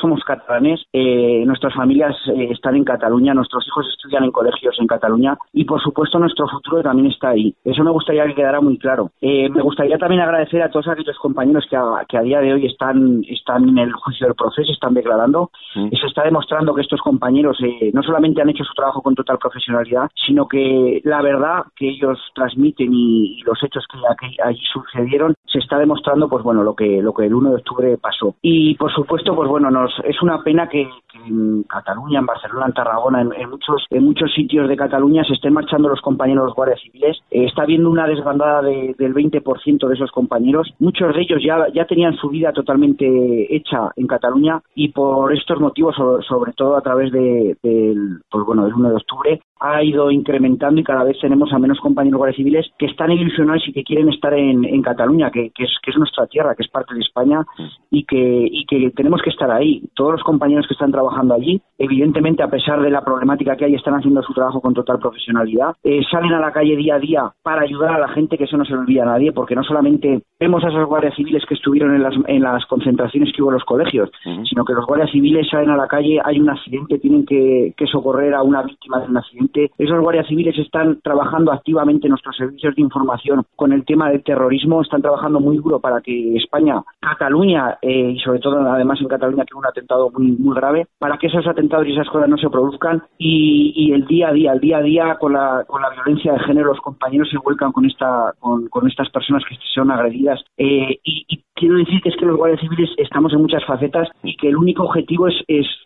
somos 0.00 0.22
catalanes, 0.24 0.80
eh, 0.92 1.44
nuestras 1.46 1.74
familias 1.74 2.16
eh, 2.28 2.48
están 2.50 2.76
en 2.76 2.84
Cataluña, 2.84 3.34
nuestros 3.34 3.66
hijos 3.66 3.86
estudian 3.88 4.24
en 4.24 4.30
colegios 4.30 4.76
en 4.78 4.86
Cataluña 4.86 5.36
y 5.52 5.64
por 5.64 5.80
supuesto 5.80 6.18
nuestro 6.18 6.46
futuro 6.48 6.82
también 6.82 7.10
está 7.10 7.30
ahí. 7.30 7.54
Eso 7.64 7.82
me 7.82 7.90
gustaría 7.90 8.26
que 8.26 8.34
quedara 8.34 8.60
muy 8.60 8.78
claro. 8.78 9.10
Eh, 9.20 9.48
me 9.48 9.62
gustaría 9.62 9.98
también 9.98 10.22
agradecer 10.22 10.62
a 10.62 10.70
todos 10.70 10.88
aquellos 10.88 11.18
compañeros 11.18 11.66
que 11.68 11.76
a, 11.76 12.04
que 12.08 12.18
a 12.18 12.22
día 12.22 12.40
de 12.40 12.52
hoy 12.52 12.66
están, 12.66 13.22
están 13.28 13.68
en 13.68 13.78
el 13.78 13.92
juicio 13.92 14.26
del 14.26 14.36
proceso, 14.36 14.72
están 14.72 14.94
declarando. 14.94 15.50
Eso 15.90 16.06
está 16.06 16.24
demostrando 16.24 16.74
que 16.74 16.82
estos 16.82 17.00
compañeros 17.00 17.58
eh, 17.62 17.90
no 17.92 18.02
solamente 18.02 18.42
han 18.42 18.50
hecho 18.50 18.64
su 18.64 18.74
trabajo 18.74 19.02
con 19.02 19.14
total 19.14 19.38
profesionalidad, 19.38 20.10
sino 20.26 20.46
que 20.46 21.00
la 21.04 21.22
verdad 21.22 21.51
que 21.76 21.88
ellos 21.88 22.18
transmiten 22.34 22.90
y, 22.92 23.40
los 23.44 23.62
hechos 23.62 23.84
que, 23.90 23.98
allí 24.44 24.60
sucedieron 24.72 25.34
se 25.46 25.58
está 25.58 25.78
demostrando 25.78 26.28
pues 26.28 26.42
bueno 26.42 26.62
lo 26.62 26.74
que 26.74 27.02
lo 27.02 27.12
que 27.12 27.26
el 27.26 27.34
1 27.34 27.50
de 27.50 27.56
octubre 27.56 27.98
pasó. 27.98 28.34
Y 28.42 28.74
por 28.76 28.92
supuesto 28.92 29.34
pues 29.34 29.48
bueno 29.48 29.70
nos 29.70 29.92
es 30.04 30.20
una 30.22 30.42
pena 30.42 30.68
que, 30.68 30.88
en 31.26 31.62
Cataluña 31.64 32.20
en 32.20 32.26
Barcelona 32.26 32.66
en 32.66 32.72
Tarragona 32.72 33.20
en, 33.22 33.50
muchos 33.50 33.84
en 33.90 34.04
muchos 34.04 34.32
sitios 34.32 34.68
de 34.68 34.76
Cataluña 34.76 35.24
se 35.24 35.34
estén 35.34 35.52
marchando 35.52 35.88
los 35.88 36.00
compañeros 36.00 36.46
los 36.46 36.54
guardias 36.54 36.80
civiles. 36.80 37.18
Eh, 37.30 37.44
está 37.46 37.62
habiendo 37.62 37.90
una 37.90 38.06
desbandada 38.06 38.62
de- 38.62 38.94
del 38.98 39.14
20% 39.14 39.88
de 39.88 39.94
esos 39.94 40.10
compañeros. 40.10 40.72
Muchos 40.78 41.14
de 41.14 41.22
ellos 41.22 41.40
ya 41.44 41.66
ya 41.74 41.84
tenían 41.86 42.16
su 42.16 42.28
vida 42.28 42.52
totalmente 42.52 43.54
hecha 43.54 43.90
en 43.96 44.06
Cataluña 44.06 44.62
y 44.74 44.88
por 44.88 45.32
estos 45.32 45.60
motivos 45.60 45.94
sobre, 45.96 46.52
todo 46.52 46.76
a 46.76 46.80
través 46.82 47.12
de, 47.12 47.56
del 47.62 48.20
pues 48.30 48.44
bueno 48.46 48.64
del 48.64 48.74
1 48.74 48.90
de 48.90 48.96
octubre 48.96 49.40
ha 49.62 49.82
ido 49.82 50.10
incrementando 50.10 50.80
y 50.80 50.84
cada 50.84 51.04
vez 51.04 51.18
tenemos 51.20 51.52
a 51.52 51.58
menos 51.58 51.78
compañeros 51.80 52.18
guardias 52.18 52.36
civiles 52.36 52.70
que 52.78 52.86
están 52.86 53.12
ilusionados 53.12 53.66
y 53.68 53.72
que 53.72 53.84
quieren 53.84 54.08
estar 54.08 54.34
en, 54.34 54.64
en 54.64 54.82
Cataluña, 54.82 55.30
que, 55.30 55.50
que 55.54 55.64
es, 55.64 55.70
que 55.82 55.92
es 55.92 55.96
nuestra 55.96 56.26
tierra, 56.26 56.54
que 56.56 56.64
es 56.64 56.68
parte 56.68 56.94
de 56.94 57.00
España 57.00 57.44
y 57.90 58.04
que, 58.04 58.48
y 58.50 58.64
que 58.66 58.90
tenemos 58.90 59.22
que 59.22 59.30
estar 59.30 59.50
ahí. 59.50 59.82
Todos 59.94 60.12
los 60.12 60.22
compañeros 60.22 60.66
que 60.66 60.74
están 60.74 60.90
trabajando 60.90 61.34
allí, 61.34 61.62
evidentemente, 61.78 62.42
a 62.42 62.50
pesar 62.50 62.82
de 62.82 62.90
la 62.90 63.04
problemática 63.04 63.56
que 63.56 63.66
hay, 63.66 63.74
están 63.74 63.94
haciendo 63.94 64.22
su 64.22 64.32
trabajo 64.32 64.60
con 64.60 64.74
total 64.74 64.98
profesionalidad. 64.98 65.76
Eh, 65.84 66.02
salen 66.10 66.32
a 66.32 66.40
la 66.40 66.52
calle 66.52 66.76
día 66.76 66.96
a 66.96 66.98
día 66.98 67.32
para 67.42 67.62
ayudar 67.62 67.94
a 67.94 67.98
la 67.98 68.08
gente, 68.08 68.36
que 68.36 68.44
eso 68.44 68.56
no 68.56 68.64
se 68.64 68.72
lo 68.72 68.80
olvida 68.80 69.02
a 69.02 69.06
nadie, 69.06 69.32
porque 69.32 69.54
no 69.54 69.62
solamente 69.62 70.22
vemos 70.40 70.64
a 70.64 70.68
esos 70.68 70.86
guardias 70.86 71.14
civiles 71.14 71.44
que 71.46 71.54
estuvieron 71.54 71.94
en 71.94 72.02
las, 72.02 72.14
en 72.26 72.42
las 72.42 72.66
concentraciones 72.66 73.32
que 73.34 73.42
hubo 73.42 73.50
en 73.50 73.54
los 73.54 73.64
colegios, 73.64 74.10
sino 74.48 74.64
que 74.64 74.72
los 74.72 74.86
guardias 74.86 75.10
civiles 75.10 75.48
salen 75.48 75.70
a 75.70 75.76
la 75.76 75.86
calle, 75.86 76.20
hay 76.24 76.40
un 76.40 76.50
accidente, 76.50 76.98
tienen 76.98 77.24
que, 77.24 77.74
que 77.76 77.86
socorrer 77.86 78.34
a 78.34 78.42
una 78.42 78.62
víctima 78.62 79.00
de 79.00 79.06
un 79.06 79.16
accidente. 79.16 79.51
Esos 79.78 80.00
guardias 80.00 80.26
civiles 80.26 80.58
están 80.58 81.00
trabajando 81.02 81.52
activamente 81.52 82.06
en 82.06 82.10
nuestros 82.10 82.36
servicios 82.36 82.74
de 82.74 82.82
información 82.82 83.44
con 83.56 83.72
el 83.72 83.84
tema 83.84 84.10
del 84.10 84.22
terrorismo, 84.22 84.82
están 84.82 85.02
trabajando 85.02 85.40
muy 85.40 85.56
duro 85.58 85.80
para 85.80 86.00
que 86.00 86.36
España, 86.36 86.82
Cataluña 87.00 87.78
eh, 87.82 88.12
y 88.16 88.18
sobre 88.20 88.40
todo 88.40 88.60
además 88.60 89.00
en 89.00 89.08
Cataluña 89.08 89.44
que 89.44 89.54
hubo 89.54 89.60
un 89.60 89.66
atentado 89.66 90.10
muy, 90.10 90.32
muy 90.32 90.54
grave, 90.54 90.86
para 90.98 91.18
que 91.18 91.26
esos 91.26 91.46
atentados 91.46 91.86
y 91.86 91.92
esas 91.92 92.08
cosas 92.08 92.28
no 92.28 92.36
se 92.36 92.50
produzcan 92.50 93.02
y, 93.18 93.72
y 93.76 93.92
el 93.92 94.06
día 94.06 94.28
a 94.28 94.32
día, 94.32 94.52
el 94.52 94.60
día 94.60 94.78
a 94.78 94.82
día 94.82 95.16
con 95.16 95.32
la, 95.32 95.64
con 95.66 95.82
la 95.82 95.90
violencia 95.90 96.32
de 96.32 96.40
género 96.40 96.68
los 96.68 96.80
compañeros 96.80 97.28
se 97.30 97.38
vuelcan 97.38 97.72
con 97.72 97.86
esta 97.86 98.32
con, 98.38 98.68
con 98.68 98.88
estas 98.88 99.10
personas 99.10 99.42
que 99.48 99.56
son 99.74 99.90
agredidas 99.90 100.40
Eh, 100.56 100.98
y 101.04 101.42
quiero 101.62 101.76
decir 101.76 102.00
que 102.02 102.08
es 102.08 102.16
que 102.16 102.26
los 102.26 102.36
guardias 102.36 102.58
civiles 102.58 102.90
estamos 102.98 103.32
en 103.32 103.40
muchas 103.40 103.64
facetas 103.64 104.08
y 104.24 104.36
que 104.36 104.48
el 104.48 104.56
único 104.56 104.82
objetivo 104.82 105.28
es, 105.28 105.36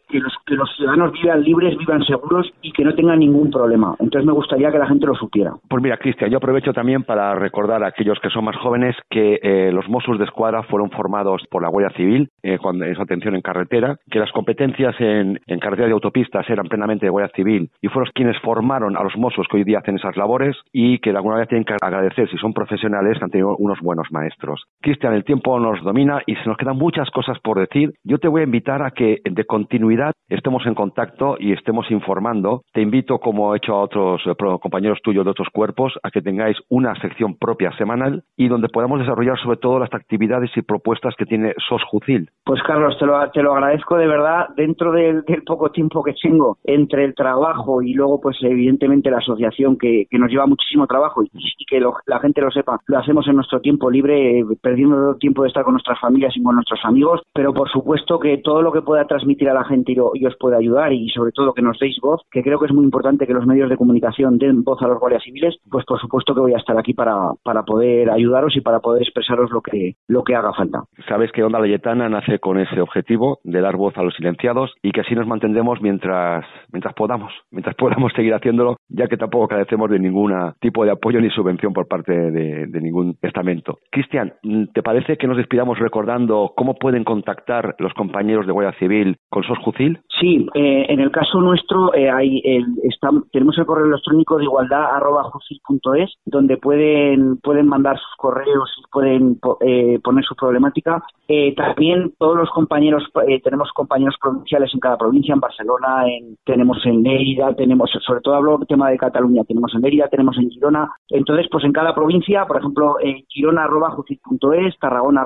que, 0.08 0.18
los, 0.18 0.32
que 0.46 0.54
los 0.54 0.74
ciudadanos 0.74 1.12
vivan 1.12 1.42
libres, 1.42 1.76
vivan 1.76 2.02
seguros 2.02 2.50
y 2.62 2.72
que 2.72 2.82
no 2.82 2.94
tengan 2.94 3.18
ningún 3.18 3.50
problema. 3.50 3.94
Entonces 3.98 4.26
me 4.26 4.32
gustaría 4.32 4.72
que 4.72 4.78
la 4.78 4.86
gente 4.86 5.06
lo 5.06 5.14
supiera. 5.14 5.52
Pues 5.68 5.82
mira, 5.82 5.98
Cristian, 5.98 6.30
yo 6.30 6.38
aprovecho 6.38 6.72
también 6.72 7.02
para 7.02 7.34
recordar 7.34 7.84
a 7.84 7.88
aquellos 7.88 8.18
que 8.20 8.30
son 8.30 8.46
más 8.46 8.56
jóvenes 8.56 8.96
que 9.10 9.38
eh, 9.42 9.70
los 9.70 9.86
Mossos 9.86 10.18
de 10.18 10.24
Escuadra 10.24 10.62
fueron 10.62 10.90
formados 10.90 11.42
por 11.50 11.60
la 11.60 11.68
Guardia 11.68 11.94
Civil 11.94 12.30
eh, 12.42 12.56
en 12.62 12.94
su 12.94 13.02
atención 13.02 13.34
en 13.34 13.42
carretera, 13.42 13.98
que 14.10 14.18
las 14.18 14.32
competencias 14.32 14.94
en, 14.98 15.38
en 15.46 15.58
carreteras 15.58 15.90
y 15.90 15.92
autopistas 15.92 16.48
eran 16.48 16.68
plenamente 16.68 17.04
de 17.04 17.10
Guardia 17.10 17.34
Civil 17.36 17.68
y 17.82 17.88
fueron 17.88 18.10
quienes 18.14 18.40
formaron 18.40 18.96
a 18.96 19.02
los 19.02 19.14
Mossos 19.18 19.46
que 19.50 19.58
hoy 19.58 19.64
día 19.64 19.80
hacen 19.80 19.96
esas 19.96 20.16
labores 20.16 20.56
y 20.72 21.00
que 21.00 21.10
de 21.10 21.16
alguna 21.18 21.34
manera 21.34 21.48
tienen 21.48 21.64
que 21.64 21.74
agradecer, 21.82 22.30
si 22.30 22.38
son 22.38 22.54
profesionales, 22.54 23.18
que 23.18 23.24
han 23.24 23.30
tenido 23.30 23.56
unos 23.58 23.78
buenos 23.80 24.06
maestros. 24.10 24.64
Cristian, 24.80 25.12
el 25.12 25.24
tiempo 25.24 25.58
nos 25.72 25.82
domina 25.84 26.20
y 26.26 26.34
se 26.36 26.48
nos 26.48 26.56
quedan 26.56 26.76
muchas 26.76 27.10
cosas 27.10 27.38
por 27.40 27.58
decir. 27.58 27.92
Yo 28.04 28.18
te 28.18 28.28
voy 28.28 28.40
a 28.42 28.44
invitar 28.44 28.82
a 28.82 28.90
que 28.90 29.18
de 29.24 29.44
continuidad 29.44 30.12
estemos 30.28 30.66
en 30.66 30.74
contacto 30.74 31.36
y 31.38 31.52
estemos 31.52 31.90
informando. 31.90 32.62
Te 32.72 32.80
invito, 32.82 33.18
como 33.18 33.54
he 33.54 33.58
hecho 33.58 33.74
a 33.74 33.80
otros 33.82 34.20
eh, 34.26 34.34
compañeros 34.60 34.98
tuyos 35.02 35.24
de 35.24 35.30
otros 35.30 35.48
cuerpos, 35.52 35.92
a 36.02 36.10
que 36.10 36.22
tengáis 36.22 36.56
una 36.68 36.94
sección 37.00 37.36
propia 37.36 37.70
semanal 37.76 38.22
y 38.36 38.48
donde 38.48 38.68
podamos 38.68 39.00
desarrollar 39.00 39.38
sobre 39.38 39.58
todo 39.58 39.78
las 39.78 39.92
actividades 39.94 40.50
y 40.56 40.62
propuestas 40.62 41.14
que 41.16 41.26
tiene 41.26 41.54
SOS 41.68 41.82
Jucil. 41.90 42.28
Pues 42.44 42.62
Carlos, 42.62 42.96
te 42.98 43.06
lo, 43.06 43.30
te 43.30 43.42
lo 43.42 43.54
agradezco 43.54 43.96
de 43.96 44.06
verdad. 44.06 44.46
Dentro 44.56 44.92
del, 44.92 45.22
del 45.22 45.42
poco 45.42 45.70
tiempo 45.70 46.02
que 46.02 46.14
tengo 46.20 46.58
entre 46.64 47.04
el 47.04 47.14
trabajo 47.14 47.82
y 47.82 47.92
luego, 47.94 48.20
pues 48.20 48.36
evidentemente 48.42 49.10
la 49.10 49.18
asociación 49.18 49.76
que, 49.78 50.04
que 50.10 50.18
nos 50.18 50.30
lleva 50.30 50.46
muchísimo 50.46 50.86
trabajo 50.86 51.22
y, 51.22 51.30
y 51.34 51.64
que 51.66 51.80
lo- 51.80 51.94
la 52.06 52.18
gente 52.20 52.40
lo 52.40 52.50
sepa, 52.50 52.78
lo 52.86 52.98
hacemos 52.98 53.26
en 53.28 53.36
nuestro 53.36 53.60
tiempo 53.60 53.90
libre, 53.90 54.40
eh, 54.40 54.44
perdiendo 54.62 55.16
tiempo 55.16 55.42
de 55.42 55.48
con 55.62 55.74
nuestras 55.74 56.00
familias 56.00 56.36
y 56.36 56.42
con 56.42 56.54
nuestros 56.54 56.80
amigos, 56.84 57.22
pero 57.32 57.52
por 57.52 57.68
supuesto 57.70 58.18
que 58.18 58.38
todo 58.38 58.62
lo 58.62 58.72
que 58.72 58.82
pueda 58.82 59.06
transmitir 59.06 59.48
a 59.48 59.54
la 59.54 59.64
gente 59.64 59.92
y, 59.92 60.26
os 60.26 60.36
pueda 60.38 60.58
ayudar 60.58 60.92
y 60.92 61.08
sobre 61.10 61.32
todo 61.32 61.54
que 61.54 61.62
nos 61.62 61.78
deis 61.78 61.98
voz, 62.00 62.20
que 62.30 62.42
creo 62.42 62.58
que 62.58 62.66
es 62.66 62.72
muy 62.72 62.84
importante 62.84 63.26
que 63.26 63.32
los 63.32 63.46
medios 63.46 63.70
de 63.70 63.76
comunicación 63.76 64.38
den 64.38 64.64
voz 64.64 64.82
a 64.82 64.88
los 64.88 64.98
guardias 64.98 65.22
civiles, 65.22 65.56
pues 65.70 65.84
por 65.84 66.00
supuesto 66.00 66.34
que 66.34 66.40
voy 66.40 66.54
a 66.54 66.58
estar 66.58 66.76
aquí 66.78 66.94
para, 66.94 67.32
para 67.42 67.62
poder 67.62 68.10
ayudaros 68.10 68.56
y 68.56 68.60
para 68.60 68.80
poder 68.80 69.02
expresaros 69.02 69.50
lo 69.50 69.60
que, 69.60 69.94
lo 70.08 70.24
que 70.24 70.34
haga 70.34 70.52
falta. 70.52 70.84
Sabes 71.08 71.30
que 71.32 71.44
Onda 71.44 71.60
Layetana 71.60 72.08
nace 72.08 72.38
con 72.38 72.58
ese 72.58 72.80
objetivo 72.80 73.38
de 73.44 73.60
dar 73.60 73.76
voz 73.76 73.96
a 73.96 74.02
los 74.02 74.14
silenciados 74.14 74.74
y 74.82 74.92
que 74.92 75.00
así 75.00 75.14
nos 75.14 75.26
mantendremos 75.26 75.80
mientras, 75.80 76.44
mientras 76.72 76.94
podamos, 76.94 77.32
mientras 77.50 77.74
podamos 77.76 78.12
seguir 78.14 78.34
haciéndolo, 78.34 78.76
ya 78.88 79.06
que 79.06 79.16
tampoco 79.16 79.48
carecemos 79.48 79.90
de 79.90 79.98
ningún 79.98 80.32
tipo 80.60 80.84
de 80.84 80.90
apoyo 80.90 81.20
ni 81.20 81.30
subvención 81.30 81.72
por 81.72 81.86
parte 81.86 82.12
de, 82.12 82.80
ningún 82.80 83.16
estamento. 83.22 83.78
Cristian, 83.90 84.34
¿te 84.72 84.82
parece 84.82 85.16
que 85.16 85.26
nos 85.36 85.42
despidamos 85.42 85.78
recordando 85.78 86.52
cómo 86.56 86.74
pueden 86.74 87.04
contactar 87.04 87.74
los 87.78 87.92
compañeros 87.92 88.46
de 88.46 88.52
Guardia 88.52 88.78
Civil 88.78 89.16
con 89.28 89.42
SOS 89.44 89.58
Jucil? 89.58 90.00
Sí, 90.18 90.46
eh, 90.54 90.86
en 90.88 91.00
el 91.00 91.10
caso 91.10 91.40
nuestro 91.40 91.92
eh, 91.94 92.10
hay 92.10 92.40
el, 92.44 92.64
está- 92.84 93.10
tenemos 93.32 93.56
el 93.58 93.66
correo 93.66 93.84
electrónico 93.86 94.38
de 94.38 94.44
igualdad 94.44 94.94
arroba 94.96 95.24
jucil.es, 95.24 96.14
donde 96.24 96.56
pueden 96.56 97.36
pueden 97.42 97.68
mandar 97.68 97.98
sus 97.98 98.16
correos 98.16 98.70
y 98.78 98.82
pueden 98.90 99.38
eh, 99.60 99.98
poner 100.02 100.24
su 100.24 100.34
problemática. 100.34 101.02
Eh, 101.28 101.54
también 101.54 102.12
todos 102.18 102.36
los 102.36 102.50
compañeros 102.50 103.04
eh, 103.28 103.40
tenemos 103.42 103.70
compañeros 103.74 104.14
provinciales 104.20 104.72
en 104.72 104.80
cada 104.80 104.96
provincia, 104.96 105.34
en 105.34 105.40
Barcelona, 105.40 106.06
en, 106.08 106.36
tenemos 106.44 106.78
en 106.86 107.02
Lérida, 107.02 107.54
tenemos 107.54 107.90
sobre 108.06 108.20
todo 108.22 108.34
hablo 108.36 108.56
del 108.58 108.66
tema 108.68 108.88
de 108.90 108.96
Cataluña, 108.96 109.42
tenemos 109.44 109.74
en 109.74 109.82
Lérida, 109.82 110.08
tenemos 110.08 110.38
en 110.38 110.48
Girona. 110.50 110.88
Entonces, 111.10 111.46
pues 111.50 111.64
en 111.64 111.72
cada 111.72 111.94
provincia, 111.94 112.46
por 112.46 112.56
ejemplo, 112.56 112.96
en 113.02 113.22
Girona 113.28 113.64
arroba 113.64 113.90
jucil.es, 113.90 114.78
Tarragona 114.78 115.22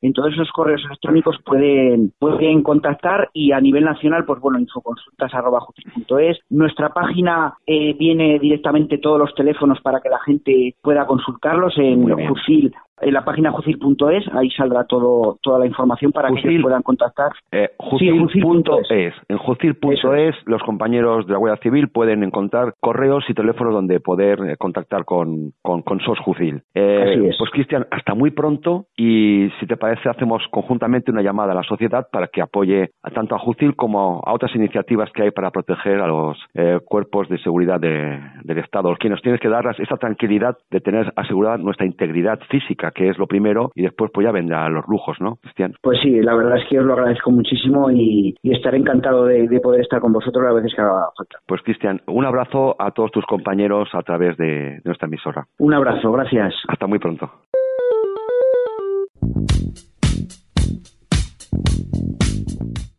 en 0.00 0.12
todos 0.12 0.32
esos 0.32 0.50
correos 0.52 0.82
electrónicos 0.84 1.36
pueden 1.44 2.12
pueden 2.18 2.62
contactar 2.62 3.30
y 3.32 3.52
a 3.52 3.60
nivel 3.60 3.84
nacional, 3.84 4.24
pues 4.24 4.40
bueno, 4.40 4.58
infoconsultas 4.58 5.32
arroba 5.34 5.60
jucil.es. 5.60 6.38
Nuestra 6.50 6.90
página 6.90 7.54
eh, 7.66 7.94
viene 7.98 8.38
directamente 8.38 8.98
todos 8.98 9.18
los 9.18 9.34
teléfonos 9.34 9.80
para 9.80 10.00
que 10.00 10.08
la 10.08 10.20
gente 10.20 10.74
pueda 10.82 11.06
consultarlos 11.06 11.76
en. 11.78 12.02
Jucil 12.28 12.72
en 13.00 13.14
la 13.14 13.24
página 13.24 13.50
jucil.es, 13.50 14.24
ahí 14.34 14.50
saldrá 14.50 14.84
todo 14.84 15.38
toda 15.42 15.58
la 15.58 15.66
información 15.66 16.12
para 16.12 16.28
que 16.28 16.34
Jucil. 16.36 16.50
ellos 16.50 16.62
puedan 16.62 16.82
contactar. 16.82 17.32
Eh, 17.50 17.70
Sí, 17.98 18.08
Jucil.es. 18.18 19.14
En 19.28 19.38
Jucil.es 19.38 20.34
los 20.46 20.62
compañeros 20.62 21.26
de 21.26 21.32
la 21.32 21.38
Guardia 21.38 21.62
Civil 21.62 21.88
pueden 21.88 22.22
encontrar 22.22 22.74
correos 22.80 23.24
y 23.28 23.34
teléfonos 23.34 23.74
donde 23.74 24.00
poder 24.00 24.38
eh, 24.44 24.56
contactar 24.56 25.04
con, 25.04 25.52
con, 25.62 25.82
con 25.82 26.00
SOS 26.00 26.18
Jucil. 26.20 26.62
Eh, 26.74 27.04
Así 27.16 27.26
es. 27.26 27.36
Pues 27.38 27.50
Cristian, 27.50 27.86
hasta 27.90 28.14
muy 28.14 28.30
pronto 28.30 28.86
y 28.96 29.48
si 29.60 29.66
te 29.66 29.76
parece 29.76 30.08
hacemos 30.08 30.42
conjuntamente 30.50 31.10
una 31.10 31.22
llamada 31.22 31.52
a 31.52 31.56
la 31.56 31.62
sociedad 31.62 32.06
para 32.10 32.28
que 32.28 32.40
apoye 32.42 32.90
a 33.02 33.10
tanto 33.10 33.34
a 33.34 33.38
Jucil 33.38 33.76
como 33.76 34.22
a 34.24 34.32
otras 34.32 34.54
iniciativas 34.54 35.10
que 35.12 35.22
hay 35.24 35.30
para 35.30 35.50
proteger 35.50 36.00
a 36.00 36.06
los 36.06 36.38
eh, 36.54 36.78
cuerpos 36.84 37.28
de 37.28 37.38
seguridad 37.38 37.80
de- 37.80 38.20
del 38.44 38.58
Estado. 38.58 38.94
Que 38.98 39.08
nos 39.08 39.22
tienes 39.22 39.40
que 39.40 39.48
dar 39.48 39.64
esa 39.78 39.96
tranquilidad 39.96 40.56
de 40.70 40.80
tener 40.80 41.12
asegurada 41.16 41.58
nuestra 41.58 41.86
integridad 41.86 42.40
física, 42.50 42.81
que 42.90 43.08
es 43.08 43.18
lo 43.18 43.26
primero, 43.26 43.70
y 43.74 43.82
después 43.82 44.10
pues 44.12 44.24
ya 44.24 44.32
vendrán 44.32 44.74
los 44.74 44.86
lujos, 44.88 45.16
¿no, 45.20 45.36
Cristian? 45.36 45.74
Pues 45.80 45.98
sí, 46.02 46.20
la 46.20 46.34
verdad 46.34 46.58
es 46.58 46.68
que 46.68 46.78
os 46.78 46.84
lo 46.84 46.94
agradezco 46.94 47.30
muchísimo 47.30 47.90
y, 47.90 48.34
y 48.42 48.52
estaré 48.54 48.78
encantado 48.78 49.24
de, 49.26 49.48
de 49.48 49.60
poder 49.60 49.80
estar 49.80 50.00
con 50.00 50.12
vosotros 50.12 50.44
las 50.44 50.54
veces 50.54 50.74
que 50.74 50.82
haga 50.82 51.08
falta. 51.16 51.38
Pues 51.46 51.62
Cristian, 51.62 52.00
un 52.06 52.24
abrazo 52.24 52.76
a 52.78 52.90
todos 52.90 53.10
tus 53.10 53.24
compañeros 53.26 53.88
a 53.92 54.02
través 54.02 54.36
de 54.36 54.80
nuestra 54.84 55.06
emisora. 55.06 55.46
Un 55.58 55.74
abrazo, 55.74 56.10
gracias. 56.12 56.54
Hasta 56.68 56.86
muy 56.86 56.98
pronto. 56.98 57.30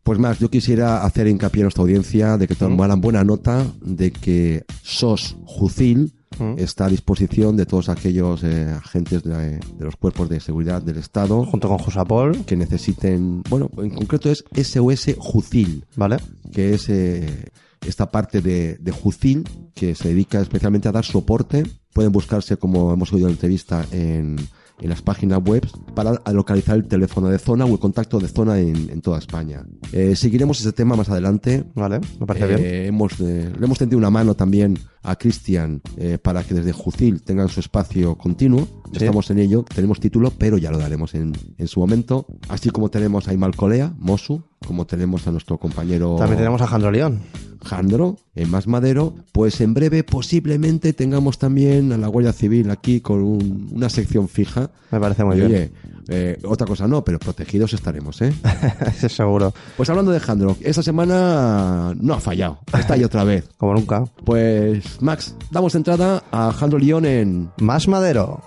Pues 0.04 0.18
más, 0.18 0.38
yo 0.38 0.50
quisiera 0.50 1.02
hacer 1.02 1.26
hincapié 1.26 1.60
en 1.60 1.64
nuestra 1.64 1.82
audiencia 1.82 2.36
de 2.36 2.46
que 2.46 2.54
tomaran 2.54 3.00
buena 3.00 3.24
nota 3.24 3.64
de 3.80 4.12
que 4.12 4.60
SOS 4.82 5.38
Jucil 5.46 6.12
está 6.56 6.86
a 6.86 6.88
disposición 6.88 7.56
de 7.56 7.66
todos 7.66 7.88
aquellos 7.88 8.42
eh, 8.42 8.70
agentes 8.70 9.22
de, 9.22 9.58
de 9.58 9.84
los 9.84 9.96
cuerpos 9.96 10.28
de 10.28 10.40
seguridad 10.40 10.82
del 10.82 10.98
Estado. 10.98 11.44
Junto 11.44 11.68
con 11.68 11.78
Jusapol. 11.78 12.44
Que 12.44 12.56
necesiten, 12.56 13.42
bueno, 13.48 13.70
en 13.78 13.90
concreto 13.90 14.30
es 14.30 14.44
SOS 14.54 15.16
Jucil. 15.18 15.86
Vale. 15.96 16.16
Que 16.52 16.74
es 16.74 16.88
eh, 16.88 17.50
esta 17.86 18.10
parte 18.10 18.40
de, 18.40 18.76
de 18.78 18.92
Jucil 18.92 19.44
que 19.74 19.94
se 19.94 20.08
dedica 20.08 20.40
especialmente 20.40 20.88
a 20.88 20.92
dar 20.92 21.04
soporte. 21.04 21.62
Pueden 21.92 22.12
buscarse, 22.12 22.56
como 22.56 22.92
hemos 22.92 23.12
oído 23.12 23.26
en 23.26 23.32
la 23.32 23.36
entrevista, 23.36 23.86
en, 23.92 24.36
en 24.80 24.88
las 24.90 25.02
páginas 25.02 25.40
web 25.44 25.66
para 25.94 26.20
localizar 26.32 26.76
el 26.76 26.86
teléfono 26.86 27.28
de 27.28 27.38
zona 27.38 27.64
o 27.64 27.68
el 27.72 27.78
contacto 27.78 28.18
de 28.18 28.28
zona 28.28 28.58
en, 28.58 28.90
en 28.90 29.00
toda 29.00 29.18
España. 29.18 29.64
Eh, 29.92 30.16
seguiremos 30.16 30.60
ese 30.60 30.72
tema 30.72 30.96
más 30.96 31.08
adelante. 31.08 31.64
Vale, 31.74 32.00
me 32.20 32.26
parece 32.26 32.44
Eh, 32.44 32.56
bien. 32.56 32.86
Hemos, 32.86 33.20
eh, 33.20 33.52
le 33.58 33.64
hemos 33.64 33.78
tendido 33.78 33.98
una 33.98 34.10
mano 34.10 34.34
también 34.34 34.78
a 35.02 35.16
Cristian 35.16 35.80
eh, 35.96 36.18
para 36.18 36.42
que 36.42 36.54
desde 36.54 36.72
Jucil 36.72 37.22
tengan 37.22 37.48
su 37.48 37.60
espacio 37.60 38.16
continuo. 38.16 38.66
Sí. 38.92 38.98
Estamos 39.04 39.30
en 39.30 39.38
ello, 39.38 39.64
tenemos 39.64 40.00
título, 40.00 40.32
pero 40.36 40.58
ya 40.58 40.70
lo 40.70 40.78
daremos 40.78 41.14
en, 41.14 41.32
en 41.58 41.68
su 41.68 41.80
momento. 41.80 42.26
Así 42.48 42.70
como 42.70 42.88
tenemos 42.90 43.28
a 43.28 43.32
Imal 43.34 43.54
Colea, 43.54 43.94
Mosu, 43.98 44.42
como 44.64 44.86
tenemos 44.86 45.26
a 45.26 45.32
nuestro 45.32 45.58
compañero 45.58 46.16
También 46.18 46.38
tenemos 46.38 46.60
a 46.62 46.66
Jandro 46.66 46.90
León. 46.90 47.20
Jandro, 47.64 48.18
en 48.34 48.50
Más 48.50 48.66
Madero, 48.66 49.14
pues 49.32 49.58
en 49.62 49.72
breve 49.72 50.04
posiblemente 50.04 50.92
tengamos 50.92 51.38
también 51.38 51.92
a 51.92 51.96
la 51.96 52.08
Guardia 52.08 52.34
Civil 52.34 52.70
aquí 52.70 53.00
con 53.00 53.22
un- 53.22 53.70
una 53.72 53.88
sección 53.88 54.28
fija. 54.28 54.70
Me 54.90 55.00
parece 55.00 55.24
muy 55.24 55.36
Y, 55.36 55.40
bien. 55.40 55.50
oye, 55.50 55.70
eh, 56.08 56.38
otra 56.46 56.66
cosa 56.66 56.86
no, 56.86 57.02
pero 57.02 57.18
protegidos 57.18 57.72
estaremos, 57.72 58.20
¿eh? 58.20 58.34
Eso 58.98 59.08
seguro. 59.08 59.54
Pues 59.78 59.88
hablando 59.88 60.12
de 60.12 60.20
Jandro, 60.20 60.58
esta 60.60 60.82
semana 60.82 61.94
no 61.98 62.12
ha 62.12 62.20
fallado, 62.20 62.58
está 62.78 62.94
ahí 62.94 63.04
otra 63.04 63.24
vez. 63.24 63.48
Como 63.56 63.72
nunca. 63.72 64.04
Pues 64.26 65.00
Max, 65.00 65.34
damos 65.50 65.74
entrada 65.74 66.22
a 66.32 66.52
Jandro 66.52 66.78
León 66.78 67.06
en 67.06 67.50
Más 67.60 67.88
Madero. 67.88 68.42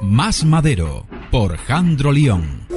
Más 0.00 0.44
Madero, 0.44 1.06
por 1.32 1.56
Jandro 1.56 2.12
León. 2.12 2.68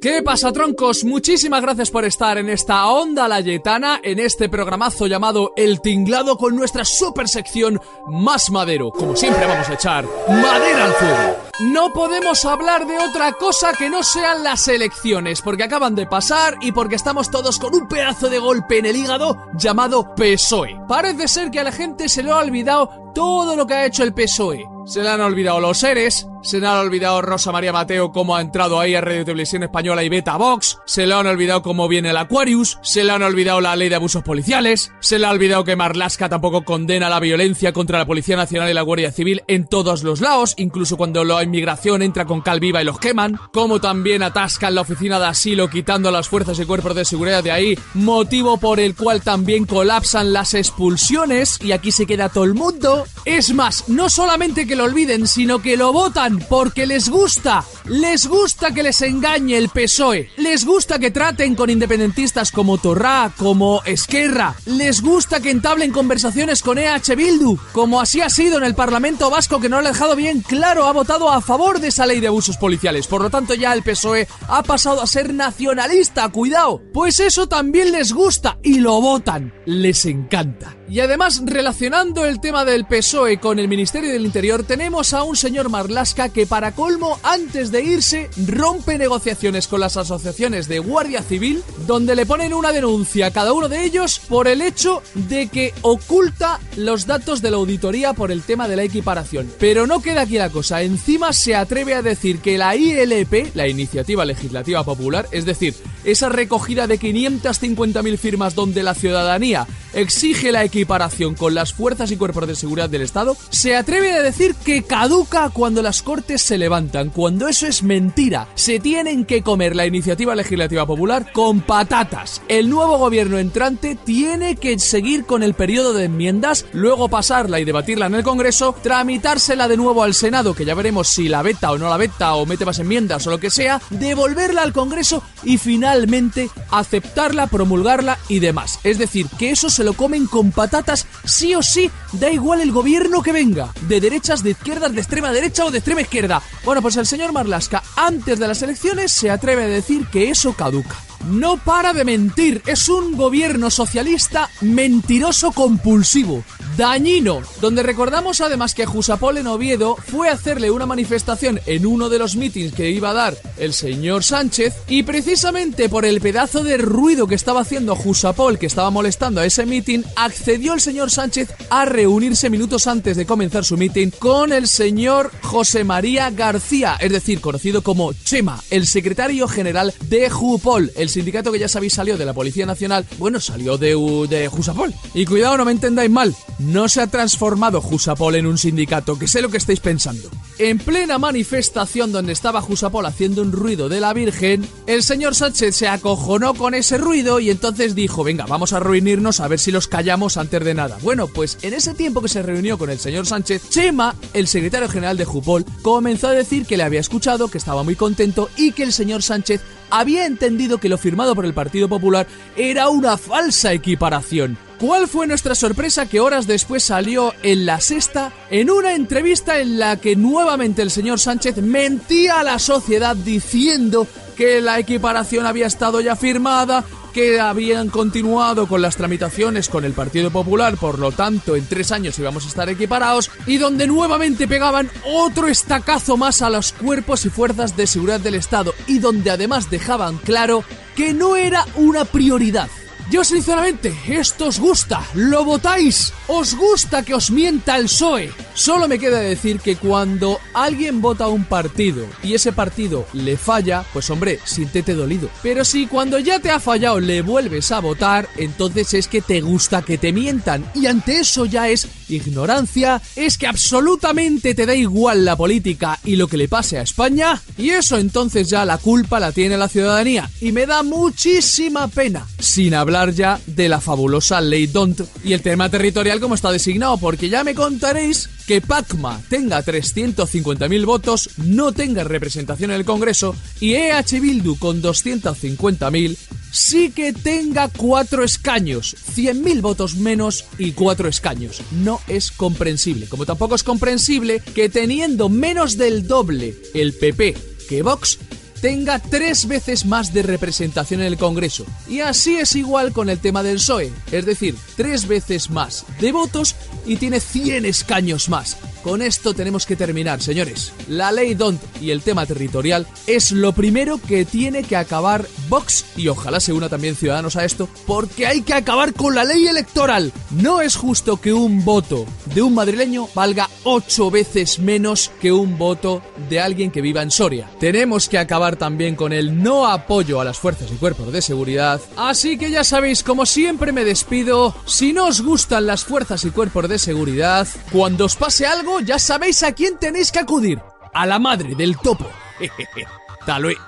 ¿Qué 0.00 0.22
pasa, 0.22 0.52
troncos? 0.52 1.02
Muchísimas 1.02 1.62
gracias 1.62 1.90
por 1.90 2.04
estar 2.04 2.38
en 2.38 2.48
esta 2.48 2.86
onda 2.86 3.26
layetana, 3.26 3.98
en 4.04 4.20
este 4.20 4.48
programazo 4.48 5.08
llamado 5.08 5.52
El 5.56 5.80
Tinglado 5.80 6.36
con 6.36 6.54
nuestra 6.54 6.84
super 6.84 7.28
sección 7.28 7.80
Más 8.06 8.52
Madero. 8.52 8.90
Como 8.90 9.16
siempre 9.16 9.44
vamos 9.46 9.68
a 9.68 9.74
echar 9.74 10.04
madera 10.28 10.84
al 10.84 10.92
fuego. 10.92 11.36
No 11.72 11.92
podemos 11.92 12.44
hablar 12.44 12.86
de 12.86 12.96
otra 12.96 13.32
cosa 13.32 13.72
que 13.72 13.90
no 13.90 14.04
sean 14.04 14.44
las 14.44 14.68
elecciones, 14.68 15.42
porque 15.42 15.64
acaban 15.64 15.96
de 15.96 16.06
pasar 16.06 16.56
y 16.60 16.70
porque 16.70 16.94
estamos 16.94 17.32
todos 17.32 17.58
con 17.58 17.74
un 17.74 17.88
pedazo 17.88 18.28
de 18.28 18.38
golpe 18.38 18.78
en 18.78 18.86
el 18.86 18.94
hígado 18.94 19.36
llamado 19.54 20.14
PSOE. 20.14 20.78
Parece 20.86 21.26
ser 21.26 21.50
que 21.50 21.58
a 21.58 21.64
la 21.64 21.72
gente 21.72 22.08
se 22.08 22.22
le 22.22 22.30
ha 22.30 22.36
olvidado 22.36 23.12
todo 23.12 23.56
lo 23.56 23.66
que 23.66 23.74
ha 23.74 23.86
hecho 23.86 24.04
el 24.04 24.14
PSOE. 24.14 24.75
Se 24.86 25.02
le 25.02 25.08
han 25.08 25.20
olvidado 25.20 25.58
los 25.58 25.78
seres, 25.78 26.28
se 26.44 26.60
le 26.60 26.68
han 26.68 26.76
olvidado 26.76 27.20
Rosa 27.20 27.50
María 27.50 27.72
Mateo 27.72 28.12
cómo 28.12 28.36
ha 28.36 28.40
entrado 28.40 28.78
ahí 28.78 28.94
a 28.94 29.00
Radio 29.00 29.24
Televisión 29.24 29.64
Española 29.64 30.04
y 30.04 30.08
Beta 30.08 30.36
Vox, 30.36 30.78
se 30.86 31.08
le 31.08 31.12
han 31.12 31.26
olvidado 31.26 31.60
cómo 31.60 31.88
viene 31.88 32.10
el 32.10 32.16
Aquarius, 32.16 32.78
se 32.82 33.02
le 33.02 33.10
han 33.10 33.24
olvidado 33.24 33.60
la 33.60 33.74
ley 33.74 33.88
de 33.88 33.96
abusos 33.96 34.22
policiales, 34.22 34.92
se 35.00 35.18
le 35.18 35.26
ha 35.26 35.30
olvidado 35.30 35.64
que 35.64 35.74
Marlaska 35.74 36.28
tampoco 36.28 36.64
condena 36.64 37.10
la 37.10 37.18
violencia 37.18 37.72
contra 37.72 37.98
la 37.98 38.06
Policía 38.06 38.36
Nacional 38.36 38.70
y 38.70 38.74
la 38.74 38.82
Guardia 38.82 39.10
Civil 39.10 39.42
en 39.48 39.66
todos 39.66 40.04
los 40.04 40.20
lados, 40.20 40.54
incluso 40.56 40.96
cuando 40.96 41.24
la 41.24 41.42
inmigración 41.42 42.00
entra 42.00 42.24
con 42.24 42.40
cal 42.40 42.60
viva 42.60 42.80
y 42.80 42.84
los 42.84 43.00
queman, 43.00 43.40
como 43.52 43.80
también 43.80 44.22
atascan 44.22 44.76
la 44.76 44.82
oficina 44.82 45.18
de 45.18 45.26
asilo 45.26 45.68
quitando 45.68 46.10
a 46.10 46.12
las 46.12 46.28
fuerzas 46.28 46.60
y 46.60 46.64
cuerpos 46.64 46.94
de 46.94 47.04
seguridad 47.04 47.42
de 47.42 47.50
ahí, 47.50 47.78
motivo 47.94 48.56
por 48.58 48.78
el 48.78 48.94
cual 48.94 49.20
también 49.20 49.66
colapsan 49.66 50.32
las 50.32 50.54
expulsiones 50.54 51.58
y 51.60 51.72
aquí 51.72 51.90
se 51.90 52.06
queda 52.06 52.28
todo 52.28 52.44
el 52.44 52.54
mundo. 52.54 53.04
Es 53.24 53.52
más, 53.52 53.88
no 53.88 54.08
solamente 54.08 54.64
que 54.64 54.75
lo 54.76 54.84
olviden, 54.84 55.26
sino 55.26 55.60
que 55.60 55.76
lo 55.76 55.92
votan 55.92 56.38
porque 56.48 56.86
les 56.86 57.08
gusta. 57.08 57.64
Les 57.86 58.26
gusta 58.26 58.72
que 58.72 58.82
les 58.82 59.00
engañe 59.02 59.56
el 59.56 59.68
PSOE. 59.68 60.30
Les 60.36 60.64
gusta 60.64 60.98
que 60.98 61.10
traten 61.10 61.54
con 61.54 61.70
independentistas 61.70 62.52
como 62.52 62.78
Torrá, 62.78 63.32
como 63.36 63.82
Esquerra. 63.84 64.54
Les 64.66 65.02
gusta 65.02 65.40
que 65.40 65.50
entablen 65.50 65.92
conversaciones 65.92 66.62
con 66.62 66.78
EH 66.78 67.16
Bildu, 67.16 67.56
como 67.72 68.00
así 68.00 68.20
ha 68.20 68.30
sido 68.30 68.58
en 68.58 68.64
el 68.64 68.74
Parlamento 68.74 69.30
Vasco 69.30 69.60
que 69.60 69.68
no 69.68 69.80
lo 69.80 69.88
ha 69.88 69.92
dejado 69.92 70.16
bien 70.16 70.42
claro, 70.42 70.86
ha 70.86 70.92
votado 70.92 71.30
a 71.30 71.40
favor 71.40 71.80
de 71.80 71.88
esa 71.88 72.06
ley 72.06 72.20
de 72.20 72.28
abusos 72.28 72.56
policiales. 72.56 73.06
Por 73.06 73.22
lo 73.22 73.30
tanto, 73.30 73.54
ya 73.54 73.72
el 73.72 73.82
PSOE 73.82 74.28
ha 74.48 74.62
pasado 74.62 75.00
a 75.00 75.06
ser 75.06 75.32
nacionalista, 75.32 76.28
cuidado. 76.28 76.82
Pues 76.92 77.20
eso 77.20 77.48
también 77.48 77.92
les 77.92 78.12
gusta 78.12 78.58
y 78.62 78.78
lo 78.78 79.00
votan. 79.00 79.54
Les 79.64 80.04
encanta. 80.06 80.76
Y 80.88 81.00
además, 81.00 81.42
relacionando 81.44 82.24
el 82.24 82.40
tema 82.40 82.64
del 82.64 82.84
PSOE 82.84 83.38
con 83.38 83.58
el 83.58 83.66
Ministerio 83.66 84.12
del 84.12 84.24
Interior, 84.24 84.62
tenemos 84.62 85.14
a 85.14 85.24
un 85.24 85.36
señor 85.36 85.68
Marlasca 85.68 86.28
que 86.28 86.46
para 86.46 86.72
colmo, 86.72 87.18
antes 87.24 87.72
de 87.72 87.82
irse, 87.82 88.30
rompe 88.46 88.96
negociaciones 88.96 89.66
con 89.66 89.80
las 89.80 89.96
asociaciones 89.96 90.68
de 90.68 90.78
Guardia 90.78 91.22
Civil, 91.22 91.64
donde 91.88 92.14
le 92.14 92.24
ponen 92.24 92.54
una 92.54 92.70
denuncia 92.70 93.26
a 93.26 93.30
cada 93.32 93.52
uno 93.52 93.68
de 93.68 93.84
ellos 93.84 94.20
por 94.28 94.46
el 94.46 94.62
hecho 94.62 95.02
de 95.14 95.48
que 95.48 95.74
oculta 95.82 96.60
los 96.76 97.06
datos 97.06 97.42
de 97.42 97.50
la 97.50 97.56
auditoría 97.56 98.12
por 98.12 98.30
el 98.30 98.42
tema 98.42 98.68
de 98.68 98.76
la 98.76 98.84
equiparación. 98.84 99.50
Pero 99.58 99.88
no 99.88 100.00
queda 100.00 100.22
aquí 100.22 100.38
la 100.38 100.50
cosa, 100.50 100.82
encima 100.82 101.32
se 101.32 101.56
atreve 101.56 101.94
a 101.94 102.02
decir 102.02 102.38
que 102.38 102.58
la 102.58 102.76
ILP, 102.76 103.56
la 103.56 103.66
Iniciativa 103.66 104.24
Legislativa 104.24 104.84
Popular, 104.84 105.26
es 105.32 105.46
decir, 105.46 105.74
esa 106.04 106.28
recogida 106.28 106.86
de 106.86 107.00
550.000 107.00 108.16
firmas 108.18 108.54
donde 108.54 108.84
la 108.84 108.94
ciudadanía 108.94 109.66
exige 109.96 110.52
la 110.52 110.62
equiparación 110.62 111.34
con 111.34 111.54
las 111.54 111.72
fuerzas 111.72 112.10
y 112.10 112.16
cuerpos 112.16 112.46
de 112.46 112.54
seguridad 112.54 112.90
del 112.90 113.02
Estado, 113.02 113.36
se 113.50 113.74
atreve 113.74 114.12
a 114.12 114.22
decir 114.22 114.54
que 114.54 114.82
caduca 114.82 115.50
cuando 115.50 115.82
las 115.82 116.02
cortes 116.02 116.42
se 116.42 116.58
levantan, 116.58 117.10
cuando 117.10 117.48
eso 117.48 117.66
es 117.66 117.82
mentira. 117.82 118.48
Se 118.54 118.78
tienen 118.78 119.24
que 119.24 119.42
comer 119.42 119.74
la 119.74 119.86
iniciativa 119.86 120.34
legislativa 120.34 120.86
popular 120.86 121.32
con 121.32 121.62
patatas. 121.62 122.42
El 122.48 122.68
nuevo 122.68 122.98
gobierno 122.98 123.38
entrante 123.38 123.96
tiene 123.96 124.56
que 124.56 124.78
seguir 124.78 125.24
con 125.24 125.42
el 125.42 125.54
periodo 125.54 125.94
de 125.94 126.04
enmiendas, 126.04 126.66
luego 126.72 127.08
pasarla 127.08 127.58
y 127.58 127.64
debatirla 127.64 128.06
en 128.06 128.16
el 128.16 128.22
Congreso, 128.22 128.74
tramitársela 128.82 129.66
de 129.66 129.78
nuevo 129.78 130.02
al 130.02 130.14
Senado, 130.14 130.54
que 130.54 130.66
ya 130.66 130.74
veremos 130.74 131.08
si 131.08 131.28
la 131.28 131.42
veta 131.42 131.72
o 131.72 131.78
no 131.78 131.88
la 131.88 131.96
veta 131.96 132.34
o 132.34 132.44
mete 132.44 132.66
más 132.66 132.78
enmiendas 132.78 133.26
o 133.26 133.30
lo 133.30 133.40
que 133.40 133.50
sea, 133.50 133.80
devolverla 133.90 134.62
al 134.62 134.74
Congreso 134.74 135.22
y 135.42 135.56
finalmente 135.56 136.50
aceptarla, 136.70 137.46
promulgarla 137.46 138.18
y 138.28 138.40
demás. 138.40 138.78
Es 138.84 138.98
decir, 138.98 139.26
que 139.38 139.50
eso 139.50 139.70
se 139.70 139.85
lo 139.86 139.94
comen 139.94 140.26
con 140.26 140.50
patatas 140.50 141.06
sí 141.24 141.54
o 141.54 141.62
sí, 141.62 141.88
da 142.10 142.28
igual 142.28 142.60
el 142.60 142.72
gobierno 142.72 143.22
que 143.22 143.30
venga, 143.30 143.72
de 143.82 144.00
derechas, 144.00 144.42
de 144.42 144.50
izquierdas, 144.50 144.92
de 144.92 145.00
extrema 145.00 145.30
derecha 145.30 145.64
o 145.64 145.70
de 145.70 145.78
extrema 145.78 146.00
izquierda. 146.00 146.42
Bueno, 146.64 146.82
pues 146.82 146.96
el 146.96 147.06
señor 147.06 147.32
Marlasca 147.32 147.84
antes 147.94 148.40
de 148.40 148.48
las 148.48 148.60
elecciones 148.62 149.12
se 149.12 149.30
atreve 149.30 149.62
a 149.62 149.68
decir 149.68 150.08
que 150.08 150.28
eso 150.28 150.54
caduca. 150.54 150.96
No 151.26 151.56
para 151.56 151.92
de 151.92 152.04
mentir, 152.04 152.62
es 152.66 152.88
un 152.88 153.16
gobierno 153.16 153.68
socialista 153.68 154.48
mentiroso 154.60 155.50
compulsivo, 155.50 156.44
dañino, 156.76 157.40
donde 157.60 157.82
recordamos 157.82 158.40
además 158.40 158.74
que 158.74 158.86
Jusapol 158.86 159.38
en 159.38 159.48
Oviedo 159.48 159.96
fue 159.96 160.28
a 160.28 160.34
hacerle 160.34 160.70
una 160.70 160.86
manifestación 160.86 161.60
en 161.66 161.84
uno 161.84 162.08
de 162.08 162.20
los 162.20 162.36
mítines 162.36 162.72
que 162.72 162.90
iba 162.90 163.10
a 163.10 163.14
dar 163.14 163.36
el 163.56 163.72
señor 163.72 164.22
Sánchez 164.22 164.74
y 164.86 165.02
precisamente 165.02 165.88
por 165.88 166.04
el 166.04 166.20
pedazo 166.20 166.62
de 166.62 166.76
ruido 166.76 167.26
que 167.26 167.34
estaba 167.34 167.62
haciendo 167.62 167.96
Jusapol 167.96 168.58
que 168.58 168.66
estaba 168.66 168.90
molestando 168.90 169.40
a 169.40 169.46
ese 169.46 169.66
mitin, 169.66 170.04
accedió 170.14 170.74
el 170.74 170.80
señor 170.80 171.10
Sánchez 171.10 171.52
a 171.70 171.86
reunirse 171.86 172.50
minutos 172.50 172.86
antes 172.86 173.16
de 173.16 173.26
comenzar 173.26 173.64
su 173.64 173.76
mitin 173.76 174.12
con 174.16 174.52
el 174.52 174.68
señor 174.68 175.32
José 175.42 175.82
María 175.82 176.30
García, 176.30 176.96
es 177.00 177.10
decir, 177.10 177.40
conocido 177.40 177.82
como 177.82 178.12
Chema, 178.12 178.62
el 178.70 178.86
secretario 178.86 179.48
general 179.48 179.92
de 180.08 180.30
Jupol, 180.30 180.92
sindicato 181.16 181.50
que 181.50 181.58
ya 181.58 181.68
sabéis 181.68 181.94
salió 181.94 182.18
de 182.18 182.26
la 182.26 182.34
Policía 182.34 182.66
Nacional, 182.66 183.06
bueno, 183.18 183.40
salió 183.40 183.78
de, 183.78 183.96
de 184.28 184.48
Jusapol. 184.48 184.92
Y 185.14 185.24
cuidado, 185.24 185.56
no 185.56 185.64
me 185.64 185.72
entendáis 185.72 186.10
mal, 186.10 186.36
no 186.58 186.90
se 186.90 187.00
ha 187.00 187.06
transformado 187.06 187.80
Jusapol 187.80 188.34
en 188.34 188.44
un 188.44 188.58
sindicato, 188.58 189.18
que 189.18 189.26
sé 189.26 189.40
lo 189.40 189.48
que 189.48 189.56
estáis 189.56 189.80
pensando. 189.80 190.28
En 190.58 190.78
plena 190.78 191.18
manifestación 191.18 192.12
donde 192.12 192.32
estaba 192.32 192.62
Jusapol 192.62 193.04
haciendo 193.04 193.42
un 193.42 193.52
ruido 193.52 193.90
de 193.90 194.00
la 194.00 194.14
Virgen, 194.14 194.66
el 194.86 195.02
señor 195.02 195.34
Sánchez 195.34 195.76
se 195.76 195.86
acojonó 195.86 196.54
con 196.54 196.72
ese 196.72 196.96
ruido 196.96 197.40
y 197.40 197.50
entonces 197.50 197.94
dijo, 197.94 198.24
venga, 198.24 198.46
vamos 198.46 198.72
a 198.72 198.80
reunirnos 198.80 199.40
a 199.40 199.48
ver 199.48 199.58
si 199.58 199.70
los 199.70 199.86
callamos 199.86 200.38
antes 200.38 200.64
de 200.64 200.72
nada. 200.72 200.96
Bueno, 201.02 201.26
pues 201.26 201.58
en 201.60 201.74
ese 201.74 201.92
tiempo 201.92 202.22
que 202.22 202.28
se 202.28 202.42
reunió 202.42 202.78
con 202.78 202.88
el 202.88 202.98
señor 202.98 203.26
Sánchez, 203.26 203.68
Chema, 203.68 204.14
el 204.32 204.46
secretario 204.46 204.88
general 204.88 205.18
de 205.18 205.26
Jupol, 205.26 205.66
comenzó 205.82 206.28
a 206.28 206.32
decir 206.32 206.64
que 206.64 206.78
le 206.78 206.84
había 206.84 207.00
escuchado, 207.00 207.48
que 207.48 207.58
estaba 207.58 207.82
muy 207.82 207.94
contento 207.94 208.48
y 208.56 208.72
que 208.72 208.84
el 208.84 208.94
señor 208.94 209.22
Sánchez 209.22 209.60
había 209.90 210.24
entendido 210.24 210.78
que 210.78 210.88
lo 210.88 210.96
firmado 210.96 211.34
por 211.34 211.44
el 211.44 211.52
Partido 211.52 211.86
Popular 211.90 212.26
era 212.56 212.88
una 212.88 213.18
falsa 213.18 213.74
equiparación. 213.74 214.56
¿Cuál 214.78 215.08
fue 215.08 215.26
nuestra 215.26 215.54
sorpresa 215.54 216.04
que 216.04 216.20
horas 216.20 216.46
después 216.46 216.84
salió 216.84 217.32
en 217.42 217.64
la 217.64 217.80
sexta 217.80 218.32
en 218.50 218.70
una 218.70 218.94
entrevista 218.94 219.58
en 219.58 219.78
la 219.78 219.96
que 219.96 220.16
nuevamente 220.16 220.82
el 220.82 220.90
señor 220.90 221.18
Sánchez 221.18 221.56
mentía 221.58 222.40
a 222.40 222.44
la 222.44 222.58
sociedad 222.58 223.16
diciendo 223.16 224.06
que 224.36 224.60
la 224.60 224.78
equiparación 224.78 225.46
había 225.46 225.66
estado 225.66 226.02
ya 226.02 226.14
firmada, 226.14 226.84
que 227.14 227.40
habían 227.40 227.88
continuado 227.88 228.68
con 228.68 228.82
las 228.82 228.96
tramitaciones 228.96 229.70
con 229.70 229.86
el 229.86 229.94
Partido 229.94 230.30
Popular, 230.30 230.76
por 230.76 230.98
lo 230.98 231.10
tanto 231.10 231.56
en 231.56 231.64
tres 231.64 231.90
años 231.90 232.18
íbamos 232.18 232.44
a 232.44 232.48
estar 232.48 232.68
equiparados, 232.68 233.30
y 233.46 233.56
donde 233.56 233.86
nuevamente 233.86 234.46
pegaban 234.46 234.90
otro 235.06 235.48
estacazo 235.48 236.18
más 236.18 236.42
a 236.42 236.50
los 236.50 236.72
cuerpos 236.74 237.24
y 237.24 237.30
fuerzas 237.30 237.78
de 237.78 237.86
seguridad 237.86 238.20
del 238.20 238.34
Estado, 238.34 238.74
y 238.86 238.98
donde 238.98 239.30
además 239.30 239.70
dejaban 239.70 240.18
claro 240.18 240.64
que 240.94 241.14
no 241.14 241.34
era 241.36 241.64
una 241.76 242.04
prioridad. 242.04 242.68
Yo 243.08 243.22
sinceramente, 243.22 243.94
esto 244.08 244.46
os 244.46 244.58
gusta, 244.58 245.00
lo 245.14 245.44
votáis, 245.44 246.12
os 246.26 246.56
gusta 246.56 247.04
que 247.04 247.14
os 247.14 247.30
mienta 247.30 247.76
el 247.76 247.84
PSOE. 247.84 248.32
Solo 248.52 248.88
me 248.88 248.98
queda 248.98 249.20
decir 249.20 249.60
que 249.60 249.76
cuando 249.76 250.40
alguien 250.54 251.00
vota 251.00 251.28
un 251.28 251.44
partido 251.44 252.04
y 252.24 252.34
ese 252.34 252.52
partido 252.52 253.06
le 253.12 253.36
falla, 253.36 253.84
pues 253.92 254.10
hombre, 254.10 254.40
siéntete 254.44 254.94
dolido. 254.94 255.30
Pero 255.40 255.64
si 255.64 255.86
cuando 255.86 256.18
ya 256.18 256.40
te 256.40 256.50
ha 256.50 256.58
fallado 256.58 256.98
le 256.98 257.22
vuelves 257.22 257.70
a 257.70 257.78
votar, 257.78 258.28
entonces 258.36 258.92
es 258.94 259.06
que 259.06 259.22
te 259.22 259.40
gusta 259.40 259.82
que 259.82 259.98
te 259.98 260.12
mientan. 260.12 260.68
Y 260.74 260.86
ante 260.86 261.20
eso 261.20 261.46
ya 261.46 261.68
es 261.68 261.86
ignorancia, 262.08 263.00
es 263.14 263.38
que 263.38 263.46
absolutamente 263.46 264.54
te 264.54 264.66
da 264.66 264.74
igual 264.74 265.24
la 265.24 265.36
política 265.36 266.00
y 266.04 266.16
lo 266.16 266.26
que 266.26 266.36
le 266.36 266.48
pase 266.48 266.78
a 266.78 266.82
España. 266.82 267.40
Y 267.56 267.70
eso 267.70 267.98
entonces 267.98 268.50
ya 268.50 268.64
la 268.64 268.78
culpa 268.78 269.20
la 269.20 269.30
tiene 269.30 269.56
la 269.56 269.68
ciudadanía. 269.68 270.28
Y 270.40 270.50
me 270.50 270.66
da 270.66 270.82
muchísima 270.82 271.86
pena. 271.86 272.26
Sin 272.38 272.74
hablar 272.74 272.95
ya 273.04 273.38
de 273.46 273.68
la 273.68 273.80
fabulosa 273.80 274.40
ley 274.40 274.66
DONT 274.66 275.02
y 275.22 275.34
el 275.34 275.42
tema 275.42 275.68
territorial 275.68 276.18
como 276.18 276.34
está 276.34 276.50
designado, 276.50 276.96
porque 276.96 277.28
ya 277.28 277.44
me 277.44 277.54
contaréis 277.54 278.28
que 278.46 278.60
Pacma 278.60 279.20
tenga 279.28 279.62
350.000 279.62 280.86
votos, 280.86 281.30
no 281.36 281.72
tenga 281.72 282.04
representación 282.04 282.70
en 282.70 282.76
el 282.76 282.84
Congreso 282.84 283.36
y 283.60 283.74
EH 283.74 284.20
Bildu 284.20 284.58
con 284.58 284.82
250.000 284.82 286.16
sí 286.50 286.90
que 286.90 287.12
tenga 287.12 287.68
cuatro 287.68 288.24
escaños, 288.24 288.96
100.000 289.14 289.60
votos 289.60 289.96
menos 289.96 290.46
y 290.58 290.72
cuatro 290.72 291.08
escaños. 291.08 291.60
No 291.70 292.00
es 292.08 292.30
comprensible, 292.30 293.06
como 293.06 293.26
tampoco 293.26 293.54
es 293.54 293.62
comprensible 293.62 294.40
que 294.54 294.68
teniendo 294.70 295.28
menos 295.28 295.76
del 295.76 296.06
doble 296.06 296.56
el 296.72 296.94
PP 296.94 297.56
que 297.68 297.82
Vox, 297.82 298.18
tenga 298.60 298.98
tres 298.98 299.46
veces 299.46 299.84
más 299.84 300.12
de 300.12 300.22
representación 300.22 301.00
en 301.00 301.06
el 301.06 301.18
Congreso. 301.18 301.64
Y 301.88 302.00
así 302.00 302.36
es 302.36 302.54
igual 302.56 302.92
con 302.92 303.08
el 303.08 303.18
tema 303.18 303.42
del 303.42 303.56
PSOE, 303.56 303.92
es 304.12 304.26
decir, 304.26 304.56
tres 304.76 305.06
veces 305.06 305.50
más 305.50 305.84
de 306.00 306.12
votos 306.12 306.54
y 306.84 306.96
tiene 306.96 307.20
100 307.20 307.64
escaños 307.64 308.28
más. 308.28 308.56
Con 308.86 309.02
esto 309.02 309.34
tenemos 309.34 309.66
que 309.66 309.74
terminar, 309.74 310.22
señores. 310.22 310.72
La 310.86 311.10
ley 311.10 311.34
DONT 311.34 311.60
y 311.80 311.90
el 311.90 312.02
tema 312.02 312.24
territorial 312.24 312.86
es 313.08 313.32
lo 313.32 313.52
primero 313.52 313.98
que 314.00 314.24
tiene 314.24 314.62
que 314.62 314.76
acabar 314.76 315.26
Vox 315.48 315.84
y 315.96 316.06
ojalá 316.06 316.38
se 316.38 316.52
una 316.52 316.68
también 316.68 316.94
Ciudadanos 316.94 317.34
a 317.34 317.44
esto, 317.44 317.68
porque 317.84 318.28
hay 318.28 318.42
que 318.42 318.54
acabar 318.54 318.92
con 318.92 319.16
la 319.16 319.24
ley 319.24 319.48
electoral. 319.48 320.12
No 320.30 320.60
es 320.60 320.76
justo 320.76 321.20
que 321.20 321.32
un 321.32 321.64
voto 321.64 322.06
de 322.32 322.42
un 322.42 322.54
madrileño 322.54 323.08
valga 323.12 323.50
ocho 323.64 324.08
veces 324.08 324.60
menos 324.60 325.10
que 325.20 325.32
un 325.32 325.58
voto 325.58 326.00
de 326.28 326.38
alguien 326.38 326.70
que 326.70 326.80
viva 326.80 327.02
en 327.02 327.10
Soria. 327.10 327.50
Tenemos 327.58 328.08
que 328.08 328.18
acabar 328.18 328.54
también 328.54 328.94
con 328.94 329.12
el 329.12 329.42
no 329.42 329.66
apoyo 329.66 330.20
a 330.20 330.24
las 330.24 330.38
fuerzas 330.38 330.70
y 330.70 330.76
cuerpos 330.76 331.12
de 331.12 331.22
seguridad. 331.22 331.80
Así 331.96 332.38
que 332.38 332.52
ya 332.52 332.62
sabéis, 332.62 333.02
como 333.02 333.26
siempre 333.26 333.72
me 333.72 333.84
despido. 333.84 334.54
Si 334.64 334.92
no 334.92 335.06
os 335.06 335.22
gustan 335.22 335.66
las 335.66 335.84
fuerzas 335.84 336.24
y 336.24 336.30
cuerpos 336.30 336.68
de 336.68 336.78
seguridad, 336.78 337.48
cuando 337.72 338.04
os 338.04 338.14
pase 338.14 338.46
algo 338.46 338.75
ya 338.80 338.98
sabéis 338.98 339.42
a 339.42 339.52
quién 339.52 339.78
tenéis 339.78 340.12
que 340.12 340.18
acudir. 340.18 340.60
A 340.92 341.06
la 341.06 341.18
madre 341.18 341.54
del 341.54 341.76
topo. 341.78 342.10
Hasta 343.20 343.38
luego. 343.38 343.60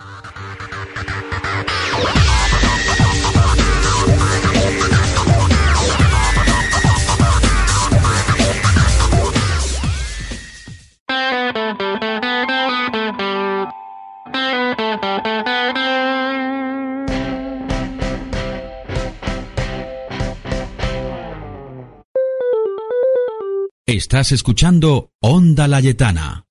Estás 24.10 24.32
escuchando 24.32 25.10
Onda 25.20 25.68
Layetana. 25.68 26.46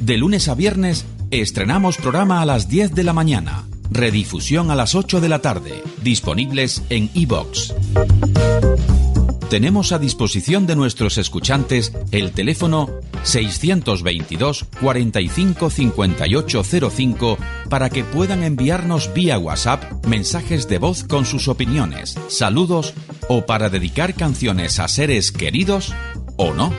De 0.00 0.18
lunes 0.18 0.48
a 0.48 0.56
viernes 0.56 1.06
estrenamos 1.30 1.98
programa 1.98 2.42
a 2.42 2.46
las 2.46 2.68
10 2.68 2.96
de 2.96 3.04
la 3.04 3.12
mañana, 3.12 3.64
redifusión 3.88 4.72
a 4.72 4.74
las 4.74 4.96
8 4.96 5.20
de 5.20 5.28
la 5.28 5.38
tarde, 5.38 5.84
disponibles 6.02 6.82
en 6.90 7.08
iBox. 7.14 7.74
Tenemos 9.50 9.92
a 9.92 10.00
disposición 10.00 10.66
de 10.66 10.74
nuestros 10.74 11.16
escuchantes 11.16 11.92
el 12.10 12.32
teléfono 12.32 12.90
622 13.22 14.66
45 14.80 15.70
58 15.70 16.64
05 16.90 17.38
para 17.70 17.88
que 17.88 18.02
puedan 18.02 18.42
enviarnos 18.42 19.14
vía 19.14 19.38
WhatsApp 19.38 20.04
mensajes 20.06 20.66
de 20.68 20.78
voz 20.78 21.04
con 21.04 21.24
sus 21.24 21.46
opiniones, 21.46 22.18
saludos 22.26 22.94
o 23.28 23.46
para 23.46 23.70
dedicar 23.70 24.14
canciones 24.14 24.78
a 24.80 24.88
seres 24.88 25.32
queridos 25.32 25.94
o 26.36 26.54
no. 26.54 26.72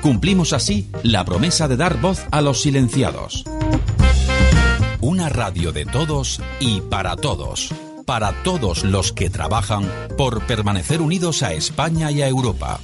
Cumplimos 0.00 0.52
así 0.52 0.88
la 1.02 1.24
promesa 1.24 1.68
de 1.68 1.76
dar 1.76 2.00
voz 2.00 2.24
a 2.30 2.40
los 2.40 2.62
silenciados. 2.62 3.44
Una 5.00 5.28
radio 5.28 5.72
de 5.72 5.84
todos 5.84 6.40
y 6.60 6.80
para 6.80 7.16
todos. 7.16 7.72
Para 8.06 8.32
todos 8.42 8.84
los 8.84 9.12
que 9.12 9.30
trabajan 9.30 9.88
por 10.16 10.44
permanecer 10.46 11.00
unidos 11.00 11.42
a 11.42 11.52
España 11.52 12.10
y 12.10 12.22
a 12.22 12.28
Europa. 12.28 12.80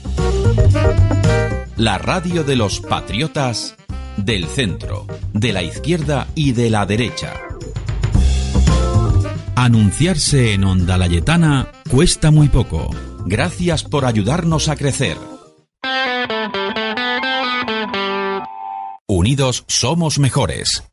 La 1.77 1.99
radio 1.99 2.45
de 2.45 2.57
los 2.57 2.81
patriotas 2.81 3.75
del 4.17 4.47
centro, 4.47 5.07
de 5.33 5.53
la 5.53 5.63
izquierda 5.63 6.29
y 6.35 6.53
de 6.53 6.71
la 6.71 6.87
derecha. 6.87 7.48
Anunciarse 9.61 10.55
en 10.55 10.63
Onda 10.63 10.97
Layetana 10.97 11.67
cuesta 11.91 12.31
muy 12.31 12.49
poco. 12.49 12.91
Gracias 13.27 13.83
por 13.83 14.05
ayudarnos 14.05 14.69
a 14.69 14.77
crecer. 14.77 15.17
Unidos 19.09 19.65
somos 19.67 20.21
mejores. 20.21 20.85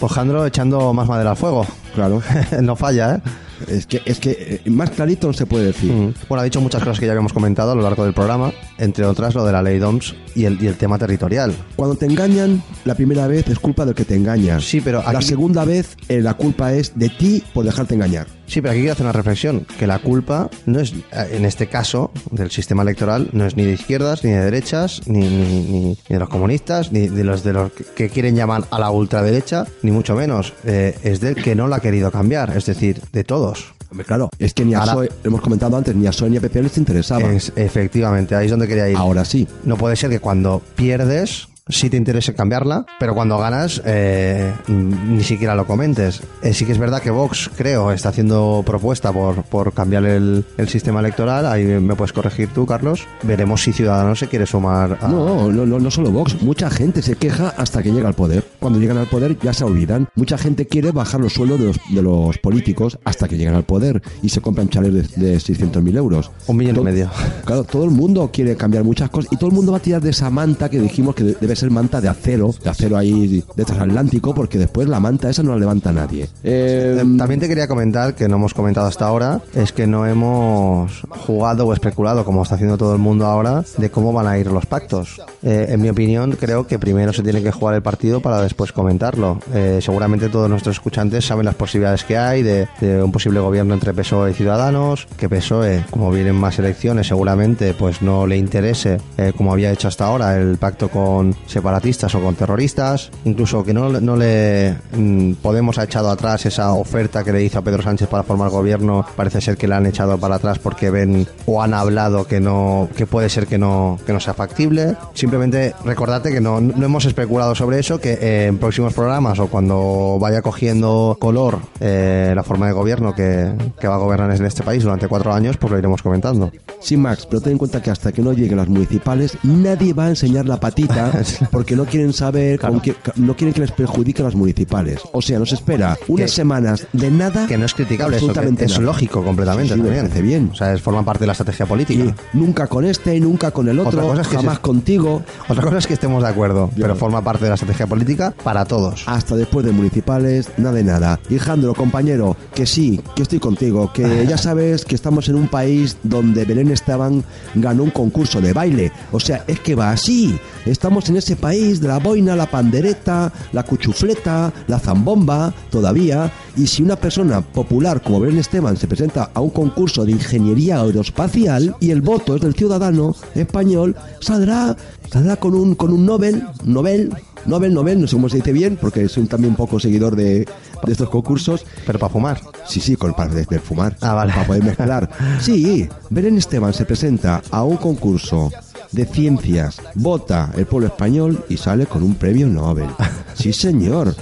Pues 0.00 0.12
Jandro 0.12 0.44
echando 0.44 0.92
más 0.92 1.06
madera 1.06 1.30
al 1.30 1.36
fuego. 1.36 1.64
Claro. 1.94 2.20
no 2.60 2.74
falla, 2.74 3.14
¿eh? 3.14 3.45
Es 3.68 3.86
que, 3.86 4.02
es 4.04 4.18
que 4.20 4.60
eh, 4.64 4.70
más 4.70 4.90
clarito 4.90 5.26
no 5.26 5.32
se 5.32 5.46
puede 5.46 5.66
decir. 5.66 5.92
Mm. 5.92 6.14
Bueno, 6.28 6.40
ha 6.40 6.44
dicho 6.44 6.60
muchas 6.60 6.82
cosas 6.82 6.98
que 7.00 7.06
ya 7.06 7.12
habíamos 7.12 7.32
comentado 7.32 7.72
a 7.72 7.74
lo 7.74 7.82
largo 7.82 8.04
del 8.04 8.14
programa, 8.14 8.52
entre 8.78 9.04
otras 9.06 9.34
lo 9.34 9.44
de 9.44 9.52
la 9.52 9.62
ley 9.62 9.78
DOMS 9.78 10.14
y 10.34 10.44
el, 10.44 10.62
y 10.62 10.66
el 10.66 10.76
tema 10.76 10.98
territorial. 10.98 11.54
Cuando 11.76 11.96
te 11.96 12.06
engañan, 12.06 12.62
la 12.84 12.94
primera 12.94 13.26
vez 13.26 13.48
es 13.48 13.58
culpa 13.58 13.84
del 13.84 13.94
que 13.94 14.04
te 14.04 14.14
engaña. 14.14 14.60
Sí, 14.60 14.80
pero 14.80 15.02
La 15.02 15.18
aquí- 15.18 15.26
segunda 15.26 15.64
vez, 15.64 15.96
eh, 16.08 16.20
la 16.20 16.34
culpa 16.34 16.72
es 16.74 16.92
de 16.98 17.08
ti 17.08 17.42
por 17.54 17.64
dejarte 17.64 17.94
engañar. 17.94 18.26
Sí, 18.46 18.60
pero 18.60 18.70
aquí 18.72 18.80
quiero 18.80 18.92
hacer 18.92 19.04
una 19.06 19.12
reflexión, 19.12 19.66
que 19.76 19.88
la 19.88 19.98
culpa 19.98 20.48
no 20.66 20.78
es, 20.78 20.92
eh, 20.92 21.30
en 21.32 21.44
este 21.44 21.66
caso, 21.66 22.12
del 22.30 22.50
sistema 22.52 22.82
electoral, 22.82 23.28
no 23.32 23.44
es 23.44 23.56
ni 23.56 23.64
de 23.64 23.72
izquierdas, 23.72 24.22
ni 24.22 24.30
de 24.30 24.44
derechas, 24.44 25.02
ni, 25.06 25.18
ni, 25.18 25.28
ni- 25.28 25.64
ni 25.80 25.98
de 26.08 26.18
los 26.18 26.28
comunistas, 26.28 26.92
ni 26.92 27.08
de 27.08 27.24
los 27.24 27.42
de 27.42 27.52
los 27.52 27.72
que- 27.72 28.08
quieren 28.08 28.36
llamar 28.36 28.64
a 28.70 28.78
la 28.78 28.90
ultraderecha, 28.90 29.66
ni 29.82 29.90
mucho 29.90 30.14
menos. 30.14 30.52
Eh, 30.64 30.96
es 31.02 31.20
del 31.20 31.34
que 31.34 31.56
no 31.56 31.66
la 31.66 31.76
ha 31.76 31.80
querido 31.80 32.12
cambiar, 32.12 32.56
es 32.56 32.66
decir, 32.66 33.00
de 33.12 33.24
todos. 33.54 33.74
Hombre, 33.90 34.04
claro, 34.04 34.28
es 34.38 34.52
que 34.52 34.64
ni 34.64 34.74
a 34.74 34.78
Ahora- 34.80 34.92
PSOE, 34.94 35.10
hemos 35.24 35.40
comentado 35.40 35.76
antes, 35.76 35.94
ni 35.94 36.06
a 36.06 36.10
PSOE 36.10 36.30
ni 36.30 36.36
a 36.38 36.40
PP 36.40 36.62
les 36.62 36.76
interesaba. 36.78 37.32
Es- 37.32 37.52
efectivamente, 37.56 38.34
ahí 38.34 38.46
es 38.46 38.50
donde 38.50 38.66
quería 38.66 38.88
ir. 38.88 38.96
Ahora 38.96 39.24
sí. 39.24 39.46
No 39.64 39.76
puede 39.76 39.94
ser 39.96 40.10
que 40.10 40.18
cuando 40.20 40.60
pierdes 40.74 41.48
sí 41.68 41.90
te 41.90 41.96
interese 41.96 42.32
cambiarla, 42.32 42.86
pero 43.00 43.14
cuando 43.14 43.38
ganas 43.38 43.82
eh, 43.84 44.52
ni 44.68 45.24
siquiera 45.24 45.54
lo 45.56 45.66
comentes. 45.66 46.22
Eh, 46.42 46.54
sí 46.54 46.64
que 46.64 46.72
es 46.72 46.78
verdad 46.78 47.02
que 47.02 47.10
Vox, 47.10 47.50
creo, 47.56 47.90
está 47.90 48.10
haciendo 48.10 48.62
propuesta 48.64 49.12
por, 49.12 49.42
por 49.42 49.72
cambiar 49.72 50.04
el, 50.04 50.44
el 50.56 50.68
sistema 50.68 51.00
electoral. 51.00 51.46
Ahí 51.46 51.64
me 51.64 51.96
puedes 51.96 52.12
corregir 52.12 52.50
tú, 52.50 52.66
Carlos. 52.66 53.06
Veremos 53.24 53.62
si 53.62 53.72
Ciudadanos 53.72 54.20
se 54.20 54.28
quiere 54.28 54.46
sumar 54.46 54.98
a... 55.00 55.08
No, 55.08 55.50
no, 55.50 55.66
no, 55.66 55.80
no 55.80 55.90
solo 55.90 56.12
Vox. 56.12 56.40
Mucha 56.42 56.70
gente 56.70 57.02
se 57.02 57.16
queja 57.16 57.48
hasta 57.56 57.82
que 57.82 57.90
llega 57.90 58.08
al 58.08 58.14
poder. 58.14 58.44
Cuando 58.60 58.78
llegan 58.78 58.98
al 58.98 59.06
poder 59.08 59.36
ya 59.40 59.52
se 59.52 59.64
olvidan. 59.64 60.08
Mucha 60.14 60.38
gente 60.38 60.66
quiere 60.66 60.92
bajar 60.92 61.20
los 61.20 61.32
sueldos 61.32 61.58
de 61.58 61.66
los, 61.66 61.76
de 61.90 62.02
los 62.02 62.38
políticos 62.38 62.98
hasta 63.04 63.26
que 63.26 63.36
llegan 63.36 63.56
al 63.56 63.64
poder 63.64 64.02
y 64.22 64.28
se 64.28 64.40
compran 64.40 64.68
chalets 64.68 65.16
de, 65.16 65.30
de 65.32 65.36
600.000 65.36 65.96
euros. 65.96 66.30
Un 66.46 66.58
millón 66.58 66.76
y 66.76 66.80
medio. 66.80 67.10
Claro, 67.44 67.64
todo 67.64 67.84
el 67.84 67.90
mundo 67.90 68.30
quiere 68.32 68.56
cambiar 68.56 68.84
muchas 68.84 69.10
cosas 69.10 69.32
y 69.32 69.36
todo 69.36 69.50
el 69.50 69.56
mundo 69.56 69.72
va 69.72 69.78
a 69.78 69.82
tirar 69.82 70.00
de 70.00 70.10
esa 70.10 70.30
manta 70.30 70.68
que 70.68 70.78
dijimos 70.78 71.14
que 71.16 71.24
de- 71.56 71.60
ser 71.60 71.70
manta 71.70 72.00
de 72.00 72.08
acero, 72.08 72.54
de 72.62 72.70
acero 72.70 72.96
ahí 72.96 73.42
de 73.56 73.64
transatlántico, 73.64 74.34
porque 74.34 74.58
después 74.58 74.88
la 74.88 75.00
manta 75.00 75.30
esa 75.30 75.42
no 75.42 75.52
la 75.52 75.58
levanta 75.58 75.92
nadie. 75.92 76.24
Eh, 76.44 76.74
Eh, 76.76 77.04
También 77.18 77.40
te 77.40 77.48
quería 77.48 77.66
comentar, 77.66 78.14
que 78.14 78.28
no 78.28 78.36
hemos 78.36 78.52
comentado 78.54 78.86
hasta 78.86 79.06
ahora, 79.06 79.40
es 79.54 79.72
que 79.72 79.86
no 79.86 80.06
hemos 80.06 81.02
jugado 81.26 81.66
o 81.66 81.72
especulado, 81.72 82.24
como 82.24 82.42
está 82.42 82.54
haciendo 82.56 82.76
todo 82.76 82.92
el 82.92 82.98
mundo 83.00 83.26
ahora, 83.26 83.64
de 83.78 83.90
cómo 83.90 84.12
van 84.12 84.26
a 84.26 84.38
ir 84.38 84.46
los 84.48 84.66
pactos. 84.66 85.20
Eh, 85.42 85.66
en 85.70 85.80
mi 85.80 85.88
opinión, 85.88 86.32
creo 86.38 86.66
que 86.66 86.78
primero 86.78 87.12
se 87.12 87.22
tiene 87.22 87.42
que 87.42 87.50
jugar 87.52 87.74
el 87.74 87.82
partido 87.82 88.20
para 88.20 88.40
después 88.42 88.72
comentarlo. 88.72 89.38
Eh, 89.54 89.78
seguramente 89.82 90.28
todos 90.28 90.48
nuestros 90.50 90.76
escuchantes 90.76 91.24
saben 91.24 91.44
las 91.46 91.54
posibilidades 91.54 92.04
que 92.04 92.16
hay 92.18 92.42
de, 92.42 92.68
de 92.80 93.02
un 93.02 93.12
posible 93.12 93.40
gobierno 93.40 93.74
entre 93.74 93.92
PSOE 93.94 94.30
y 94.30 94.34
Ciudadanos, 94.34 95.06
que 95.16 95.28
PSOE, 95.28 95.84
como 95.90 96.10
vienen 96.10 96.34
más 96.36 96.58
elecciones, 96.58 97.06
seguramente 97.08 97.74
pues 97.74 98.02
no 98.02 98.26
le 98.26 98.36
interese, 98.36 98.98
eh, 99.18 99.32
como 99.36 99.52
había 99.52 99.72
hecho 99.72 99.88
hasta 99.88 100.06
ahora, 100.06 100.36
el 100.36 100.58
pacto 100.58 100.88
con 100.88 101.34
separatistas 101.46 102.14
o 102.14 102.20
con 102.20 102.34
terroristas, 102.34 103.10
incluso 103.24 103.64
que 103.64 103.72
no, 103.72 103.88
no 104.00 104.16
le 104.16 104.76
mm, 104.96 105.34
Podemos 105.42 105.78
ha 105.78 105.84
echado 105.84 106.10
atrás 106.10 106.46
esa 106.46 106.72
oferta 106.72 107.22
que 107.22 107.32
le 107.32 107.42
hizo 107.42 107.58
a 107.58 107.62
Pedro 107.62 107.82
Sánchez 107.82 108.08
para 108.08 108.22
formar 108.22 108.50
gobierno, 108.50 109.04
parece 109.16 109.40
ser 109.40 109.56
que 109.56 109.68
la 109.68 109.76
han 109.76 109.86
echado 109.86 110.18
para 110.18 110.36
atrás 110.36 110.58
porque 110.58 110.90
ven 110.90 111.26
o 111.46 111.62
han 111.62 111.74
hablado 111.74 112.26
que 112.26 112.40
no 112.40 112.88
que 112.96 113.06
puede 113.06 113.28
ser 113.28 113.46
que 113.46 113.58
no 113.58 113.98
que 114.06 114.12
no 114.12 114.20
sea 114.20 114.34
factible. 114.34 114.96
Simplemente 115.14 115.74
recordarte 115.84 116.32
que 116.32 116.40
no, 116.40 116.60
no 116.60 116.84
hemos 116.84 117.04
especulado 117.04 117.54
sobre 117.54 117.78
eso, 117.78 118.00
que 118.00 118.14
eh, 118.14 118.46
en 118.46 118.58
próximos 118.58 118.94
programas 118.94 119.38
o 119.38 119.48
cuando 119.48 120.18
vaya 120.20 120.42
cogiendo 120.42 121.16
color 121.18 121.60
eh, 121.80 122.32
la 122.34 122.42
forma 122.42 122.66
de 122.66 122.72
gobierno 122.72 123.14
que, 123.14 123.52
que 123.78 123.88
va 123.88 123.94
a 123.94 123.98
gobernar 123.98 124.34
en 124.34 124.44
este 124.44 124.62
país 124.62 124.82
durante 124.82 125.08
cuatro 125.08 125.32
años, 125.32 125.56
pues 125.56 125.70
lo 125.70 125.78
iremos 125.78 126.02
comentando. 126.02 126.50
Sí, 126.80 126.96
Max, 126.96 127.26
pero 127.26 127.40
ten 127.40 127.52
en 127.52 127.58
cuenta 127.58 127.82
que 127.82 127.90
hasta 127.90 128.12
que 128.12 128.22
no 128.22 128.32
lleguen 128.32 128.58
las 128.58 128.68
municipales, 128.68 129.36
nadie 129.42 129.92
va 129.92 130.06
a 130.06 130.08
enseñar 130.10 130.46
la 130.46 130.60
patita 130.60 131.12
porque 131.50 131.76
no 131.76 131.84
quieren 131.84 132.12
saber, 132.12 132.58
qué- 132.82 132.94
no 133.16 133.36
quieren 133.36 133.52
que 133.54 133.60
les 133.60 133.72
perjudique 133.72 134.22
las 134.22 134.34
municipales. 134.34 135.00
O 135.12 135.22
sea, 135.22 135.38
nos 135.38 135.52
espera 135.52 135.96
unas 136.08 136.30
Que- 136.30 136.36
semanas 136.36 136.86
de 136.92 137.10
nada. 137.10 137.46
Que 137.46 137.58
no 137.58 137.66
es 137.66 137.74
criticable, 137.74 138.16
eso, 138.16 138.32
que 138.32 138.64
es 138.64 138.78
lógico 138.78 139.22
completamente 139.22 139.74
Sí, 139.74 139.80
sí, 139.80 139.86
me 139.88 139.96
parece 139.96 140.22
bien. 140.22 140.50
O 140.52 140.54
sea, 140.54 140.72
es, 140.74 140.80
forma 140.80 141.04
parte 141.04 141.20
de 141.20 141.26
la 141.26 141.32
estrategia 141.32 141.66
política. 141.66 142.04
Sí, 142.04 142.14
nunca 142.34 142.66
con 142.66 142.84
este, 142.84 143.18
nunca 143.20 143.50
con 143.50 143.68
el 143.68 143.78
otro, 143.78 144.00
cosa 144.00 144.22
es 144.22 144.28
que 144.28 144.36
jamás 144.36 144.58
contigo. 144.60 145.22
Otra 145.48 145.62
cosa 145.64 145.78
es 145.78 145.86
que 145.86 145.94
estemos 145.94 146.22
de 146.22 146.28
acuerdo, 146.28 146.70
pero 146.76 146.94
forma 146.96 147.22
parte 147.22 147.44
de 147.44 147.50
la 147.50 147.54
estrategia 147.54 147.86
política 147.86 148.32
para 148.42 148.64
todos. 148.64 149.04
Hasta 149.06 149.36
después 149.36 149.64
de 149.66 149.72
municipales, 149.72 150.50
nada 150.56 150.74
de 150.74 150.84
nada. 150.84 151.20
Y 151.28 151.34
Alejandro, 151.34 151.74
compañero, 151.74 152.36
que 152.54 152.66
sí, 152.66 153.00
que 153.14 153.22
estoy 153.22 153.38
contigo, 153.38 153.92
que 153.92 154.26
ya 154.28 154.38
sabes 154.38 154.84
que 154.84 154.94
estamos 154.94 155.28
en 155.28 155.36
un 155.36 155.48
país 155.48 155.96
donde 156.02 156.44
Belén 156.44 156.70
Esteban 156.70 157.24
ganó 157.54 157.82
un 157.84 157.90
concurso 157.90 158.40
de 158.40 158.52
baile. 158.52 158.92
O 159.12 159.20
sea, 159.20 159.44
es 159.46 159.60
que 159.60 159.74
va 159.74 159.90
así. 159.90 160.38
Estamos 160.64 161.08
en 161.08 161.16
ese 161.16 161.25
país 161.34 161.80
de 161.80 161.88
la 161.88 161.98
boina, 161.98 162.36
la 162.36 162.46
pandereta, 162.48 163.32
la 163.52 163.64
cuchufleta, 163.64 164.52
la 164.68 164.78
zambomba, 164.78 165.52
todavía. 165.70 166.30
Y 166.56 166.66
si 166.68 166.82
una 166.82 166.96
persona 166.96 167.40
popular 167.40 168.00
como 168.02 168.20
Belén 168.20 168.38
Esteban 168.38 168.76
se 168.76 168.86
presenta 168.86 169.30
a 169.34 169.40
un 169.40 169.50
concurso 169.50 170.04
de 170.04 170.12
ingeniería 170.12 170.80
aeroespacial 170.80 171.74
y 171.80 171.90
el 171.90 172.02
voto 172.02 172.36
es 172.36 172.42
del 172.42 172.54
ciudadano 172.54 173.16
español, 173.34 173.96
saldrá, 174.20 174.76
saldrá 175.10 175.36
con 175.36 175.54
un, 175.54 175.74
con 175.74 175.92
un 175.92 176.04
Nobel, 176.06 176.44
Nobel, 176.64 177.12
Nobel, 177.46 177.72
Nobel, 177.74 178.00
no 178.00 178.06
sé 178.08 178.16
cómo 178.16 178.28
se 178.28 178.36
dice 178.38 178.52
bien, 178.52 178.76
porque 178.80 179.08
soy 179.08 179.24
también 179.26 179.50
un 179.52 179.56
poco 179.56 179.78
seguidor 179.78 180.16
de, 180.16 180.40
de 180.84 180.92
estos 180.92 181.08
concursos. 181.08 181.64
Pero 181.86 181.98
para 181.98 182.12
fumar. 182.12 182.40
Sí, 182.66 182.80
sí, 182.80 182.96
con, 182.96 183.14
para 183.14 183.32
de- 183.32 183.44
de 183.44 183.58
fumar. 183.60 183.96
Ah, 184.00 184.14
vale. 184.14 184.32
Para 184.32 184.46
poder 184.46 184.64
mezclar. 184.64 185.08
Sí, 185.40 185.88
Belén 186.10 186.36
Esteban 186.38 186.72
se 186.74 186.84
presenta 186.84 187.42
a 187.50 187.62
un 187.62 187.76
concurso 187.76 188.50
de 188.96 189.04
ciencias, 189.04 189.76
vota 189.94 190.50
el 190.56 190.66
pueblo 190.66 190.88
español 190.88 191.44
y 191.50 191.58
sale 191.58 191.86
con 191.86 192.02
un 192.02 192.14
premio 192.14 192.46
Nobel. 192.46 192.88
Sí, 193.34 193.52
señor. 193.52 194.14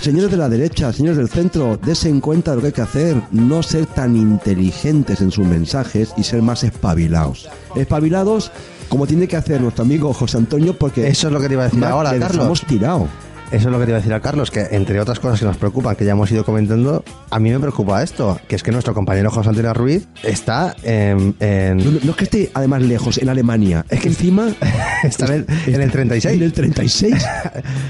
Señores 0.00 0.30
de 0.30 0.36
la 0.36 0.48
derecha, 0.48 0.92
señores 0.92 1.16
del 1.16 1.28
centro, 1.28 1.78
dense 1.78 2.08
en 2.08 2.20
cuenta 2.20 2.50
de 2.50 2.56
lo 2.56 2.60
que 2.60 2.66
hay 2.68 2.72
que 2.74 2.82
hacer, 2.82 3.22
no 3.32 3.62
ser 3.62 3.86
tan 3.86 4.14
inteligentes 4.14 5.22
en 5.22 5.30
sus 5.30 5.46
mensajes 5.46 6.12
y 6.18 6.22
ser 6.22 6.42
más 6.42 6.62
espabilados. 6.62 7.48
Espabilados 7.74 8.52
como 8.88 9.06
tiene 9.06 9.26
que 9.26 9.36
hacer 9.36 9.60
nuestro 9.60 9.84
amigo 9.84 10.12
José 10.12 10.36
Antonio 10.36 10.76
porque 10.78 11.08
Eso 11.08 11.28
es 11.28 11.32
lo 11.32 11.40
que 11.40 11.48
te 11.48 11.54
iba 11.54 11.62
a 11.62 11.66
decir 11.66 11.84
ahora, 11.84 12.10
Carlos. 12.10 12.32
dejamos 12.32 12.62
tirado. 12.66 13.08
Eso 13.50 13.68
es 13.68 13.72
lo 13.72 13.78
que 13.78 13.86
te 13.86 13.92
iba 13.92 13.96
a 13.96 14.00
decir 14.00 14.12
a 14.12 14.20
Carlos, 14.20 14.50
que 14.50 14.60
entre 14.72 15.00
otras 15.00 15.20
cosas 15.20 15.40
que 15.40 15.46
nos 15.46 15.56
preocupan, 15.56 15.96
que 15.96 16.04
ya 16.04 16.12
hemos 16.12 16.30
ido 16.30 16.44
comentando, 16.44 17.02
a 17.30 17.38
mí 17.40 17.50
me 17.50 17.58
preocupa 17.58 18.02
esto, 18.02 18.38
que 18.46 18.56
es 18.56 18.62
que 18.62 18.70
nuestro 18.72 18.92
compañero 18.92 19.30
José 19.30 19.48
Antonio 19.48 19.72
Ruiz 19.72 20.06
está 20.22 20.76
en... 20.82 21.34
en- 21.40 21.78
No, 21.78 21.90
no- 21.92 21.98
no 22.04 22.10
es 22.10 22.16
que 22.16 22.24
esté 22.24 22.50
además 22.52 22.82
lejos, 22.82 23.16
en 23.16 23.30
Alemania, 23.30 23.86
es 23.88 24.00
que 24.00 24.08
encima 24.08 24.48
está 25.02 25.26
en 25.26 25.32
el, 25.66 25.74
en 25.74 25.80
el 25.80 25.90
36. 25.90 26.34
en 26.36 26.42
el 26.42 26.52
36. 26.52 27.14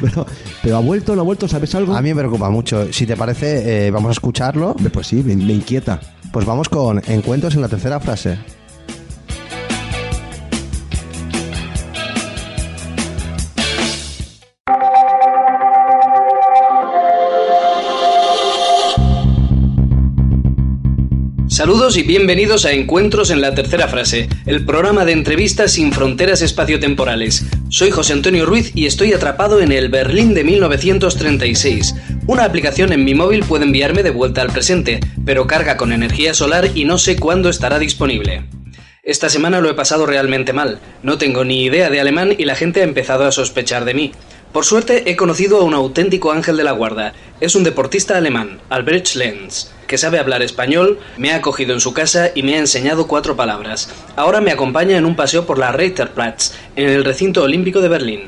pero, 0.01 0.27
pero 0.63 0.77
ha 0.77 0.81
vuelto, 0.81 1.17
no 1.17 1.23
ha 1.23 1.25
vuelto, 1.25 1.49
¿sabes 1.49 1.75
algo? 1.75 1.97
A 1.97 2.03
mí 2.03 2.15
me 2.15 2.21
preocupa 2.21 2.49
mucho. 2.51 2.93
Si 2.93 3.05
te 3.05 3.17
parece, 3.17 3.89
eh, 3.89 3.91
vamos 3.91 4.11
a 4.11 4.13
escucharlo. 4.13 4.77
Pues 4.93 5.09
sí, 5.09 5.25
me, 5.25 5.35
me 5.35 5.55
inquieta. 5.55 5.99
Pues 6.33 6.47
vamos 6.47 6.69
con 6.69 7.03
encuentros 7.09 7.57
en 7.57 7.63
la 7.63 7.69
tercera 7.69 7.99
frase. 7.99 8.39
Saludos 21.59 21.97
y 21.97 22.05
bienvenidos 22.05 22.65
a 22.67 22.71
Encuentros 22.71 23.31
en 23.31 23.41
la 23.41 23.53
Tercera 23.53 23.89
Frase, 23.89 24.29
el 24.47 24.65
programa 24.65 25.05
de 25.05 25.11
entrevistas 25.11 25.73
sin 25.73 25.93
fronteras 25.93 26.41
espaciotemporales. 26.41 27.47
Soy 27.69 27.91
José 27.91 28.13
Antonio 28.13 28.47
Ruiz 28.47 28.71
y 28.77 28.87
estoy 28.87 29.13
atrapado 29.13 29.61
en 29.61 29.73
el 29.73 29.89
Berlín 29.89 30.35
de 30.35 30.45
1936. 30.45 31.97
Una 32.29 32.45
aplicación 32.45 32.93
en 32.93 33.05
mi 33.05 33.17
móvil 33.17 33.43
puede 33.43 33.65
enviarme 33.65 34.05
de 34.05 34.11
vuelta 34.11 34.41
al 34.41 34.53
presente, 34.53 35.01
pero 35.25 35.49
carga 35.49 35.77
con 35.77 35.91
energía 35.91 36.33
solar 36.33 36.69
y 36.77 36.85
no 36.85 36.97
sé 36.97 37.17
cuándo 37.17 37.49
estará 37.49 37.81
disponible. 37.81 38.45
Esta 39.03 39.29
semana 39.29 39.61
lo 39.61 39.69
he 39.69 39.75
pasado 39.75 40.07
realmente 40.07 40.53
mal. 40.53 40.79
No 41.03 41.19
tengo 41.19 41.43
ni 41.43 41.65
idea 41.65 41.91
de 41.91 41.99
alemán 41.99 42.37
y 42.39 42.45
la 42.45 42.55
gente 42.55 42.83
ha 42.83 42.85
empezado 42.85 43.27
a 43.27 43.33
sospechar 43.33 43.85
de 43.85 43.95
mí. 43.95 44.13
Por 44.53 44.65
suerte 44.65 45.11
he 45.11 45.17
conocido 45.17 45.59
a 45.61 45.65
un 45.65 45.75
auténtico 45.75 46.33
ángel 46.33 46.57
de 46.57 46.65
la 46.65 46.73
guarda. 46.73 47.13
Es 47.41 47.55
un 47.55 47.65
deportista 47.65 48.17
alemán, 48.17 48.59
Albrecht 48.71 49.15
Lenz, 49.15 49.71
que 49.87 49.99
sabe 49.99 50.19
hablar 50.19 50.43
español, 50.43 50.99
me 51.19 51.33
ha 51.33 51.37
acogido 51.37 51.75
en 51.75 51.81
su 51.81 51.93
casa 51.93 52.31
y 52.35 52.43
me 52.43 52.55
ha 52.55 52.59
enseñado 52.59 53.07
cuatro 53.07 53.37
palabras. 53.37 53.91
Ahora 54.17 54.41
me 54.41 54.51
acompaña 54.51 54.97
en 54.97 55.05
un 55.05 55.15
paseo 55.17 55.47
por 55.47 55.59
la 55.59 55.71
Reiterplatz, 55.71 56.53
en 56.77 56.89
el 56.89 57.05
recinto 57.05 57.43
olímpico 57.43 57.81
de 57.81 57.89
Berlín. 57.89 58.21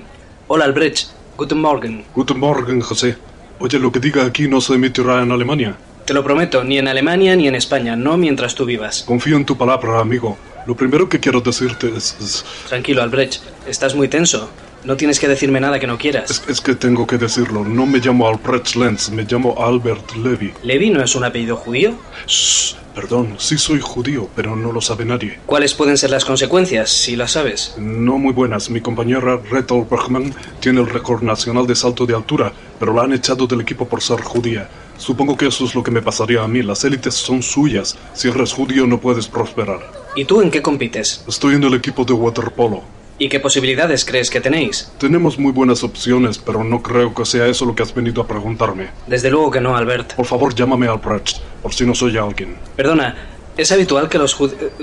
Hola 0.47 0.67
Albrecht, 0.67 1.09
guten 1.37 1.59
Morgen. 1.61 2.05
Guten 2.15 2.39
Morgen, 2.39 2.81
José. 2.81 3.17
Oye, 3.59 3.79
lo 3.79 3.91
que 3.91 3.99
diga 4.01 4.25
aquí 4.25 4.47
no 4.47 4.61
se 4.61 4.75
emitirá 4.75 5.23
en 5.23 5.33
Alemania. 5.33 5.77
Te 6.05 6.15
lo 6.15 6.23
prometo, 6.23 6.65
ni 6.65 6.79
en 6.79 6.89
Alemania 6.89 7.35
ni 7.37 7.49
en 7.49 7.55
España, 7.55 7.97
no 7.97 8.17
mientras 8.17 8.55
tú 8.55 8.65
vivas. 8.65 9.05
Confío 9.07 9.37
en 9.37 9.45
tu 9.45 9.57
palabra, 9.57 10.01
amigo. 10.01 10.37
Lo 10.67 10.77
primero 10.77 11.09
que 11.09 11.19
quiero 11.21 11.41
decirte 11.41 11.89
es... 11.97 12.17
es- 12.21 12.45
Tranquilo, 12.69 13.03
Albrecht, 13.03 13.43
estás 13.67 13.95
muy 13.95 14.09
tenso. 14.09 14.51
No 14.85 14.97
tienes 14.97 15.21
que 15.21 15.29
decirme 15.29 15.61
nada 15.61 15.79
que 15.79 15.87
no 15.87 15.99
quieras. 15.99 16.31
es, 16.31 16.43
es 16.49 16.61
que 16.61 16.75
tengo 16.75 17.07
que 17.07 17.19
decirlo. 17.19 17.65
No 17.65 17.87
me 17.87 17.99
llamo 17.99 18.27
Albrecht 18.29 18.77
Lenz, 18.77 19.11
me 19.11 19.25
llamo 19.25 19.55
Albert 19.63 20.17
Levy. 20.17 20.53
¿Levi 20.63 20.91
no 20.91 21.03
es 21.03 21.15
un 21.15 21.25
apellido 21.25 21.57
judío? 21.57 21.95
Shh, 22.27 22.75
perdón, 22.95 23.35
sí 23.39 23.59
soy 23.59 23.81
judío, 23.81 24.29
pero 24.35 24.57
no 24.57 24.73
lo 24.73 24.81
sabe 24.81 25.05
nadie. 25.05 25.39
¿Cuáles 25.47 25.75
pueden 25.75 25.99
ser 25.99 26.11
las 26.11 26.25
consecuencias, 26.25 26.89
si 26.91 27.15
las 27.15 27.33
sabes? 27.33 27.75
No 27.79 28.17
muy 28.17 28.33
buenas. 28.33 28.71
Mi 28.71 28.81
compañera 28.81 29.39
Gretel 29.51 29.87
Bergman 29.91 30.35
tiene 30.61 30.81
el 30.81 30.89
récord 30.89 31.23
nacional 31.23 31.67
de 31.67 31.77
salto 31.77 32.07
de 32.07 32.15
altura, 32.15 32.53
pero 32.79 32.95
la 32.95 33.03
han 33.03 33.13
echado 33.13 33.47
del 33.47 33.61
equipo 33.61 33.87
por 33.87 34.01
ser 34.01 34.21
judía. 34.23 34.69
Supongo 34.97 35.37
que 35.37 35.47
eso 35.47 35.65
es 35.65 35.75
lo 35.75 35.83
que 35.83 35.91
me 35.91 36.03
pasaría 36.03 36.43
a 36.43 36.49
mí. 36.49 36.63
Las 36.63 36.85
élites 36.85 37.15
son 37.15 37.43
suyas. 37.43 37.97
Si 38.13 38.29
eres 38.29 38.53
judío 38.53 38.87
no 38.87 39.01
puedes 39.01 39.29
prosperar. 39.29 39.81
¿Y 40.15 40.25
tú 40.27 40.43
en 40.43 40.51
qué 40.51 40.61
compites? 40.61 41.25
Estoy 41.27 41.55
en 41.55 41.65
el 41.65 41.73
equipo 41.75 42.05
de 42.05 42.13
waterpolo. 42.13 42.83
¿Y 43.23 43.29
qué 43.29 43.39
posibilidades 43.39 44.07
crees 44.07 44.31
que 44.31 44.41
tenéis? 44.41 44.91
Tenemos 44.97 45.39
muy 45.39 45.53
buenas 45.53 45.85
opciones, 45.85 46.39
pero 46.39 46.65
no 46.65 46.83
creo 46.83 47.15
que 47.15 47.27
sea 47.27 47.47
eso 47.49 47.67
lo 47.67 47.75
que 47.75 47.83
has 47.83 47.95
venido 47.95 48.23
a 48.23 48.27
preguntarme. 48.27 48.89
Desde 49.07 49.31
luego 49.31 49.51
que 49.51 49.61
no, 49.61 49.77
Albert. 49.77 50.15
Por 50.15 50.25
favor, 50.25 50.55
llámame 50.55 50.89
Albrecht, 50.89 51.37
por 51.63 51.75
si 51.75 51.85
no 51.85 51.95
soy 51.95 52.17
alguien. 52.17 52.57
Perdona, 52.77 53.15
¿es 53.59 53.71
habitual 53.73 54.09
que, 54.09 54.17
los 54.17 54.35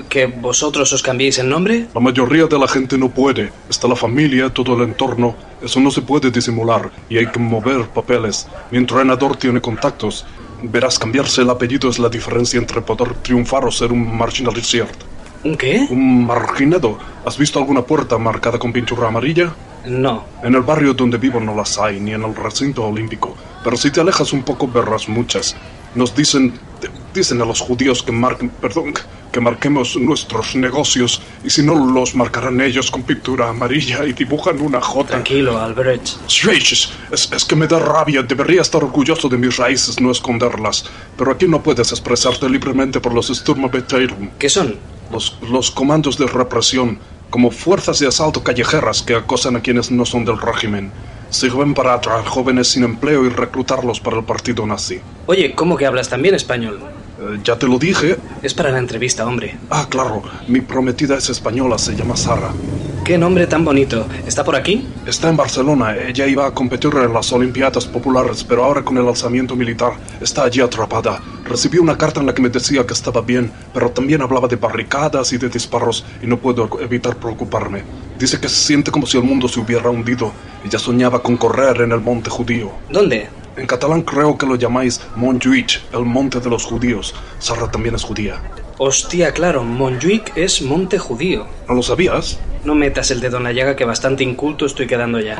que 0.08 0.28
vosotros 0.28 0.94
os 0.94 1.02
cambiéis 1.02 1.40
el 1.40 1.50
nombre? 1.50 1.88
La 1.96 2.00
mayoría 2.00 2.46
de 2.46 2.60
la 2.60 2.68
gente 2.68 2.96
no 2.96 3.10
puede. 3.10 3.52
Está 3.72 3.88
la 3.88 3.96
familia, 3.96 4.54
todo 4.54 4.76
el 4.76 4.84
entorno. 4.84 5.36
Eso 5.60 5.80
no 5.80 5.90
se 5.90 6.04
puede 6.04 6.30
disimular 6.30 6.92
y 7.10 7.18
hay 7.18 7.32
que 7.32 7.40
mover 7.40 7.88
papeles. 7.88 8.48
Mi 8.70 8.78
entrenador 8.78 9.36
tiene 9.36 9.62
contactos. 9.62 10.28
Verás, 10.62 11.00
cambiarse 11.00 11.42
el 11.42 11.50
apellido 11.50 11.90
es 11.90 11.98
la 11.98 12.10
diferencia 12.10 12.60
entre 12.60 12.82
poder 12.82 13.16
triunfar 13.16 13.66
o 13.66 13.72
ser 13.72 13.92
un 13.92 14.16
marginalisert. 14.16 15.17
¿Un 15.44 15.58
qué? 15.58 15.88
Un 15.90 16.26
marginado. 16.26 16.98
¿Has 17.26 17.38
visto 17.38 17.60
alguna 17.60 17.82
puerta 17.82 18.18
marcada 18.18 18.58
con 18.58 18.74
pintura 18.74 19.08
amarilla? 19.08 19.54
No. 19.86 20.26
En 20.44 20.56
el 20.56 20.62
barrio 20.62 20.94
donde 20.94 21.18
vivo 21.18 21.40
no 21.40 21.56
las 21.56 21.78
hay, 21.78 22.00
ni 22.00 22.14
en 22.14 22.24
el 22.24 22.36
recinto 22.36 22.84
olímpico. 22.84 23.36
Pero 23.64 23.78
si 23.78 23.92
te 23.92 24.02
alejas 24.02 24.34
un 24.34 24.44
poco 24.44 24.68
verás 24.68 25.08
muchas. 25.08 25.56
Nos 25.96 26.16
dicen, 26.16 26.54
dicen 27.14 27.42
a 27.42 27.46
los 27.46 27.62
judíos 27.62 28.04
que 28.04 28.12
marquen, 28.12 28.50
perdón, 28.50 28.94
que 29.32 29.40
marquemos 29.40 29.98
nuestros 29.98 30.56
negocios 30.56 31.22
y 31.44 31.50
si 31.50 31.64
no 31.64 31.74
los 31.76 32.16
marcarán 32.16 32.62
ellos 32.62 32.92
con 32.92 33.04
pintura 33.04 33.50
amarilla 33.50 34.06
y 34.06 34.14
dibujan 34.14 34.62
una 34.62 34.82
J. 34.82 35.08
Tranquilo, 35.08 35.60
Albrecht. 35.60 36.18
Es, 37.12 37.32
es 37.32 37.46
que 37.46 37.56
me 37.56 37.68
da 37.68 37.80
rabia, 37.80 38.24
debería 38.24 38.62
estar 38.62 38.84
orgulloso 38.84 39.30
de 39.30 39.38
mis 39.38 39.58
raíces, 39.58 40.00
no 40.00 40.12
esconderlas. 40.12 40.86
Pero 41.18 41.32
aquí 41.32 41.48
no 41.48 41.64
puedes 41.64 41.92
expresarte 41.92 42.50
libremente 42.50 43.00
por 43.00 43.14
los 43.14 43.28
Sturmabteilung. 43.28 44.32
¿Qué 44.38 44.50
son? 44.50 44.97
Los, 45.12 45.38
los 45.50 45.72
comandos 45.72 46.18
de 46.18 46.28
represión, 46.28 47.00
como 47.30 47.52
fuerzas 47.52 48.00
de 48.00 48.08
asalto 48.08 48.44
callejeras 48.44 49.02
que 49.02 49.16
acosan 49.16 49.56
a 49.56 49.62
quienes 49.62 49.92
no 49.92 50.06
son 50.06 50.26
del 50.26 50.40
régimen. 50.40 50.92
Sirven 51.30 51.74
para 51.74 51.94
atraer 51.94 52.26
jóvenes 52.26 52.70
sin 52.70 52.84
empleo 52.84 53.26
y 53.26 53.30
reclutarlos 53.30 54.00
para 54.00 54.18
el 54.18 54.24
partido 54.24 54.66
nazi. 54.66 55.02
Oye, 55.26 55.54
¿cómo 55.56 55.76
que 55.76 55.86
hablas 55.86 56.08
también 56.08 56.36
español? 56.36 56.80
Eh, 57.20 57.40
ya 57.44 57.58
te 57.58 57.68
lo 57.68 57.78
dije. 57.78 58.18
Es 58.42 58.54
para 58.54 58.72
la 58.72 58.78
entrevista, 58.78 59.26
hombre. 59.26 59.58
Ah, 59.70 59.88
claro, 59.90 60.22
mi 60.48 60.62
prometida 60.62 61.18
es 61.18 61.30
española, 61.30 61.78
se 61.78 61.96
llama 61.96 62.16
Sara. 62.16 62.52
Qué 63.04 63.18
nombre 63.18 63.48
tan 63.48 63.66
bonito. 63.66 64.06
¿Está 64.26 64.44
por 64.44 64.56
aquí? 64.56 64.88
Está 65.06 65.30
en 65.30 65.38
Barcelona, 65.38 65.96
ella 65.96 66.28
iba 66.28 66.46
a 66.46 66.54
competir 66.54 66.92
en 66.96 67.14
las 67.14 67.32
Olimpiadas 67.32 67.86
Populares, 67.86 68.44
pero 68.44 68.64
ahora 68.64 68.84
con 68.84 68.98
el 68.98 69.08
alzamiento 69.08 69.56
militar 69.56 69.94
está 70.22 70.44
allí 70.44 70.62
atrapada. 70.62 71.22
Recibí 71.48 71.78
una 71.78 71.98
carta 71.98 72.20
en 72.20 72.26
la 72.26 72.34
que 72.34 72.42
me 72.42 72.50
decía 72.50 72.86
que 72.86 72.94
estaba 72.94 73.22
bien, 73.22 73.52
pero 73.74 73.90
también 73.92 74.22
hablaba 74.22 74.48
de 74.48 74.58
barricadas 74.58 75.32
y 75.32 75.38
de 75.38 75.48
disparos 75.48 76.06
y 76.22 76.28
no 76.28 76.38
puedo 76.38 76.70
evitar 76.82 77.16
preocuparme. 77.16 77.84
Dice 78.20 78.40
que 78.40 78.50
se 78.50 78.56
siente 78.56 78.92
como 78.92 79.08
si 79.08 79.18
el 79.18 79.24
mundo 79.24 79.48
se 79.48 79.60
hubiera 79.60 79.90
hundido. 79.90 80.34
Ella 80.66 80.78
soñaba 80.78 81.24
con 81.24 81.38
correr 81.38 81.82
en 81.82 81.94
el 81.94 82.02
monte 82.02 82.30
judío. 82.30 82.72
¿Dónde? 82.90 83.30
En 83.56 83.66
catalán 83.66 84.02
creo 84.02 84.38
que 84.38 84.46
lo 84.46 84.56
llamáis 84.56 85.02
Montjuïc, 85.16 85.80
el 85.94 86.06
monte 86.06 86.40
de 86.40 86.50
los 86.50 86.66
judíos. 86.66 87.16
Sara 87.40 87.72
también 87.72 87.96
es 87.96 88.04
judía. 88.04 88.42
Hostia, 88.80 89.32
claro, 89.32 89.64
Montjuic 89.64 90.38
es 90.38 90.62
monte 90.62 91.00
judío. 91.00 91.48
¿No 91.68 91.74
lo 91.74 91.82
sabías? 91.82 92.40
No 92.64 92.76
metas 92.76 93.10
el 93.10 93.22
dedo 93.22 93.38
en 93.38 93.44
la 93.44 93.52
llaga 93.54 93.76
que 93.76 93.86
bastante 93.86 94.24
inculto 94.24 94.68
estoy 94.68 94.86
quedando 94.86 95.20
ya. 95.20 95.36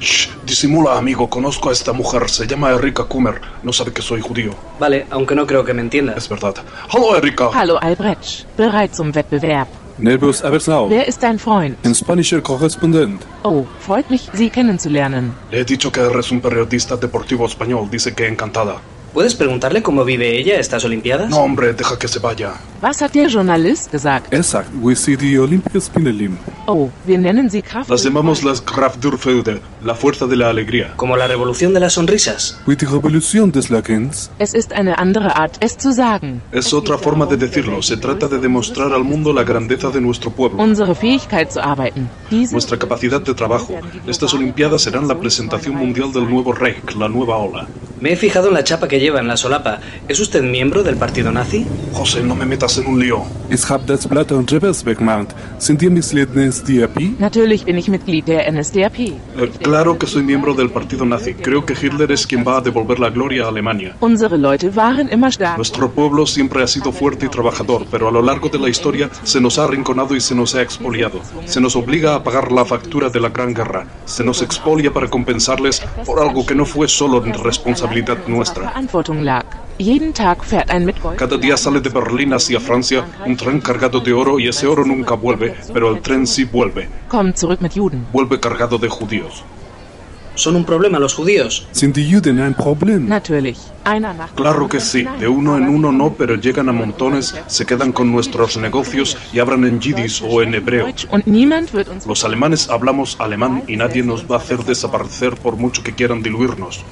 Shh, 0.00 0.28
disimula, 0.44 0.96
amigo. 0.98 1.28
Conozco 1.28 1.68
a 1.70 1.72
esta 1.72 1.92
mujer. 1.92 2.28
Se 2.28 2.46
llama 2.46 2.70
Erika 2.70 3.04
Kummer. 3.04 3.40
No 3.62 3.72
sabe 3.72 3.92
que 3.92 4.02
soy 4.02 4.20
judío. 4.20 4.52
Vale, 4.78 5.06
aunque 5.10 5.34
no 5.34 5.46
creo 5.46 5.64
que 5.64 5.72
me 5.74 5.80
entienda. 5.82 6.14
Es 6.16 6.28
verdad. 6.28 6.54
Hallo, 6.92 7.16
Erika. 7.16 7.50
Hallo 7.54 7.78
Albrecht, 7.80 8.46
bereit 8.56 8.94
zum 8.94 9.12
Wettbewerb. 9.14 9.68
Nervus 9.98 10.44
Aversau, 10.44 10.90
Wer 10.90 11.08
ist 11.08 11.22
dein 11.22 11.38
Freund? 11.38 11.78
ein 11.82 11.94
spanischer 11.94 12.42
Korrespondent. 12.42 13.22
Oh, 13.44 13.64
freut 13.80 14.10
mich, 14.10 14.28
Sie 14.34 14.50
kennenzulernen. 14.50 15.32
Le 15.50 15.60
he 15.60 15.64
dicho 15.64 15.90
que 15.90 16.00
eres 16.02 16.30
un 16.30 16.40
periodista 16.42 16.96
deportivo 16.98 17.46
español. 17.46 17.88
Dice 17.90 18.12
que 18.14 18.26
encantada. 18.28 18.76
¿Puedes 19.16 19.34
preguntarle 19.34 19.82
cómo 19.82 20.04
vive 20.04 20.38
ella 20.38 20.60
estas 20.60 20.84
Olimpiadas? 20.84 21.30
No, 21.30 21.38
hombre, 21.38 21.72
deja 21.72 21.98
que 21.98 22.06
se 22.06 22.18
vaya. 22.18 22.52
Was 22.82 23.00
hat 23.00 23.14
der 23.14 23.28
Journalist 23.28 23.90
gesagt? 23.90 24.30
Er 24.30 24.42
sagt, 24.42 24.68
we 24.82 24.94
see 24.94 25.16
the 25.16 25.38
Olympus 25.38 25.88
Pinelim. 25.88 26.36
Oh, 26.66 26.90
wir 27.06 27.18
nennen 27.18 27.48
sie 27.48 27.62
Kraft. 27.62 27.88
Las 27.88 28.04
llamamos 28.04 28.44
las 28.44 28.60
Kraftdurfelde, 28.60 29.62
la 29.82 29.94
fuerza 29.94 30.26
de 30.26 30.36
la 30.36 30.50
alegría. 30.50 30.92
¿Como 30.96 31.16
la 31.16 31.26
revolución 31.26 31.72
de 31.72 31.80
las 31.80 31.94
sonrisas? 31.94 32.60
With 32.66 32.76
the 32.76 32.84
Revolution 32.84 33.50
des 33.50 33.70
Lagens, 33.70 34.30
Es 34.38 34.52
ist 34.52 34.74
eine 34.74 34.98
andere 34.98 35.34
Art, 35.34 35.56
es 35.60 35.78
zu 35.78 35.92
sagen. 35.92 36.42
Es 36.52 36.74
otra 36.74 36.98
forma 36.98 37.24
de 37.24 37.38
decirlo. 37.38 37.80
Se 37.80 37.96
trata 37.96 38.28
de 38.28 38.38
demostrar 38.38 38.92
al 38.92 39.02
mundo 39.02 39.32
la 39.32 39.44
grandeza 39.44 39.88
de 39.88 40.02
nuestro 40.02 40.30
pueblo. 40.30 40.62
Unsere 40.62 40.94
Fähigkeit 40.94 41.50
zu 41.50 41.60
arbeiten. 41.60 42.10
Diese 42.30 42.52
Nuestra 42.52 42.78
capacidad 42.78 43.22
de 43.22 43.32
trabajo. 43.32 43.78
Estas 44.06 44.34
Olimpiadas 44.34 44.82
serán 44.82 45.08
la 45.08 45.18
presentación 45.18 45.74
mundial 45.74 46.12
del 46.12 46.28
nuevo 46.28 46.52
Reich, 46.52 46.94
la 46.96 47.08
nueva 47.08 47.38
ola. 47.38 47.66
Me 47.98 48.12
he 48.12 48.16
fijado 48.16 48.48
en 48.48 48.54
la 48.54 48.62
chapa 48.62 48.88
que 48.88 49.00
lleva 49.06 49.20
en 49.20 49.28
la 49.28 49.36
solapa. 49.36 49.78
¿Es 50.08 50.18
usted 50.18 50.42
miembro 50.42 50.82
del 50.82 50.96
partido 50.96 51.30
nazi? 51.30 51.64
José, 51.92 52.22
no 52.24 52.34
me 52.34 52.44
metas 52.44 52.76
en 52.78 52.88
un 52.88 52.98
lío. 52.98 53.24
ich 53.48 53.70
hab 53.70 53.86
das 53.86 54.08
Blatt 54.08 54.32
und 54.32 54.50
Reversberg 54.50 54.98
gemacht. 54.98 55.28
Sind 55.58 55.82
ihr 55.82 55.90
Mitglied 55.90 56.34
des 56.34 56.64
DRP? 56.64 57.18
Natürlich 57.20 57.64
bin 57.64 57.78
ich 57.78 57.88
Mitglied 57.88 58.26
der 58.26 58.50
NSDAP. 58.50 58.98
Eh, 58.98 59.14
claro 59.62 59.96
que 59.98 60.06
soy 60.06 60.22
miembro 60.22 60.54
del 60.54 60.70
partido 60.70 61.04
nazi. 61.04 61.34
Creo 61.34 61.64
que 61.64 61.74
Hitler 61.74 62.10
es 62.10 62.26
quien 62.26 62.44
va 62.44 62.58
a 62.58 62.60
devolver 62.60 62.98
la 62.98 63.10
gloria 63.10 63.44
a 63.44 63.48
Alemania. 63.48 63.94
Unsere 64.00 64.36
Leute 64.36 64.74
waren 64.74 65.08
immer 65.08 65.30
stark. 65.30 65.56
Nuestro 65.56 65.90
pueblo 65.90 66.26
siempre 66.26 66.62
ha 66.62 66.66
sido 66.66 66.90
fuerte 66.90 67.26
y 67.26 67.28
trabajador, 67.28 67.86
pero 67.90 68.08
a 68.08 68.10
lo 68.10 68.22
largo 68.22 68.48
de 68.48 68.58
la 68.58 68.68
historia 68.68 69.08
se 69.22 69.40
nos 69.40 69.58
ha 69.58 69.64
arrinconado 69.64 70.16
y 70.16 70.20
se 70.20 70.34
nos 70.34 70.54
ha 70.56 70.62
expoliado. 70.62 71.20
Se 71.44 71.60
nos 71.60 71.76
obliga 71.76 72.16
a 72.16 72.24
pagar 72.24 72.50
la 72.50 72.64
factura 72.64 73.10
de 73.10 73.20
la 73.20 73.28
Gran 73.28 73.54
Guerra. 73.54 73.86
Se 74.04 74.24
nos 74.24 74.42
expolia 74.42 74.92
para 74.92 75.08
compensarles 75.08 75.80
por 76.04 76.18
algo 76.20 76.44
que 76.44 76.56
no 76.56 76.64
fue 76.64 76.88
solo 76.88 77.20
responsabilidad 77.36 78.18
nuestra. 78.26 78.72
Verantwortung 78.96 79.24
lag. 79.24 79.44
Cada 81.18 81.36
día 81.36 81.56
sale 81.58 81.80
de 81.80 81.90
Berlín 81.90 82.32
hacia 82.32 82.58
Francia 82.58 83.04
un 83.26 83.36
tren 83.36 83.60
cargado 83.60 84.00
de 84.00 84.12
oro 84.12 84.38
y 84.38 84.48
ese 84.48 84.66
oro 84.66 84.86
nunca 84.86 85.14
vuelve, 85.14 85.54
pero 85.74 85.94
el 85.94 86.00
tren 86.00 86.26
sí 86.26 86.44
vuelve. 86.44 86.88
Kommt 87.08 87.36
zurück 87.36 87.60
mit 87.60 87.74
Juden. 87.74 88.06
Vuelve 88.10 88.40
cargado 88.40 88.78
de 88.78 88.88
judíos. 88.88 89.44
¿Son 90.34 90.56
un 90.56 90.64
problema 90.64 90.98
los 90.98 91.14
judíos? 91.14 91.66
Sind 91.72 91.94
die 91.94 92.10
Juden 92.10 92.40
ein 92.40 92.54
Problem? 92.54 93.06
Natürlich. 93.06 93.58
Einer 93.84 94.14
nach 94.14 94.34
Claro 94.34 94.66
que 94.68 94.80
sí, 94.80 95.06
de 95.18 95.28
uno 95.28 95.56
en 95.56 95.68
uno 95.68 95.92
no, 95.92 96.14
pero 96.14 96.36
llegan 96.36 96.68
a 96.68 96.72
montones, 96.72 97.34
se 97.46 97.64
quedan 97.66 97.92
con 97.92 98.10
nuestros 98.10 98.56
negocios 98.56 99.16
y 99.32 99.40
hablan 99.40 99.64
en 99.64 99.80
yiddish 99.80 100.22
o 100.26 100.42
en 100.42 100.54
hebreo. 100.54 100.88
Los 102.06 102.24
alemanes 102.24 102.68
hablamos 102.70 103.16
alemán 103.18 103.62
y 103.66 103.76
nadie 103.76 104.02
nos 104.02 104.24
va 104.24 104.36
a 104.36 104.38
hacer 104.38 104.64
desaparecer 104.64 105.36
por 105.36 105.56
mucho 105.56 105.82
que 105.82 105.92
quieran 105.92 106.22
diluirnos. 106.22 106.82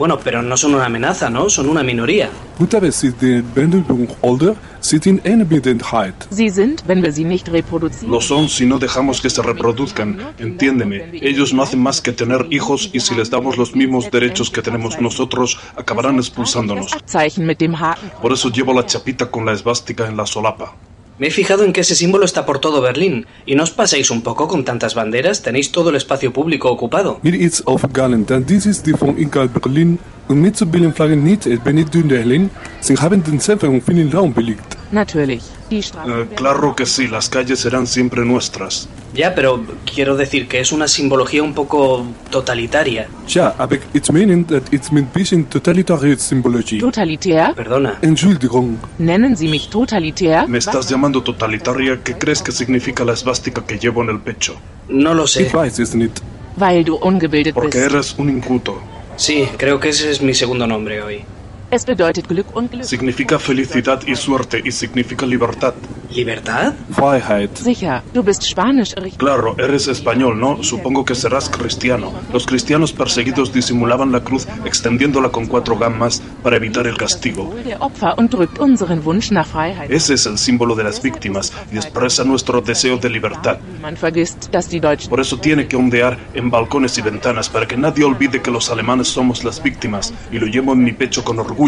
Bueno, 0.00 0.18
pero 0.18 0.40
no 0.40 0.56
son 0.56 0.74
una 0.74 0.86
amenaza, 0.86 1.28
¿no? 1.28 1.50
Son 1.50 1.68
una 1.68 1.82
minoría. 1.82 2.30
Gut, 2.58 2.74
aber 2.74 2.90
sie 2.90 3.12
den 3.12 3.44
Bändelung 3.54 4.08
oder 4.22 4.56
sind 4.80 5.04
in 5.04 5.20
einer 5.26 5.44
Minderheit. 5.44 6.14
Sie 6.30 6.48
sind, 6.48 6.82
wenn 6.86 7.02
wir 7.02 7.12
sie 7.12 7.24
nicht 7.24 7.52
reproduzieren. 7.52 8.10
Lo 8.10 8.22
son 8.22 8.48
si 8.48 8.64
no 8.64 8.78
dejamos 8.78 9.20
que 9.20 9.28
se 9.28 9.42
reproduzcan. 9.42 10.18
Entiéndeme, 10.38 11.10
ellos 11.20 11.52
no 11.52 11.62
hacen 11.62 11.82
más 11.82 12.00
que 12.00 12.12
tener 12.12 12.46
hijos 12.48 12.88
y 12.94 13.00
si 13.00 13.14
les 13.14 13.28
damos 13.28 13.58
los 13.58 13.76
mismos 13.76 14.10
derechos 14.10 14.48
que 14.48 14.62
tenemos 14.62 14.98
nosotros, 14.98 15.58
acabarán 15.76 16.16
expulsándonos. 16.16 16.96
Zeichen 17.06 17.44
mit 17.44 17.58
dem 17.58 17.74
Haken. 17.74 18.10
Por 18.22 18.32
eso 18.32 18.48
llevo 18.48 18.72
la 18.72 18.86
chapita 18.86 19.30
con 19.30 19.44
la 19.44 19.52
esvástica 19.52 20.08
en 20.08 20.16
la 20.16 20.24
solapa. 20.24 20.72
Me 21.20 21.26
he 21.26 21.30
fijado 21.30 21.64
en 21.64 21.74
que 21.74 21.82
ese 21.82 21.94
símbolo 21.94 22.24
está 22.24 22.46
por 22.46 22.60
todo 22.60 22.80
Berlín. 22.80 23.26
¿Y 23.44 23.54
no 23.54 23.62
os 23.62 23.70
pasáis 23.70 24.10
un 24.10 24.22
poco 24.22 24.48
con 24.48 24.64
tantas 24.64 24.94
banderas? 24.94 25.42
Tenéis 25.42 25.70
todo 25.70 25.90
el 25.90 25.96
espacio 25.96 26.32
público 26.32 26.70
ocupado. 26.70 27.20
Mir 27.22 27.34
ist 27.34 27.62
aufgegangen, 27.66 28.24
dass 28.24 28.46
dieses 28.46 28.82
die 28.82 28.94
von 28.94 29.18
Ingal 29.18 29.50
Berlin 29.50 29.98
und 30.28 30.40
mit 30.40 30.56
zu 30.56 30.64
bilden 30.64 30.94
Flaggen 30.94 31.22
nicht 31.22 31.44
es 31.44 31.60
Benit 31.60 31.92
Dünderlin, 31.92 32.48
sie 32.80 32.96
haben 32.96 33.22
den 33.22 33.38
und 33.38 33.82
vielen 33.82 34.10
Raum 34.10 34.32
belegt. 34.32 34.78
Natürlich. 34.92 35.42
Die 35.70 35.82
Straßen. 35.82 36.10
Eh, 36.10 36.26
claro 36.36 36.74
que 36.74 36.86
sí, 36.86 37.06
las 37.06 37.28
calles 37.28 37.58
serán 37.60 37.86
siempre 37.86 38.24
nuestras. 38.24 38.88
Ya, 39.12 39.34
pero 39.34 39.64
quiero 39.92 40.16
decir 40.16 40.46
que 40.46 40.60
es 40.60 40.70
una 40.70 40.86
simbología 40.86 41.42
un 41.42 41.52
poco 41.52 42.06
totalitaria. 42.30 43.08
Tja, 43.26 43.54
aber 43.58 43.78
ich 43.92 44.10
meine, 44.12 44.44
das 44.44 44.62
ist 44.70 44.92
mit 44.92 45.12
bisschen 45.12 45.46
totalitarische 45.48 46.20
Symbologie. 46.20 46.78
Totalitär? 46.78 47.52
Perdona. 47.54 47.98
Entschuldigung. 48.02 48.78
Nennen 48.98 49.36
Sie 49.36 49.48
mich 49.48 49.68
totalitär? 49.68 50.46
¿Me 50.46 50.58
estás 50.58 50.88
llamando 50.88 51.22
totalitaria? 51.22 51.98
¿Qué 52.04 52.14
crees 52.14 52.40
que 52.40 52.52
significa 52.52 53.04
la 53.04 53.14
esvástica 53.14 53.64
que 53.66 53.78
llevo 53.78 54.02
en 54.02 54.10
el 54.10 54.20
pecho? 54.20 54.54
No 54.88 55.12
lo 55.12 55.26
sé. 55.26 55.42
Ich 55.42 55.52
weiß 55.54 55.80
es 55.80 55.94
nicht. 55.94 56.20
Weil 56.56 56.84
du 56.84 56.96
ungebildet 56.96 57.54
Porque 57.54 57.78
bist. 57.78 57.90
eres 57.92 58.14
un 58.18 58.28
inculto. 58.28 58.80
Sí, 59.16 59.48
creo 59.56 59.80
que 59.80 59.88
ese 59.88 60.10
es 60.10 60.22
mi 60.22 60.34
segundo 60.34 60.66
nombre 60.66 61.02
hoy. 61.02 61.24
Es 61.72 61.84
bedeutet 61.84 62.26
Glück 62.26 62.56
und 62.56 62.72
Glück. 62.72 62.84
Significa 62.84 63.38
felicidad 63.38 64.04
y 64.04 64.16
suerte 64.16 64.60
y 64.64 64.72
significa 64.72 65.24
libertad. 65.24 65.72
¿Libertad? 66.12 66.74
Freiheit. 66.90 67.56
Sicher, 67.56 68.02
du 68.12 68.24
bist 68.24 68.42
Spanisch, 68.42 68.96
richtig? 68.96 69.18
Claro, 69.18 69.54
eres 69.56 69.86
español, 69.86 70.40
¿no? 70.40 70.64
Supongo 70.64 71.04
que 71.04 71.14
serás 71.14 71.48
cristiano. 71.48 72.12
Los 72.32 72.46
cristianos 72.46 72.92
perseguidos 72.92 73.52
disimulaban 73.52 74.10
la 74.10 74.24
cruz 74.24 74.48
extendiéndola 74.64 75.28
con 75.28 75.46
cuatro 75.46 75.78
gamas 75.78 76.20
para 76.42 76.56
evitar 76.56 76.88
el 76.88 76.96
castigo. 76.96 77.54
Der 77.64 77.80
Opfer 77.80 78.18
und 78.18 78.32
drückt 78.32 78.58
unseren 78.58 79.04
Wunsch 79.04 79.30
nach 79.30 79.46
Freiheit. 79.46 79.88
Ese 79.92 80.14
es 80.14 80.26
el 80.26 80.38
símbolo 80.38 80.74
de 80.74 80.82
las 80.82 81.00
víctimas 81.00 81.52
y 81.72 81.76
expresa 81.76 82.24
nuestro 82.24 82.60
deseo 82.60 82.96
de 82.96 83.08
libertad. 83.08 83.58
Man 83.80 83.96
vergisst, 83.96 84.48
dass 84.50 84.68
die 84.68 84.80
Deutschen 84.80 85.08
Por 85.08 85.20
eso 85.20 85.38
tiene 85.38 85.68
que 85.68 85.76
ondear 85.76 86.18
en 86.34 86.50
balcones 86.50 86.98
y 86.98 87.02
ventanas 87.02 87.48
para 87.48 87.68
que 87.68 87.76
nadie 87.76 88.02
olvide 88.02 88.42
que 88.42 88.50
los 88.50 88.68
alemanes 88.70 89.06
somos 89.06 89.44
las 89.44 89.62
víctimas 89.62 90.12
y 90.32 90.40
lo 90.40 90.46
llevo 90.46 90.72
en 90.72 90.82
mi 90.82 90.90
pecho 90.90 91.22
con 91.22 91.38
orgullo 91.38 91.59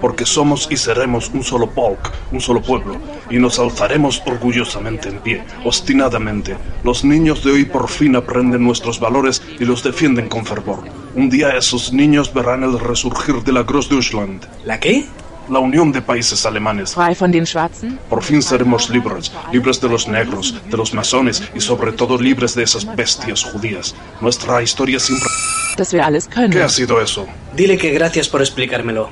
porque 0.00 0.24
somos 0.26 0.68
y 0.70 0.76
seremos 0.76 1.30
un 1.34 1.42
solo 1.42 1.68
polk, 1.70 2.12
un 2.30 2.40
solo 2.40 2.62
pueblo 2.62 2.96
y 3.30 3.38
nos 3.38 3.58
alzaremos 3.58 4.22
orgullosamente 4.24 5.08
en 5.08 5.18
pie, 5.18 5.42
obstinadamente. 5.64 6.56
Los 6.84 7.04
niños 7.04 7.42
de 7.42 7.52
hoy 7.52 7.64
por 7.64 7.88
fin 7.88 8.14
aprenden 8.14 8.62
nuestros 8.62 9.00
valores 9.00 9.42
y 9.58 9.64
los 9.64 9.82
defienden 9.82 10.28
con 10.28 10.44
fervor. 10.46 10.84
Un 11.14 11.28
día 11.30 11.56
esos 11.56 11.92
niños 11.92 12.32
verán 12.32 12.62
el 12.62 12.78
resurgir 12.78 13.42
de 13.42 13.52
la 13.52 13.62
Großdeutschland, 13.64 14.46
¿La 14.64 14.78
qué? 14.78 15.06
la 15.48 15.58
unión 15.58 15.90
de 15.90 16.00
países 16.00 16.46
alemanes. 16.46 16.94
frei 16.94 17.16
von 17.18 17.32
den 17.32 17.44
Schwarzen? 17.44 17.98
Por 18.08 18.22
fin 18.22 18.40
seremos 18.40 18.88
libres, 18.88 19.32
libres 19.52 19.80
de 19.80 19.88
los 19.88 20.06
negros, 20.06 20.54
de 20.70 20.76
los 20.76 20.94
masones 20.94 21.42
y 21.56 21.60
sobre 21.60 21.90
todo 21.90 22.16
libres 22.16 22.54
de 22.54 22.62
esas 22.62 22.84
bestias 22.94 23.42
judías. 23.42 23.96
Nuestra 24.20 24.62
historia 24.62 25.00
siempre... 25.00 25.28
¿Qué 26.50 26.62
ha 26.62 26.68
sido 26.68 27.00
eso? 27.00 27.26
Dile 27.56 27.76
que 27.78 27.90
gracias 27.90 28.28
por 28.28 28.42
explicármelo. 28.42 29.10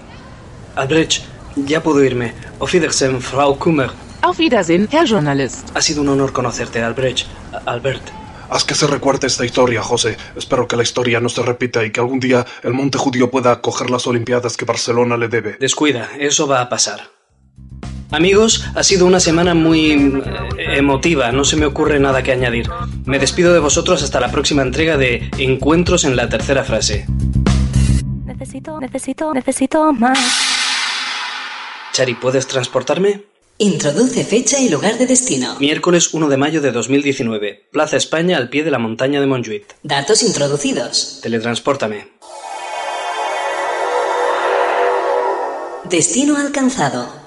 Albrecht, 0.75 1.23
ya 1.57 1.83
puedo 1.83 2.03
irme. 2.03 2.33
Auf 2.59 2.73
Wiedersehen, 2.73 3.21
Frau 3.21 3.55
Kummer. 3.55 3.93
Auf 4.23 4.39
Wiedersehen, 4.39 4.89
Herr 4.91 5.05
Journalist. 5.05 5.71
Ha 5.75 5.81
sido 5.81 6.03
un 6.03 6.09
honor 6.09 6.33
conocerte, 6.33 6.83
Albrecht. 6.83 7.27
Albert. 7.67 8.03
Haz 8.51 8.65
que 8.65 8.75
se 8.75 8.87
recuerde 8.87 9.27
esta 9.27 9.45
historia, 9.45 9.83
José. 9.83 10.17
Espero 10.35 10.67
que 10.67 10.77
la 10.77 10.83
historia 10.83 11.21
no 11.21 11.29
se 11.29 11.43
repita 11.43 11.85
y 11.85 11.91
que 11.91 12.01
algún 12.01 12.19
día 12.19 12.47
el 12.63 12.73
monte 12.73 12.97
judío 12.97 13.31
pueda 13.31 13.53
acoger 13.53 13.91
las 13.91 14.07
Olimpiadas 14.07 14.57
que 14.57 14.65
Barcelona 14.65 15.17
le 15.17 15.29
debe. 15.29 15.57
Descuida, 15.61 16.09
eso 16.19 16.47
va 16.47 16.63
a 16.63 16.69
pasar. 16.69 17.11
Amigos, 18.11 18.65
ha 18.75 18.83
sido 18.83 19.05
una 19.05 19.21
semana 19.21 19.53
muy 19.53 19.93
eh, 20.57 20.79
emotiva, 20.79 21.31
no 21.31 21.45
se 21.45 21.57
me 21.57 21.67
ocurre 21.67 22.01
nada 22.01 22.23
que 22.23 22.33
añadir. 22.33 22.71
Me 23.05 23.19
despido 23.19 23.53
de 23.53 23.59
vosotros 23.59 24.03
hasta 24.03 24.19
la 24.19 24.31
próxima 24.31 24.63
entrega 24.63 24.97
de 24.97 25.29
Encuentros 25.37 26.05
en 26.05 26.17
la 26.17 26.31
tercera 26.31 26.65
frase. 26.65 27.07
Necesito, 28.25 28.81
necesito, 28.81 29.35
necesito 29.35 29.93
más. 29.93 30.48
Chari, 31.99 32.15
¿puedes 32.15 32.47
transportarme? 32.47 33.25
Introduce 33.59 34.23
fecha 34.23 34.61
y 34.61 34.69
lugar 34.69 34.99
de 34.99 35.07
destino. 35.09 35.57
Miércoles 35.59 36.15
1 36.15 36.29
de 36.29 36.37
mayo 36.37 36.61
de 36.61 36.71
2019. 36.71 37.67
Plaza 37.73 37.97
España 37.97 38.37
al 38.37 38.51
pie 38.51 38.63
de 38.63 38.71
la 38.71 38.79
montaña 38.79 39.21
de 39.21 39.27
Montjuïc. 39.27 39.65
Datos 39.83 40.23
introducidos. 40.23 41.19
Teletranspórtame. 41.23 42.07
Destino 45.91 46.37
alcanzado. 46.37 47.18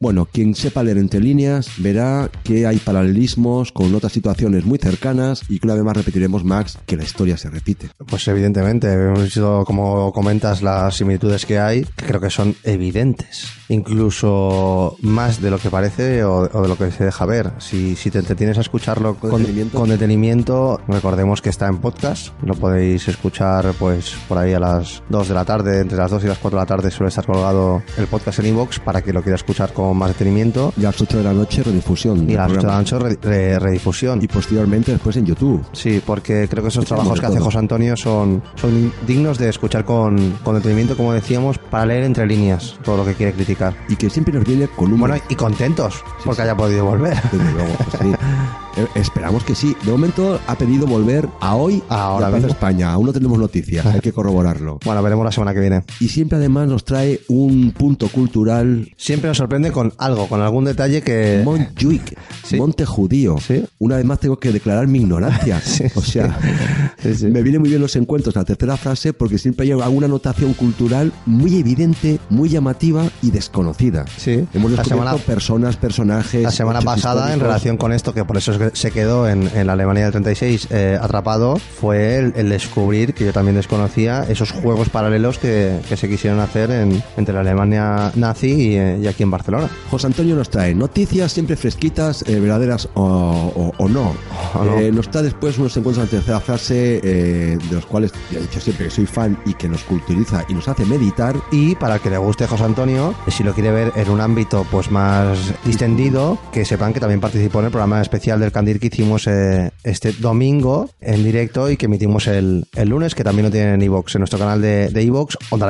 Bueno, 0.00 0.28
quien 0.30 0.54
sepa 0.54 0.84
leer 0.84 0.96
entre 0.98 1.18
líneas 1.18 1.72
verá 1.78 2.30
que 2.44 2.68
hay 2.68 2.76
paralelismos 2.76 3.72
con 3.72 3.92
otras 3.96 4.12
situaciones 4.12 4.64
muy 4.64 4.78
cercanas 4.78 5.42
y 5.48 5.58
que 5.58 5.66
una 5.66 5.74
vez 5.74 5.82
más 5.82 5.96
repetiremos, 5.96 6.44
Max, 6.44 6.78
que 6.86 6.96
la 6.96 7.02
historia 7.02 7.36
se 7.36 7.50
repite. 7.50 7.88
Pues 8.06 8.28
evidentemente, 8.28 8.92
hemos 8.92 9.24
visto, 9.24 9.64
como 9.66 10.12
comentas, 10.12 10.62
las 10.62 10.94
similitudes 10.94 11.44
que 11.46 11.58
hay, 11.58 11.82
que 11.96 12.06
creo 12.06 12.20
que 12.20 12.30
son 12.30 12.54
evidentes. 12.62 13.48
Incluso 13.70 14.96
más 15.02 15.42
de 15.42 15.50
lo 15.50 15.58
que 15.58 15.68
parece 15.68 16.22
o, 16.22 16.48
o 16.52 16.62
de 16.62 16.68
lo 16.68 16.78
que 16.78 16.92
se 16.92 17.04
deja 17.04 17.26
ver. 17.26 17.50
Si, 17.58 17.96
si 17.96 18.12
te 18.12 18.20
entretienes 18.20 18.56
a 18.56 18.60
escucharlo 18.60 19.16
con, 19.16 19.40
detenimiento? 19.40 19.78
con 19.78 19.88
detenimiento, 19.88 20.80
recordemos 20.86 21.42
que 21.42 21.50
está 21.50 21.66
en 21.66 21.78
podcast. 21.78 22.28
Lo 22.44 22.54
podéis 22.54 23.08
escuchar 23.08 23.74
pues 23.76 24.14
por 24.28 24.38
ahí 24.38 24.52
a 24.52 24.60
las 24.60 25.02
2 25.08 25.28
de 25.28 25.34
la 25.34 25.44
tarde, 25.44 25.80
entre 25.80 25.98
las 25.98 26.12
2 26.12 26.22
y 26.22 26.28
las 26.28 26.38
4 26.38 26.56
de 26.56 26.62
la 26.62 26.66
tarde 26.66 26.90
suele 26.92 27.08
estar 27.08 27.26
colgado 27.26 27.82
el 27.96 28.06
podcast 28.06 28.38
en 28.38 28.46
iVoox 28.46 28.78
para 28.78 29.02
que 29.02 29.12
lo 29.12 29.22
quiera 29.22 29.34
escuchar 29.34 29.72
con 29.72 29.87
más 29.94 30.08
detenimiento. 30.10 30.72
Y 30.76 30.82
a 30.82 30.88
las 30.88 31.00
8 31.00 31.18
de 31.18 31.24
la 31.24 31.32
noche 31.32 31.62
redifusión. 31.62 32.28
Y 32.28 32.34
a 32.34 32.42
las 32.48 32.52
8 32.52 32.60
de 32.60 32.66
la 32.66 32.78
noche 32.78 32.98
re- 32.98 33.18
re- 33.20 33.58
redifusión. 33.58 34.20
Y 34.22 34.28
posteriormente 34.28 34.92
después 34.92 35.16
en 35.16 35.26
YouTube. 35.26 35.64
Sí, 35.72 36.00
porque 36.04 36.46
creo 36.48 36.62
que 36.62 36.68
esos 36.68 36.84
Sí, 36.84 36.88
trabajos 36.88 37.20
que 37.20 37.26
hace. 37.26 37.40
José 37.40 37.58
Antonio 37.58 37.96
son, 37.96 38.42
son 38.56 38.92
dignos 39.06 39.38
de 39.38 39.48
escuchar 39.48 39.84
con, 39.84 40.32
con 40.44 40.54
detenimiento, 40.54 40.96
como 40.96 41.12
decíamos, 41.12 41.58
para 41.58 41.86
leer 41.86 42.04
entre 42.04 42.26
líneas 42.26 42.78
todo 42.82 42.98
lo 42.98 43.04
que 43.04 43.14
quiere 43.14 43.32
criticar. 43.32 43.74
Y 43.88 43.96
que 43.96 44.10
siempre 44.10 44.34
nos 44.34 44.44
viene 44.44 44.68
con 44.68 44.92
un... 44.92 45.00
Bueno, 45.00 45.16
y 45.28 45.34
contentos, 45.34 46.02
porque 46.24 46.42
haya 46.42 46.56
podido 46.56 46.84
volver. 46.84 47.14
Desde 47.32 47.52
luego, 47.52 47.74
pues 47.78 47.88
sí. 48.02 48.12
Eh, 48.78 48.86
Esperamos 48.94 49.44
que 49.44 49.54
sí. 49.54 49.74
De 49.84 49.90
momento 49.90 50.40
ha 50.46 50.56
pedido 50.56 50.86
volver 50.86 51.28
a 51.40 51.56
hoy 51.56 51.82
Ahora 51.88 52.28
a 52.28 52.30
Plaza. 52.30 52.46
España. 52.48 52.92
Aún 52.92 53.06
no 53.06 53.12
tenemos 53.12 53.38
noticias, 53.38 53.84
hay 53.86 54.00
que 54.00 54.12
corroborarlo. 54.12 54.78
Bueno, 54.84 55.02
veremos 55.02 55.24
la 55.24 55.32
semana 55.32 55.52
que 55.54 55.60
viene. 55.60 55.82
Y 56.00 56.08
siempre 56.08 56.38
además 56.38 56.68
nos 56.68 56.84
trae 56.84 57.20
un 57.28 57.72
punto 57.72 58.08
cultural. 58.08 58.88
Siempre 58.96 59.28
nos 59.28 59.36
sorprende 59.36 59.72
con 59.72 59.92
algo, 59.98 60.28
con 60.28 60.40
algún 60.40 60.64
detalle 60.64 61.02
que... 61.02 61.42
Montjuic, 61.44 62.16
Sí. 62.44 62.56
monte 62.56 62.84
judío. 62.86 63.36
Sí. 63.46 63.64
Una 63.78 63.96
vez 63.96 64.04
más 64.04 64.20
tengo 64.20 64.38
que 64.38 64.52
declarar 64.52 64.86
mi 64.86 65.00
ignorancia. 65.00 65.60
O 65.94 66.00
sea, 66.02 66.38
Sí, 67.02 67.14
sí. 67.14 67.26
me 67.26 67.42
vienen 67.42 67.60
muy 67.60 67.70
bien 67.70 67.80
los 67.80 67.94
encuentros, 67.96 68.34
la 68.36 68.44
tercera 68.44 68.76
frase, 68.76 69.12
porque 69.12 69.38
siempre 69.38 69.66
hay 69.66 69.72
alguna 69.72 70.06
anotación 70.06 70.54
cultural 70.54 71.12
muy 71.26 71.56
evidente, 71.58 72.18
muy 72.30 72.48
llamativa 72.48 73.04
y 73.22 73.30
desconocida. 73.30 74.04
Sí. 74.16 74.44
Hemos 74.54 74.72
La 74.72 74.78
descubierto 74.82 74.84
semana- 74.88 75.16
personas, 75.18 75.76
personajes. 75.76 76.42
La 76.42 76.50
semana 76.50 76.80
pasada, 76.82 77.32
en 77.32 77.40
relación 77.40 77.76
con 77.76 77.92
esto, 77.92 78.12
que 78.14 78.24
por 78.24 78.36
eso 78.36 78.52
es 78.52 78.58
que 78.58 78.67
se 78.74 78.90
quedó 78.90 79.28
en, 79.28 79.48
en 79.54 79.66
la 79.66 79.72
Alemania 79.74 80.04
del 80.04 80.12
36 80.12 80.68
eh, 80.70 80.98
atrapado, 81.00 81.56
fue 81.56 82.16
el, 82.16 82.32
el 82.36 82.48
descubrir, 82.48 83.14
que 83.14 83.24
yo 83.24 83.32
también 83.32 83.56
desconocía, 83.56 84.24
esos 84.28 84.50
juegos 84.52 84.88
paralelos 84.88 85.38
que, 85.38 85.78
que 85.88 85.96
se 85.96 86.08
quisieron 86.08 86.40
hacer 86.40 86.70
en- 86.70 87.02
entre 87.16 87.34
la 87.34 87.40
Alemania 87.40 88.12
nazi 88.14 88.48
y, 88.52 88.76
eh, 88.76 88.98
y 89.02 89.06
aquí 89.06 89.22
en 89.22 89.30
Barcelona. 89.30 89.68
José 89.90 90.06
Antonio 90.06 90.34
nos 90.36 90.50
trae 90.50 90.74
noticias 90.74 91.32
siempre 91.32 91.56
fresquitas, 91.56 92.22
eh, 92.28 92.38
verdaderas 92.40 92.88
o, 92.94 93.02
o- 93.04 93.72
o 93.84 93.88
no. 93.88 94.14
No. 94.54 94.78
Eh, 94.78 94.90
nos 94.92 95.10
trae 95.10 95.24
después 95.24 95.58
unos 95.58 95.76
encuentros 95.76 95.98
en 95.98 96.04
la 96.04 96.10
tercera 96.18 96.40
frase, 96.40 97.00
eh, 97.02 97.58
de 97.68 97.74
los 97.74 97.86
cuales 97.86 98.12
he 98.32 98.38
dicho 98.38 98.60
siempre 98.60 98.86
que 98.86 98.90
soy 98.90 99.06
fan 99.06 99.38
y 99.46 99.54
que 99.54 99.68
nos 99.68 99.82
culturiza 99.84 100.44
y 100.48 100.54
nos 100.54 100.68
hace 100.68 100.84
meditar. 100.84 101.36
Y 101.52 101.74
para 101.76 101.98
que 101.98 102.10
le 102.10 102.18
guste 102.18 102.46
José 102.46 102.64
Antonio, 102.64 103.14
si 103.28 103.44
lo 103.44 103.52
quiere 103.54 103.70
ver 103.70 103.92
en 103.96 104.10
un 104.10 104.20
ámbito 104.20 104.66
pues 104.70 104.90
más 104.90 105.38
distendido, 105.64 106.38
que 106.52 106.64
sepan 106.64 106.92
que 106.92 107.00
también 107.00 107.20
participó 107.20 107.60
en 107.60 107.66
el 107.66 107.70
programa 107.70 108.00
especial 108.00 108.40
del 108.40 108.52
Candir 108.58 108.80
que 108.80 108.88
hicimos 108.88 109.28
eh, 109.28 109.70
este 109.84 110.10
domingo 110.12 110.90
en 111.00 111.22
directo 111.22 111.70
y 111.70 111.76
que 111.76 111.86
emitimos 111.86 112.26
el, 112.26 112.66
el 112.74 112.88
lunes, 112.88 113.14
que 113.14 113.22
también 113.22 113.44
lo 113.46 113.52
tienen 113.52 113.74
en 113.74 113.82
iVoox, 113.82 114.16
en 114.16 114.20
nuestro 114.22 114.36
canal 114.38 114.60
de 114.60 114.88
de 114.88 115.02
iVoox, 115.04 115.36
Onda. 115.50 115.68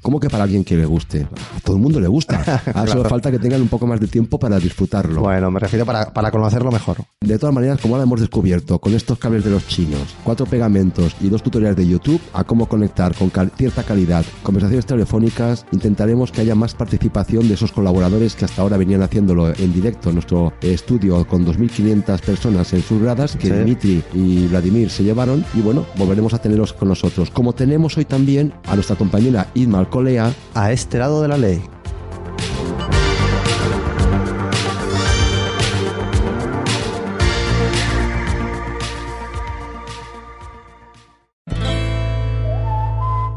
¿Cómo 0.00 0.18
que 0.20 0.30
para 0.30 0.44
alguien 0.44 0.64
que 0.64 0.74
le 0.76 0.86
guste? 0.86 1.26
A 1.56 1.60
todo 1.62 1.76
el 1.76 1.82
mundo 1.82 2.00
le 2.00 2.08
gusta. 2.08 2.36
Ahora 2.74 2.86
solo 2.92 3.02
Claro. 3.02 3.08
falta 3.10 3.30
que 3.30 3.38
tengan 3.38 3.60
un 3.60 3.68
poco 3.68 3.86
más 3.86 4.00
de 4.00 4.06
tiempo 4.06 4.38
para 4.38 4.58
disfrutarlo. 4.58 5.20
Bueno, 5.20 5.50
me 5.50 5.60
refiero 5.60 5.84
para, 5.84 6.12
para 6.14 6.30
conocerlo 6.30 6.70
mejor. 6.72 6.96
De 7.20 7.38
todas 7.38 7.54
maneras, 7.54 7.78
como 7.80 7.94
ahora 7.96 8.04
hemos 8.04 8.20
descubierto 8.20 8.78
con 8.78 8.94
estos 8.94 9.18
cables 9.18 9.44
de 9.44 9.50
los 9.50 9.66
chinos, 9.66 10.14
cuatro 10.24 10.46
pegamentos 10.46 11.14
y 11.20 11.28
dos 11.28 11.42
tutoriales 11.42 11.76
de 11.76 11.86
YouTube 11.86 12.20
a 12.32 12.44
cómo 12.44 12.66
conectar 12.66 13.14
con 13.14 13.28
cal- 13.28 13.50
cierta 13.58 13.82
calidad 13.82 14.24
conversaciones 14.42 14.86
telefónicas, 14.86 15.66
intentaremos 15.72 16.32
que 16.32 16.40
haya 16.40 16.54
más 16.54 16.74
participación 16.74 17.48
de 17.48 17.54
esos 17.54 17.72
colaboradores 17.72 18.34
que 18.34 18.46
hasta 18.46 18.62
ahora 18.62 18.76
venían 18.78 19.02
haciéndolo 19.02 19.48
en 19.54 19.72
directo 19.74 20.08
en 20.08 20.14
nuestro 20.16 20.52
estudio 20.62 21.26
con 21.26 21.44
2.500 21.44 22.19
personas 22.20 22.72
en 22.72 22.82
sus 22.82 23.00
gradas 23.00 23.36
que 23.36 23.48
Sí. 23.48 23.52
Dimitri 23.52 24.02
y 24.14 24.46
Vladimir 24.46 24.90
se 24.90 25.02
llevaron 25.04 25.44
y 25.54 25.60
bueno, 25.60 25.86
volveremos 25.96 26.34
a 26.34 26.38
tenerlos 26.38 26.72
con 26.72 26.88
nosotros. 26.88 27.30
Como 27.30 27.52
tenemos 27.52 27.96
hoy 27.96 28.04
también 28.04 28.52
a 28.66 28.74
nuestra 28.74 28.96
compañera 28.96 29.48
Idma 29.54 29.78
Alcolea 29.80 30.32
a 30.54 30.72
este 30.72 30.98
lado 30.98 31.22
de 31.22 31.28
la 31.28 31.36
ley. 31.38 31.62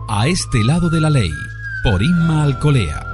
A 0.08 0.28
este 0.28 0.64
lado 0.64 0.90
de 0.90 1.02
la 1.02 1.10
ley, 1.10 1.32
por 1.84 2.02
Inma 2.02 2.44
Alcolea. 2.44 3.13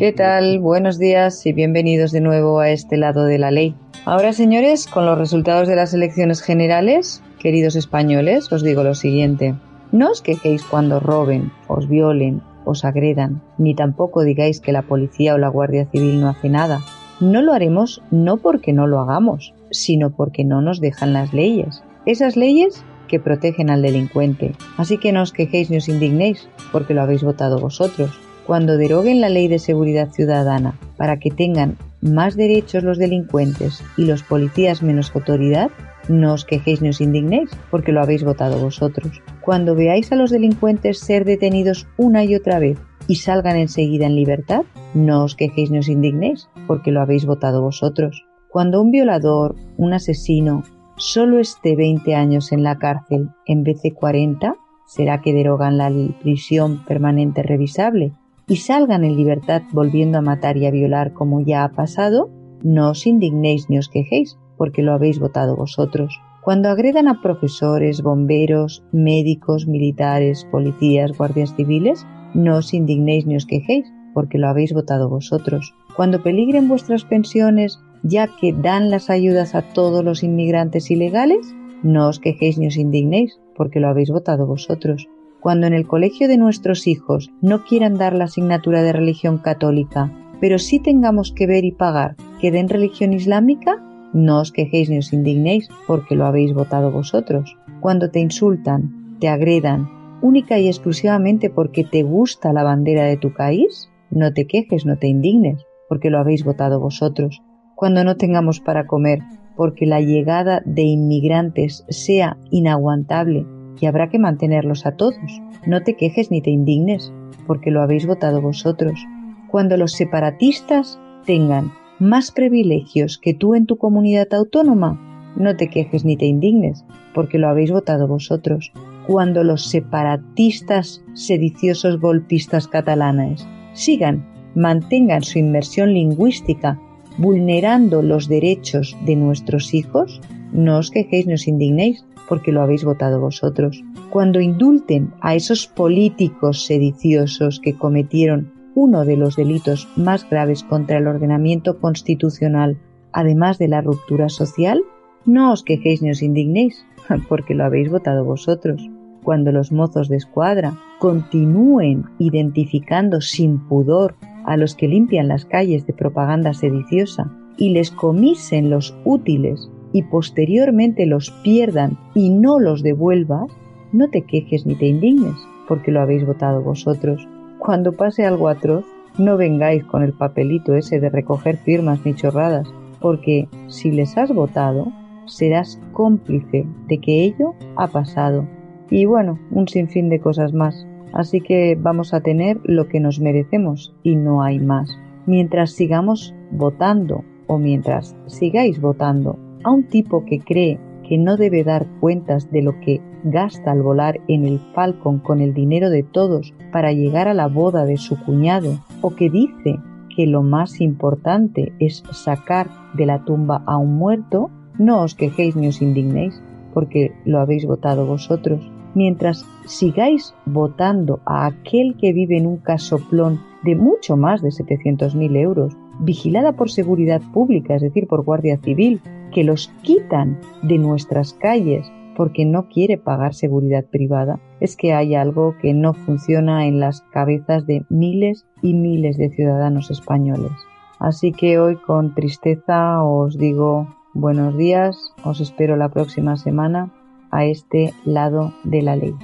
¿Qué 0.00 0.12
tal? 0.12 0.60
Buenos 0.60 0.98
días 0.98 1.44
y 1.44 1.52
bienvenidos 1.52 2.10
de 2.10 2.22
nuevo 2.22 2.60
a 2.60 2.70
este 2.70 2.96
lado 2.96 3.26
de 3.26 3.36
la 3.36 3.50
ley. 3.50 3.74
Ahora, 4.06 4.32
señores, 4.32 4.86
con 4.86 5.04
los 5.04 5.18
resultados 5.18 5.68
de 5.68 5.76
las 5.76 5.92
elecciones 5.92 6.40
generales, 6.40 7.22
queridos 7.38 7.76
españoles, 7.76 8.50
os 8.50 8.62
digo 8.62 8.82
lo 8.82 8.94
siguiente. 8.94 9.56
No 9.92 10.10
os 10.10 10.22
quejéis 10.22 10.64
cuando 10.64 11.00
roben, 11.00 11.52
os 11.68 11.86
violen, 11.86 12.40
os 12.64 12.86
agredan, 12.86 13.42
ni 13.58 13.74
tampoco 13.74 14.22
digáis 14.22 14.62
que 14.62 14.72
la 14.72 14.80
policía 14.80 15.34
o 15.34 15.38
la 15.38 15.48
Guardia 15.48 15.84
Civil 15.84 16.18
no 16.18 16.30
hace 16.30 16.48
nada. 16.48 16.80
No 17.20 17.42
lo 17.42 17.52
haremos 17.52 18.02
no 18.10 18.38
porque 18.38 18.72
no 18.72 18.86
lo 18.86 19.00
hagamos, 19.00 19.52
sino 19.70 20.08
porque 20.16 20.46
no 20.46 20.62
nos 20.62 20.80
dejan 20.80 21.12
las 21.12 21.34
leyes. 21.34 21.82
Esas 22.06 22.36
leyes 22.38 22.86
que 23.06 23.20
protegen 23.20 23.68
al 23.68 23.82
delincuente. 23.82 24.54
Así 24.78 24.96
que 24.96 25.12
no 25.12 25.20
os 25.20 25.34
quejéis 25.34 25.68
ni 25.68 25.76
os 25.76 25.90
indignéis, 25.90 26.48
porque 26.72 26.94
lo 26.94 27.02
habéis 27.02 27.22
votado 27.22 27.58
vosotros. 27.58 28.18
Cuando 28.50 28.78
deroguen 28.78 29.20
la 29.20 29.28
ley 29.28 29.46
de 29.46 29.60
seguridad 29.60 30.10
ciudadana 30.10 30.76
para 30.96 31.20
que 31.20 31.30
tengan 31.30 31.76
más 32.00 32.34
derechos 32.34 32.82
los 32.82 32.98
delincuentes 32.98 33.80
y 33.96 34.06
los 34.06 34.24
policías 34.24 34.82
menos 34.82 35.12
autoridad, 35.14 35.70
no 36.08 36.32
os 36.32 36.44
quejéis 36.44 36.82
ni 36.82 36.88
os 36.88 37.00
indignéis, 37.00 37.48
porque 37.70 37.92
lo 37.92 38.02
habéis 38.02 38.24
votado 38.24 38.58
vosotros. 38.58 39.22
Cuando 39.40 39.76
veáis 39.76 40.10
a 40.10 40.16
los 40.16 40.32
delincuentes 40.32 40.98
ser 40.98 41.24
detenidos 41.24 41.86
una 41.96 42.24
y 42.24 42.34
otra 42.34 42.58
vez 42.58 42.76
y 43.06 43.14
salgan 43.14 43.54
enseguida 43.54 44.06
en 44.06 44.16
libertad, 44.16 44.62
no 44.94 45.22
os 45.22 45.36
quejéis 45.36 45.70
ni 45.70 45.78
os 45.78 45.88
indignéis, 45.88 46.48
porque 46.66 46.90
lo 46.90 47.02
habéis 47.02 47.26
votado 47.26 47.62
vosotros. 47.62 48.26
Cuando 48.48 48.82
un 48.82 48.90
violador, 48.90 49.54
un 49.76 49.92
asesino, 49.92 50.64
solo 50.96 51.38
esté 51.38 51.76
20 51.76 52.16
años 52.16 52.50
en 52.50 52.64
la 52.64 52.80
cárcel 52.80 53.28
en 53.46 53.62
vez 53.62 53.80
de 53.82 53.94
40, 53.94 54.56
será 54.88 55.20
que 55.20 55.32
derogan 55.32 55.78
la 55.78 55.88
prisión 56.20 56.84
permanente 56.84 57.44
revisable 57.44 58.12
y 58.46 58.56
salgan 58.56 59.04
en 59.04 59.16
libertad 59.16 59.62
volviendo 59.72 60.18
a 60.18 60.22
matar 60.22 60.56
y 60.56 60.66
a 60.66 60.70
violar 60.70 61.12
como 61.12 61.40
ya 61.40 61.64
ha 61.64 61.70
pasado, 61.70 62.30
no 62.62 62.90
os 62.90 63.06
indignéis 63.06 63.70
ni 63.70 63.78
os 63.78 63.88
quejéis, 63.88 64.38
porque 64.56 64.82
lo 64.82 64.92
habéis 64.92 65.18
votado 65.18 65.56
vosotros. 65.56 66.20
Cuando 66.42 66.68
agredan 66.68 67.08
a 67.08 67.20
profesores, 67.20 68.02
bomberos, 68.02 68.82
médicos, 68.92 69.66
militares, 69.66 70.46
policías, 70.50 71.16
guardias 71.16 71.54
civiles, 71.54 72.06
no 72.34 72.56
os 72.56 72.72
indignéis 72.74 73.26
ni 73.26 73.36
os 73.36 73.46
quejéis, 73.46 73.86
porque 74.14 74.38
lo 74.38 74.48
habéis 74.48 74.72
votado 74.72 75.08
vosotros. 75.08 75.74
Cuando 75.96 76.22
peligren 76.22 76.68
vuestras 76.68 77.04
pensiones, 77.04 77.78
ya 78.02 78.28
que 78.40 78.52
dan 78.52 78.90
las 78.90 79.10
ayudas 79.10 79.54
a 79.54 79.62
todos 79.62 80.04
los 80.04 80.22
inmigrantes 80.22 80.90
ilegales, 80.90 81.54
no 81.82 82.08
os 82.08 82.18
quejéis 82.18 82.58
ni 82.58 82.66
os 82.66 82.76
indignéis, 82.76 83.40
porque 83.54 83.80
lo 83.80 83.88
habéis 83.88 84.10
votado 84.10 84.46
vosotros. 84.46 85.08
Cuando 85.40 85.66
en 85.66 85.72
el 85.72 85.86
colegio 85.86 86.28
de 86.28 86.36
nuestros 86.36 86.86
hijos 86.86 87.30
no 87.40 87.64
quieran 87.64 87.96
dar 87.96 88.14
la 88.14 88.24
asignatura 88.24 88.82
de 88.82 88.92
religión 88.92 89.38
católica, 89.38 90.12
pero 90.38 90.58
sí 90.58 90.80
tengamos 90.80 91.32
que 91.32 91.46
ver 91.46 91.64
y 91.64 91.72
pagar 91.72 92.16
que 92.40 92.50
den 92.50 92.68
religión 92.68 93.14
islámica, 93.14 93.82
no 94.12 94.40
os 94.40 94.52
quejéis 94.52 94.90
ni 94.90 94.98
os 94.98 95.12
indignéis, 95.12 95.68
porque 95.86 96.14
lo 96.14 96.26
habéis 96.26 96.52
votado 96.52 96.90
vosotros. 96.90 97.56
Cuando 97.80 98.10
te 98.10 98.20
insultan, 98.20 99.16
te 99.18 99.28
agredan, 99.28 99.88
única 100.20 100.58
y 100.58 100.68
exclusivamente 100.68 101.48
porque 101.48 101.84
te 101.84 102.02
gusta 102.02 102.52
la 102.52 102.62
bandera 102.62 103.04
de 103.04 103.16
tu 103.16 103.32
país, 103.32 103.90
no 104.10 104.32
te 104.34 104.46
quejes, 104.46 104.84
no 104.84 104.98
te 104.98 105.06
indignes, 105.08 105.64
porque 105.88 106.10
lo 106.10 106.18
habéis 106.18 106.44
votado 106.44 106.80
vosotros. 106.80 107.42
Cuando 107.76 108.04
no 108.04 108.16
tengamos 108.16 108.60
para 108.60 108.86
comer, 108.86 109.20
porque 109.56 109.86
la 109.86 110.00
llegada 110.00 110.62
de 110.66 110.82
inmigrantes 110.82 111.84
sea 111.88 112.36
inaguantable 112.50 113.46
y 113.78 113.86
habrá 113.86 114.08
que 114.08 114.18
mantenerlos 114.18 114.86
a 114.86 114.92
todos, 114.92 115.42
no 115.66 115.82
te 115.82 115.96
quejes 115.96 116.30
ni 116.30 116.40
te 116.40 116.50
indignes, 116.50 117.12
porque 117.46 117.70
lo 117.70 117.82
habéis 117.82 118.06
votado 118.06 118.40
vosotros. 118.40 119.04
Cuando 119.48 119.76
los 119.76 119.92
separatistas 119.92 120.98
tengan 121.24 121.72
más 121.98 122.30
privilegios 122.30 123.18
que 123.18 123.34
tú 123.34 123.54
en 123.54 123.66
tu 123.66 123.76
comunidad 123.76 124.32
autónoma, 124.32 125.32
no 125.36 125.56
te 125.56 125.68
quejes 125.68 126.04
ni 126.04 126.16
te 126.16 126.26
indignes, 126.26 126.84
porque 127.14 127.38
lo 127.38 127.48
habéis 127.48 127.70
votado 127.70 128.08
vosotros. 128.08 128.72
Cuando 129.06 129.44
los 129.44 129.66
separatistas 129.68 131.02
sediciosos 131.14 132.00
golpistas 132.00 132.68
catalanes 132.68 133.46
sigan, 133.72 134.26
mantengan 134.54 135.22
su 135.22 135.38
inmersión 135.38 135.94
lingüística, 135.94 136.80
vulnerando 137.18 138.02
los 138.02 138.28
derechos 138.28 138.96
de 139.04 139.16
nuestros 139.16 139.74
hijos, 139.74 140.20
no 140.52 140.78
os 140.78 140.90
quejéis 140.90 141.26
ni 141.26 141.34
os 141.34 141.46
indignéis, 141.46 142.04
porque 142.30 142.52
lo 142.52 142.62
habéis 142.62 142.84
votado 142.84 143.20
vosotros. 143.20 143.82
Cuando 144.08 144.40
indulten 144.40 145.12
a 145.20 145.34
esos 145.34 145.66
políticos 145.66 146.64
sediciosos 146.64 147.58
que 147.60 147.76
cometieron 147.76 148.52
uno 148.76 149.04
de 149.04 149.16
los 149.16 149.34
delitos 149.34 149.88
más 149.96 150.30
graves 150.30 150.62
contra 150.62 150.98
el 150.98 151.08
ordenamiento 151.08 151.80
constitucional, 151.80 152.78
además 153.12 153.58
de 153.58 153.66
la 153.66 153.80
ruptura 153.80 154.28
social, 154.28 154.80
no 155.26 155.52
os 155.52 155.64
quejéis 155.64 156.02
ni 156.02 156.12
os 156.12 156.22
indignéis, 156.22 156.86
porque 157.28 157.56
lo 157.56 157.64
habéis 157.64 157.90
votado 157.90 158.24
vosotros. 158.24 158.88
Cuando 159.24 159.50
los 159.50 159.72
mozos 159.72 160.08
de 160.08 160.16
escuadra 160.16 160.78
continúen 161.00 162.04
identificando 162.20 163.20
sin 163.20 163.58
pudor 163.66 164.14
a 164.44 164.56
los 164.56 164.76
que 164.76 164.86
limpian 164.86 165.26
las 165.26 165.44
calles 165.44 165.84
de 165.84 165.94
propaganda 165.94 166.54
sediciosa 166.54 167.28
y 167.56 167.70
les 167.70 167.90
comisen 167.90 168.70
los 168.70 168.96
útiles 169.04 169.68
y 169.92 170.02
posteriormente 170.02 171.06
los 171.06 171.30
pierdan 171.42 171.98
y 172.14 172.30
no 172.30 172.58
los 172.58 172.82
devuelvas, 172.82 173.50
no 173.92 174.08
te 174.08 174.22
quejes 174.22 174.66
ni 174.66 174.76
te 174.76 174.86
indignes, 174.86 175.34
porque 175.66 175.90
lo 175.90 176.00
habéis 176.00 176.26
votado 176.26 176.62
vosotros. 176.62 177.28
Cuando 177.58 177.92
pase 177.92 178.24
algo 178.24 178.48
atroz, 178.48 178.84
no 179.18 179.36
vengáis 179.36 179.84
con 179.84 180.02
el 180.02 180.12
papelito 180.12 180.74
ese 180.74 181.00
de 181.00 181.10
recoger 181.10 181.56
firmas 181.56 182.04
ni 182.04 182.14
chorradas, 182.14 182.68
porque 183.00 183.48
si 183.68 183.90
les 183.90 184.16
has 184.16 184.32
votado, 184.32 184.92
serás 185.26 185.80
cómplice 185.92 186.66
de 186.86 186.98
que 186.98 187.24
ello 187.24 187.54
ha 187.76 187.88
pasado. 187.88 188.46
Y 188.90 189.04
bueno, 189.04 189.38
un 189.50 189.68
sinfín 189.68 190.08
de 190.08 190.20
cosas 190.20 190.52
más. 190.52 190.86
Así 191.12 191.40
que 191.40 191.76
vamos 191.80 192.14
a 192.14 192.20
tener 192.20 192.60
lo 192.62 192.88
que 192.88 193.00
nos 193.00 193.18
merecemos 193.20 193.94
y 194.02 194.16
no 194.16 194.42
hay 194.42 194.60
más. 194.60 194.96
Mientras 195.26 195.72
sigamos 195.72 196.34
votando 196.52 197.24
o 197.46 197.58
mientras 197.58 198.16
sigáis 198.26 198.80
votando 198.80 199.38
a 199.64 199.70
un 199.70 199.84
tipo 199.84 200.24
que 200.24 200.40
cree 200.40 200.78
que 201.08 201.18
no 201.18 201.36
debe 201.36 201.64
dar 201.64 201.86
cuentas 202.00 202.50
de 202.50 202.62
lo 202.62 202.78
que 202.80 203.00
gasta 203.24 203.72
al 203.72 203.82
volar 203.82 204.20
en 204.28 204.44
el 204.44 204.60
Falcon 204.74 205.18
con 205.18 205.40
el 205.40 205.54
dinero 205.54 205.90
de 205.90 206.02
todos 206.02 206.54
para 206.72 206.92
llegar 206.92 207.28
a 207.28 207.34
la 207.34 207.48
boda 207.48 207.84
de 207.84 207.96
su 207.96 208.18
cuñado, 208.18 208.78
o 209.00 209.14
que 209.14 209.28
dice 209.28 209.78
que 210.14 210.26
lo 210.26 210.42
más 210.42 210.80
importante 210.80 211.72
es 211.78 212.02
sacar 212.12 212.68
de 212.94 213.06
la 213.06 213.24
tumba 213.24 213.62
a 213.66 213.76
un 213.76 213.94
muerto, 213.94 214.50
no 214.78 215.02
os 215.02 215.14
quejéis 215.14 215.56
ni 215.56 215.68
os 215.68 215.82
indignéis, 215.82 216.40
porque 216.72 217.12
lo 217.24 217.40
habéis 217.40 217.66
votado 217.66 218.06
vosotros. 218.06 218.70
Mientras 218.94 219.44
sigáis 219.66 220.34
votando 220.46 221.20
a 221.24 221.46
aquel 221.46 221.96
que 221.96 222.12
vive 222.12 222.36
en 222.38 222.46
un 222.46 222.58
casoplón 222.58 223.40
de 223.62 223.76
mucho 223.76 224.16
más 224.16 224.42
de 224.42 224.48
700.000 224.48 225.36
euros, 225.36 225.76
vigilada 226.00 226.52
por 226.52 226.70
seguridad 226.70 227.20
pública, 227.32 227.74
es 227.74 227.82
decir, 227.82 228.06
por 228.08 228.24
Guardia 228.24 228.58
Civil, 228.58 229.00
que 229.30 229.44
los 229.44 229.68
quitan 229.82 230.38
de 230.62 230.78
nuestras 230.78 231.32
calles 231.34 231.90
porque 232.16 232.44
no 232.44 232.68
quiere 232.68 232.98
pagar 232.98 233.34
seguridad 233.34 233.84
privada, 233.84 234.40
es 234.60 234.76
que 234.76 234.92
hay 234.92 235.14
algo 235.14 235.54
que 235.62 235.72
no 235.72 235.94
funciona 235.94 236.66
en 236.66 236.78
las 236.78 237.00
cabezas 237.12 237.66
de 237.66 237.84
miles 237.88 238.46
y 238.62 238.74
miles 238.74 239.16
de 239.16 239.30
ciudadanos 239.30 239.90
españoles. 239.90 240.52
Así 240.98 241.32
que 241.32 241.58
hoy 241.58 241.76
con 241.76 242.14
tristeza 242.14 243.02
os 243.02 243.38
digo 243.38 243.88
buenos 244.12 244.56
días, 244.58 244.98
os 245.24 245.40
espero 245.40 245.76
la 245.76 245.88
próxima 245.88 246.36
semana 246.36 246.92
a 247.30 247.46
este 247.46 247.94
lado 248.04 248.52
de 248.64 248.82
la 248.82 248.96
ley. 248.96 249.14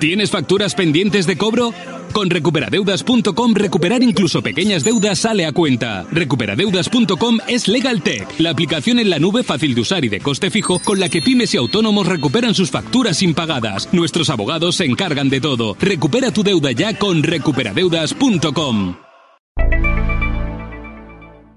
¿Tienes 0.00 0.30
facturas 0.30 0.74
pendientes 0.74 1.26
de 1.26 1.36
cobro? 1.36 1.74
Con 2.14 2.30
recuperadeudas.com 2.30 3.54
recuperar 3.54 4.02
incluso 4.02 4.42
pequeñas 4.42 4.82
deudas 4.82 5.18
sale 5.18 5.44
a 5.44 5.52
cuenta. 5.52 6.06
Recuperadeudas.com 6.10 7.38
es 7.46 7.68
LegalTech, 7.68 8.40
la 8.40 8.50
aplicación 8.50 8.98
en 8.98 9.10
la 9.10 9.18
nube 9.18 9.42
fácil 9.42 9.74
de 9.74 9.82
usar 9.82 10.02
y 10.06 10.08
de 10.08 10.20
coste 10.20 10.50
fijo 10.50 10.78
con 10.78 10.98
la 10.98 11.10
que 11.10 11.20
pymes 11.20 11.52
y 11.52 11.58
autónomos 11.58 12.06
recuperan 12.06 12.54
sus 12.54 12.70
facturas 12.70 13.22
impagadas. 13.22 13.92
Nuestros 13.92 14.30
abogados 14.30 14.76
se 14.76 14.86
encargan 14.86 15.28
de 15.28 15.42
todo. 15.42 15.76
Recupera 15.78 16.30
tu 16.30 16.42
deuda 16.42 16.72
ya 16.72 16.98
con 16.98 17.22
recuperadeudas.com. 17.22 18.96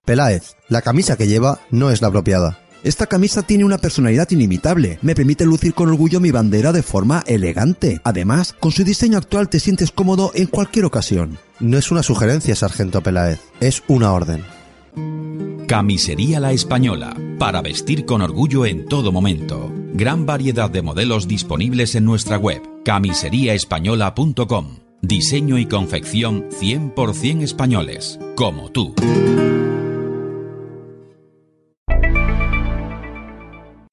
Peláez, 0.05 0.57
la 0.67 0.81
camisa 0.81 1.15
que 1.15 1.27
lleva 1.27 1.61
no 1.71 1.89
es 1.89 2.01
la 2.01 2.09
apropiada. 2.09 2.62
Esta 2.83 3.07
camisa 3.07 3.43
tiene 3.43 3.63
una 3.63 3.77
personalidad 3.77 4.29
inimitable. 4.31 4.99
Me 5.01 5.15
permite 5.15 5.45
lucir 5.45 5.73
con 5.73 5.87
orgullo 5.87 6.19
mi 6.19 6.31
bandera 6.31 6.73
de 6.73 6.83
forma 6.83 7.23
elegante. 7.25 8.01
Además, 8.03 8.53
con 8.59 8.73
su 8.73 8.83
diseño 8.83 9.17
actual 9.17 9.47
te 9.47 9.61
sientes 9.61 9.91
cómodo 9.91 10.31
en 10.35 10.47
cualquier 10.47 10.83
ocasión. 10.83 11.39
No 11.61 11.77
es 11.77 11.91
una 11.91 12.03
sugerencia, 12.03 12.57
Sargento 12.57 13.01
Peláez, 13.01 13.39
es 13.61 13.83
una 13.87 14.11
orden. 14.11 14.43
Camisería 15.65 16.41
La 16.41 16.51
Española, 16.51 17.15
para 17.39 17.61
vestir 17.61 18.05
con 18.05 18.21
orgullo 18.21 18.65
en 18.65 18.85
todo 18.85 19.13
momento. 19.13 19.71
Gran 19.93 20.25
variedad 20.25 20.69
de 20.69 20.81
modelos 20.81 21.27
disponibles 21.27 21.95
en 21.95 22.03
nuestra 22.03 22.37
web, 22.37 22.61
camiseriaespañola.com. 22.83 24.79
Diseño 25.01 25.57
y 25.57 25.67
confección 25.67 26.49
100% 26.49 27.43
españoles, 27.43 28.19
como 28.35 28.71
tú. 28.71 28.93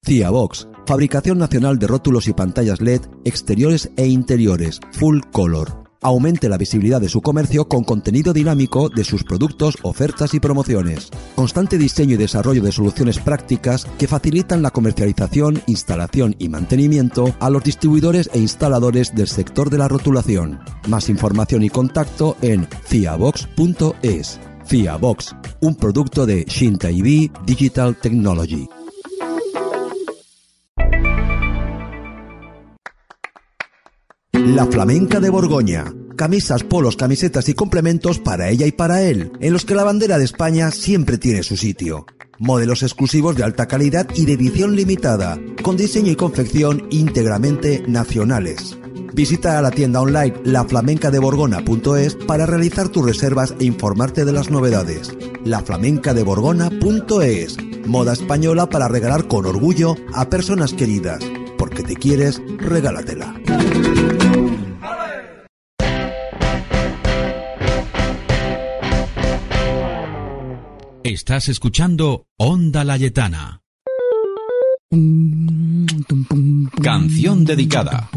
Ciabox, 0.03 0.67
fabricación 0.87 1.37
nacional 1.37 1.77
de 1.77 1.85
rótulos 1.85 2.27
y 2.27 2.33
pantallas 2.33 2.81
LED 2.81 3.01
exteriores 3.23 3.91
e 3.97 4.07
interiores, 4.07 4.79
full 4.93 5.19
color. 5.31 5.83
Aumente 6.01 6.49
la 6.49 6.57
visibilidad 6.57 6.99
de 6.99 7.07
su 7.07 7.21
comercio 7.21 7.67
con 7.67 7.83
contenido 7.83 8.33
dinámico 8.33 8.89
de 8.89 9.03
sus 9.03 9.23
productos, 9.23 9.77
ofertas 9.83 10.33
y 10.33 10.39
promociones. 10.39 11.11
Constante 11.35 11.77
diseño 11.77 12.15
y 12.15 12.17
desarrollo 12.17 12.63
de 12.63 12.71
soluciones 12.71 13.19
prácticas 13.19 13.85
que 13.99 14.07
facilitan 14.07 14.63
la 14.63 14.71
comercialización, 14.71 15.61
instalación 15.67 16.35
y 16.39 16.49
mantenimiento 16.49 17.35
a 17.39 17.51
los 17.51 17.63
distribuidores 17.63 18.27
e 18.33 18.39
instaladores 18.39 19.13
del 19.13 19.27
sector 19.27 19.69
de 19.69 19.77
la 19.77 19.87
rotulación. 19.87 20.61
Más 20.87 21.09
información 21.09 21.61
y 21.61 21.69
contacto 21.69 22.37
en 22.41 22.67
ciabox.es. 22.87 24.39
Ciabox, 24.65 25.35
un 25.61 25.75
producto 25.75 26.25
de 26.25 26.43
Shintai 26.45 27.29
Digital 27.45 27.95
Technology. 27.97 28.67
La 34.45 34.65
Flamenca 34.65 35.19
de 35.19 35.29
Borgoña. 35.29 35.93
Camisas, 36.15 36.63
polos, 36.63 36.95
camisetas 36.95 37.49
y 37.49 37.53
complementos 37.53 38.19
para 38.19 38.49
ella 38.49 38.65
y 38.65 38.71
para 38.71 39.03
él, 39.03 39.31
en 39.39 39.53
los 39.53 39.65
que 39.65 39.75
la 39.75 39.83
bandera 39.83 40.17
de 40.17 40.25
España 40.25 40.71
siempre 40.71 41.17
tiene 41.17 41.43
su 41.43 41.55
sitio. 41.55 42.05
Modelos 42.39 42.83
exclusivos 42.83 43.35
de 43.35 43.43
alta 43.43 43.67
calidad 43.67 44.07
y 44.15 44.25
de 44.25 44.33
edición 44.33 44.75
limitada, 44.75 45.39
con 45.61 45.77
diseño 45.77 46.11
y 46.11 46.15
confección 46.15 46.87
íntegramente 46.89 47.83
nacionales. 47.87 48.77
Visita 49.13 49.61
la 49.61 49.71
tienda 49.71 50.01
online 50.01 50.33
laflamencadeborgona.es 50.43 52.15
para 52.15 52.45
realizar 52.45 52.89
tus 52.89 53.05
reservas 53.05 53.53
e 53.59 53.65
informarte 53.65 54.25
de 54.25 54.33
las 54.33 54.49
novedades. 54.49 55.15
laflamencadeborgona.es 55.45 57.57
Moda 57.85 58.13
española 58.13 58.69
para 58.69 58.87
regalar 58.87 59.27
con 59.27 59.45
orgullo 59.45 59.95
a 60.13 60.29
personas 60.29 60.73
queridas. 60.73 61.19
Porque 61.57 61.83
te 61.83 61.95
quieres, 61.95 62.41
regálatela. 62.57 63.35
Estás 71.03 71.49
escuchando 71.49 72.27
Onda 72.37 72.83
Layetana. 72.83 73.61
Canción 76.83 77.43
dedicada. 77.43 78.09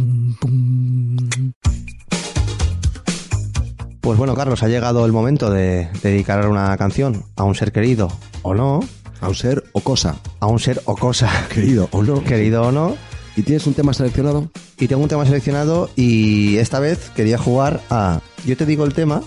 Pues 4.02 4.18
bueno, 4.18 4.34
Carlos, 4.34 4.62
ha 4.62 4.68
llegado 4.68 5.06
el 5.06 5.12
momento 5.12 5.50
de 5.50 5.88
dedicar 6.02 6.46
una 6.46 6.76
canción 6.76 7.24
a 7.36 7.44
un 7.44 7.54
ser 7.54 7.72
querido 7.72 8.08
o 8.42 8.52
no. 8.52 8.80
A 9.22 9.28
un 9.28 9.34
ser 9.34 9.64
o 9.72 9.80
cosa. 9.80 10.20
A 10.40 10.46
un 10.46 10.58
ser 10.58 10.82
o 10.84 10.94
cosa. 10.94 11.30
Querido 11.48 11.88
o 11.90 12.02
no. 12.02 12.22
Querido 12.22 12.64
o 12.64 12.72
no. 12.72 12.96
¿Y 13.36 13.42
tienes 13.42 13.66
un 13.66 13.74
tema 13.74 13.92
seleccionado? 13.92 14.48
Y 14.78 14.86
tengo 14.86 15.02
un 15.02 15.08
tema 15.08 15.24
seleccionado 15.26 15.90
y 15.96 16.56
esta 16.56 16.78
vez 16.80 17.10
quería 17.14 17.38
jugar 17.38 17.80
a... 17.90 18.20
Yo 18.44 18.56
te 18.56 18.66
digo 18.66 18.84
el 18.84 18.92
tema 18.92 19.22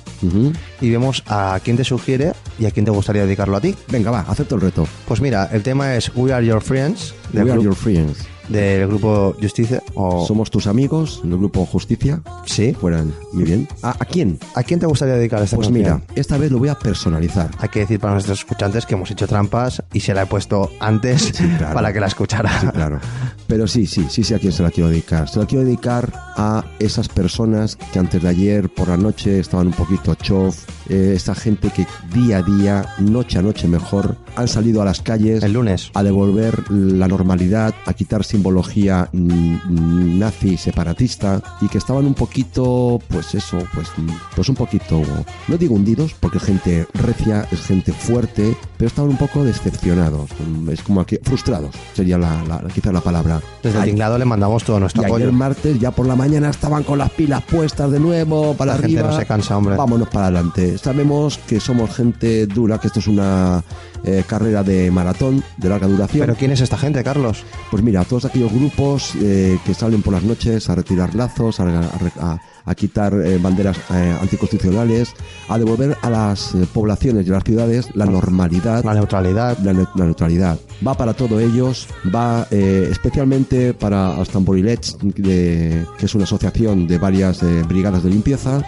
y 0.79 0.89
vemos 0.91 1.23
a 1.25 1.59
quién 1.63 1.75
te 1.75 1.83
sugiere 1.83 2.33
y 2.59 2.67
a 2.67 2.71
quién 2.71 2.85
te 2.85 2.91
gustaría 2.91 3.23
dedicarlo 3.23 3.57
a 3.57 3.61
ti. 3.61 3.75
Venga, 3.89 4.11
va, 4.11 4.21
acepto 4.21 4.55
el 4.55 4.61
reto. 4.61 4.87
Pues 5.07 5.21
mira, 5.21 5.49
el 5.51 5.63
tema 5.63 5.95
es 5.95 6.11
We 6.15 6.31
Are 6.31 6.45
Your 6.45 6.61
Friends. 6.61 7.15
We 7.33 7.51
Are 7.51 7.61
Your 7.61 7.75
Friends. 7.75 8.19
Del 8.49 8.87
grupo 8.87 9.35
Justicia. 9.41 9.81
O... 9.93 10.25
Somos 10.25 10.49
tus 10.51 10.67
amigos 10.67 11.21
del 11.23 11.37
grupo 11.37 11.65
Justicia. 11.65 12.21
Sí. 12.45 12.73
Fueran 12.79 13.13
muy 13.33 13.43
bien. 13.43 13.67
¿A, 13.81 13.91
a 13.91 14.05
quién? 14.05 14.39
¿A 14.55 14.63
quién 14.63 14.79
te 14.79 14.85
gustaría 14.85 15.15
dedicar 15.15 15.41
esta 15.41 15.55
Pues 15.55 15.67
canción? 15.67 15.97
mira, 15.97 16.01
esta 16.15 16.37
vez 16.37 16.51
lo 16.51 16.59
voy 16.59 16.69
a 16.69 16.75
personalizar. 16.79 17.49
Hay 17.59 17.69
que 17.69 17.79
decir 17.79 17.99
para 17.99 18.13
nuestros 18.13 18.39
escuchantes 18.39 18.85
que 18.85 18.93
hemos 18.95 19.11
hecho 19.11 19.27
trampas 19.27 19.83
y 19.93 19.99
se 19.99 20.13
la 20.13 20.23
he 20.23 20.25
puesto 20.25 20.71
antes 20.79 21.31
claro. 21.57 21.73
para 21.73 21.91
que 21.93 21.99
la 21.99 22.07
escuchara. 22.07 22.61
Sí, 22.61 22.67
claro. 22.67 22.99
Pero 23.47 23.67
sí, 23.67 23.85
sí, 23.87 24.05
sí 24.09 24.23
sé 24.23 24.35
a 24.35 24.39
quién 24.39 24.51
se 24.51 24.63
la 24.63 24.71
quiero 24.71 24.89
dedicar. 24.89 25.29
Se 25.29 25.39
la 25.39 25.45
quiero 25.45 25.63
dedicar 25.65 26.11
a 26.37 26.65
esas 26.79 27.07
personas 27.07 27.75
que 27.91 27.99
antes 27.99 28.21
de 28.21 28.29
ayer 28.29 28.69
por 28.69 28.89
la 28.89 28.97
noche 28.97 29.39
estaban 29.39 29.67
un 29.67 29.73
poquito 29.73 30.15
chof. 30.15 30.65
eh, 30.89 31.13
esa 31.15 31.33
gente 31.35 31.69
que 31.69 31.85
día 32.13 32.37
a 32.39 32.43
día, 32.43 32.85
noche 32.99 33.39
a 33.39 33.41
noche 33.41 33.67
mejor, 33.67 34.17
han 34.35 34.47
salido 34.47 34.81
a 34.81 34.85
las 34.85 35.01
calles. 35.01 35.43
El 35.43 35.53
lunes. 35.53 35.91
A 35.93 36.03
devolver 36.03 36.69
la 36.69 37.07
normalidad, 37.07 37.73
a 37.85 37.93
quitar 37.93 38.23
simbología 38.38 39.09
nazi 39.13 40.57
separatista 40.57 41.41
y 41.61 41.67
que 41.67 41.77
estaban 41.79 42.05
un 42.05 42.13
poquito, 42.13 43.01
pues 43.09 43.33
eso, 43.35 43.57
pues, 43.73 43.88
pues 44.35 44.47
un 44.49 44.55
poquito, 44.55 45.01
no 45.47 45.57
digo 45.57 45.75
hundidos, 45.75 46.13
porque 46.19 46.39
gente 46.39 46.85
recia, 46.93 47.47
es 47.51 47.61
gente 47.61 47.91
fuerte, 47.91 48.55
pero 48.77 48.88
estaban 48.88 49.09
un 49.11 49.17
poco 49.17 49.43
decepcionados. 49.43 50.29
mm, 50.45 50.69
Es 50.69 50.81
como 50.83 51.03
que 51.05 51.19
frustrados, 51.23 51.73
sería 51.93 52.17
la, 52.17 52.43
la- 52.43 52.63
quizás 52.73 52.93
la 52.93 53.01
palabra. 53.01 53.41
Desde 53.63 53.79
el 53.79 53.85
tinglado 53.85 54.17
le 54.17 54.25
mandamos 54.25 54.63
todo 54.63 54.79
nuestro 54.79 55.01
y 55.01 55.05
apoyo. 55.05 55.25
ayer 55.25 55.33
martes, 55.33 55.79
ya 55.79 55.91
por 55.91 56.05
la 56.05 56.15
mañana, 56.15 56.49
estaban 56.49 56.83
con 56.83 56.99
las 56.99 57.09
pilas 57.11 57.41
puestas 57.43 57.89
de 57.91 57.99
nuevo, 57.99 58.53
para 58.53 58.73
La 58.73 58.79
gente 58.79 58.99
arriba. 58.99 59.11
no 59.13 59.19
se 59.19 59.25
cansa, 59.25 59.57
hombre. 59.57 59.75
Vámonos 59.75 60.07
para 60.09 60.25
adelante. 60.27 60.77
Sabemos 60.77 61.39
que 61.47 61.59
somos 61.59 61.89
gente 61.95 62.45
dura, 62.45 62.77
que 62.79 62.88
esto 62.88 62.99
es 62.99 63.07
una 63.07 63.63
eh, 64.07 64.23
carrera 64.25 64.63
de 64.63 64.89
maratón, 64.89 65.43
de 65.57 65.69
larga 65.69 65.87
duración. 65.87 66.21
¿Pero 66.25 66.35
quién 66.35 66.51
es 66.51 66.61
esta 66.61 66.77
gente, 66.77 67.03
Carlos? 67.03 67.43
Pues 67.69 67.83
mira, 67.83 68.03
todos 68.05 68.25
aquellos 68.25 68.51
grupos 68.51 69.13
eh, 69.21 69.59
que 69.65 69.73
salen 69.73 70.01
por 70.01 70.13
las 70.13 70.23
noches 70.23 70.69
a 70.69 70.75
retirar 70.75 71.13
lazos, 71.13 71.59
a, 71.59 71.63
a- 71.63 71.89
a- 72.19 72.41
a 72.68 72.76
quitar 72.76 73.13
eh, 73.15 73.39
banderas 73.41 73.78
eh, 73.91 74.15
anticonstitucionales, 74.22 75.13
a 75.49 75.57
devolver 75.57 75.97
a 76.03 76.09
las 76.09 76.53
eh, 76.53 76.68
poblaciones 76.72 77.26
y 77.26 77.30
a 77.32 77.34
las 77.34 77.43
ciudades 77.43 77.88
la 77.95 78.05
normalidad, 78.05 78.84
la 78.84 78.93
neutralidad. 78.93 79.57
La, 79.63 79.74
ne- 79.74 79.88
la 79.95 80.05
neutralidad. 80.05 80.59
Va 80.86 80.93
para 80.95 81.13
todos 81.15 81.41
ellos, 81.41 81.88
va 82.13 82.45
eh, 82.51 82.89
especialmente 82.91 83.74
para 83.74 84.22
Astamborilets, 84.22 84.97
de, 85.01 85.84
que 85.97 86.05
es 86.05 86.13
una 86.13 86.26
asociación 86.26 86.88
de 86.88 86.97
varias 86.99 87.41
eh, 87.41 87.63
brigadas 87.68 88.03
de 88.03 88.09
limpieza, 88.11 88.61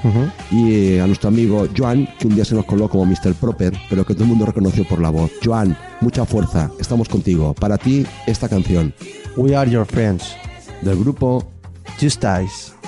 y 0.49 0.73
eh, 0.95 1.01
a 1.01 1.05
nuestro 1.07 1.27
amigo 1.29 1.67
Joan, 1.77 2.07
que 2.17 2.27
un 2.27 2.35
día 2.35 2.45
se 2.45 2.55
nos 2.55 2.65
coló 2.65 2.89
como 2.89 3.05
Mr. 3.05 3.33
Proper, 3.39 3.73
pero 3.89 4.05
que 4.05 4.13
todo 4.13 4.23
el 4.23 4.29
mundo 4.29 4.45
reconoció 4.45 4.87
por 4.87 5.01
la 5.01 5.09
voz. 5.11 5.29
Joan, 5.43 5.77
mucha 6.01 6.25
fuerza, 6.25 6.71
estamos 6.79 7.07
contigo. 7.09 7.53
Para 7.53 7.77
ti, 7.77 8.05
esta 8.25 8.47
canción. 8.49 8.93
We 9.37 9.55
are 9.55 9.69
your 9.69 9.85
friends. 9.85 10.23
Del 10.81 10.97
grupo 10.97 11.45
Justice. 11.99 12.78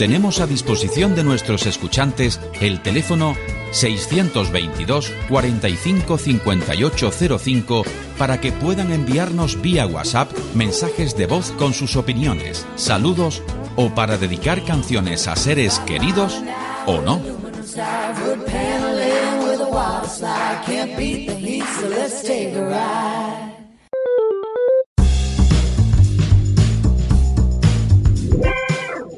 Tenemos 0.00 0.40
a 0.40 0.46
disposición 0.46 1.14
de 1.14 1.22
nuestros 1.22 1.66
escuchantes 1.66 2.40
el 2.62 2.80
teléfono 2.80 3.36
622 3.70 5.12
45 5.28 6.16
58 6.16 7.10
05 7.38 7.82
para 8.16 8.40
que 8.40 8.50
puedan 8.50 8.94
enviarnos 8.94 9.60
vía 9.60 9.86
WhatsApp 9.86 10.32
mensajes 10.54 11.18
de 11.18 11.26
voz 11.26 11.50
con 11.50 11.74
sus 11.74 11.96
opiniones, 11.96 12.66
saludos 12.76 13.42
o 13.76 13.90
para 13.94 14.16
dedicar 14.16 14.64
canciones 14.64 15.28
a 15.28 15.36
seres 15.36 15.80
queridos 15.80 16.40
o 16.86 17.02
no. 17.02 17.20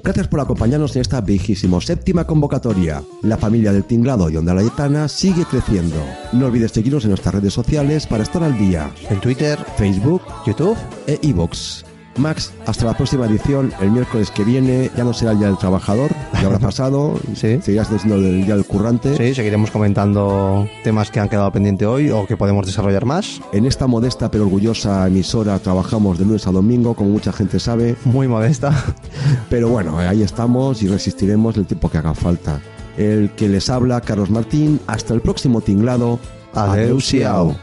Gracias 0.03 0.27
por 0.27 0.41
acompañarnos 0.41 0.97
en 0.97 1.03
esta 1.03 1.21
vigésimo 1.21 1.81
séptima 1.81 2.27
convocatoria. 2.27 3.03
La 3.23 3.37
familia 3.37 3.73
del 3.73 3.85
Tinglado 3.85 4.29
y 4.31 4.37
Onda 4.37 4.53
Layetana 4.53 5.07
sigue 5.07 5.45
creciendo. 5.45 5.97
No 6.33 6.47
olvides 6.47 6.73
seguirnos 6.73 7.05
en 7.05 7.11
nuestras 7.11 7.37
redes 7.37 7.55
sociales 7.55 8.07
para 8.07 8.25
estar 8.25 8.43
al 8.43 8.59
día. 8.59 8.91
En 9.11 9.21
Twitter, 9.21 9.59
Facebook, 9.77 10.23
YouTube 10.45 10.77
e 11.07 11.19
iVoox. 11.23 11.92
Max, 12.17 12.53
hasta 12.67 12.85
la 12.85 12.95
próxima 12.95 13.27
edición, 13.27 13.73
el 13.81 13.91
miércoles 13.91 14.31
que 14.31 14.45
viene, 14.45 14.91
ya 14.97 15.05
no 15.05 15.13
será 15.13 15.33
el 15.33 15.39
Día 15.39 15.49
del 15.49 15.59
Trabajador, 15.59 16.11
ya 16.35 16.47
habrá 16.47 16.59
pasado, 16.61 17.19
sí. 17.35 17.61
seguirás 17.63 17.89
siendo 17.89 18.17
el 18.17 18.45
Día 18.45 18.55
del 18.55 18.65
Currante. 18.65 19.17
Sí, 19.17 19.35
seguiremos 19.35 19.71
comentando 19.71 20.69
temas 20.85 21.11
que 21.11 21.21
han 21.21 21.29
quedado 21.29 21.51
pendientes 21.51 21.89
hoy 21.89 22.11
o 22.11 22.27
que 22.27 22.37
podemos 22.37 22.67
desarrollar 22.67 23.05
más. 23.05 23.41
En 23.53 23.67
esta 23.67 23.87
modesta 23.87 24.31
pero 24.31 24.45
orgullosa 24.45 25.07
emisora 25.07 25.59
trabajamos 25.59 26.19
de 26.19 26.25
lunes 26.25 26.47
a 26.47 26.53
domingo, 26.53 26.95
como 26.95 27.11
mucha 27.11 27.33
gente 27.33 27.59
sabe. 27.59 27.97
Muy 28.05 28.29
modesta. 28.29 28.73
Pero 29.51 29.69
bueno, 29.69 29.99
ahí 29.99 30.23
estamos 30.23 30.83
y 30.83 30.89
resistiremos 30.89 31.57
el 31.57 31.67
tiempo 31.67 31.91
que 31.91 31.99
haga 31.99 32.15
falta. 32.15 32.61
El 32.97 33.31
que 33.31 33.49
les 33.49 33.71
habla, 33.71 34.01
Carlos 34.01 34.31
Martín, 34.31 34.81
hasta 34.87 35.15
el 35.15 35.21
próximo 35.21 35.61
tinglado. 35.61 36.19
Adeusiao. 36.55 37.57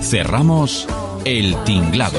Cerramos 0.00 0.86
el 1.24 1.56
tinglado. 1.64 2.18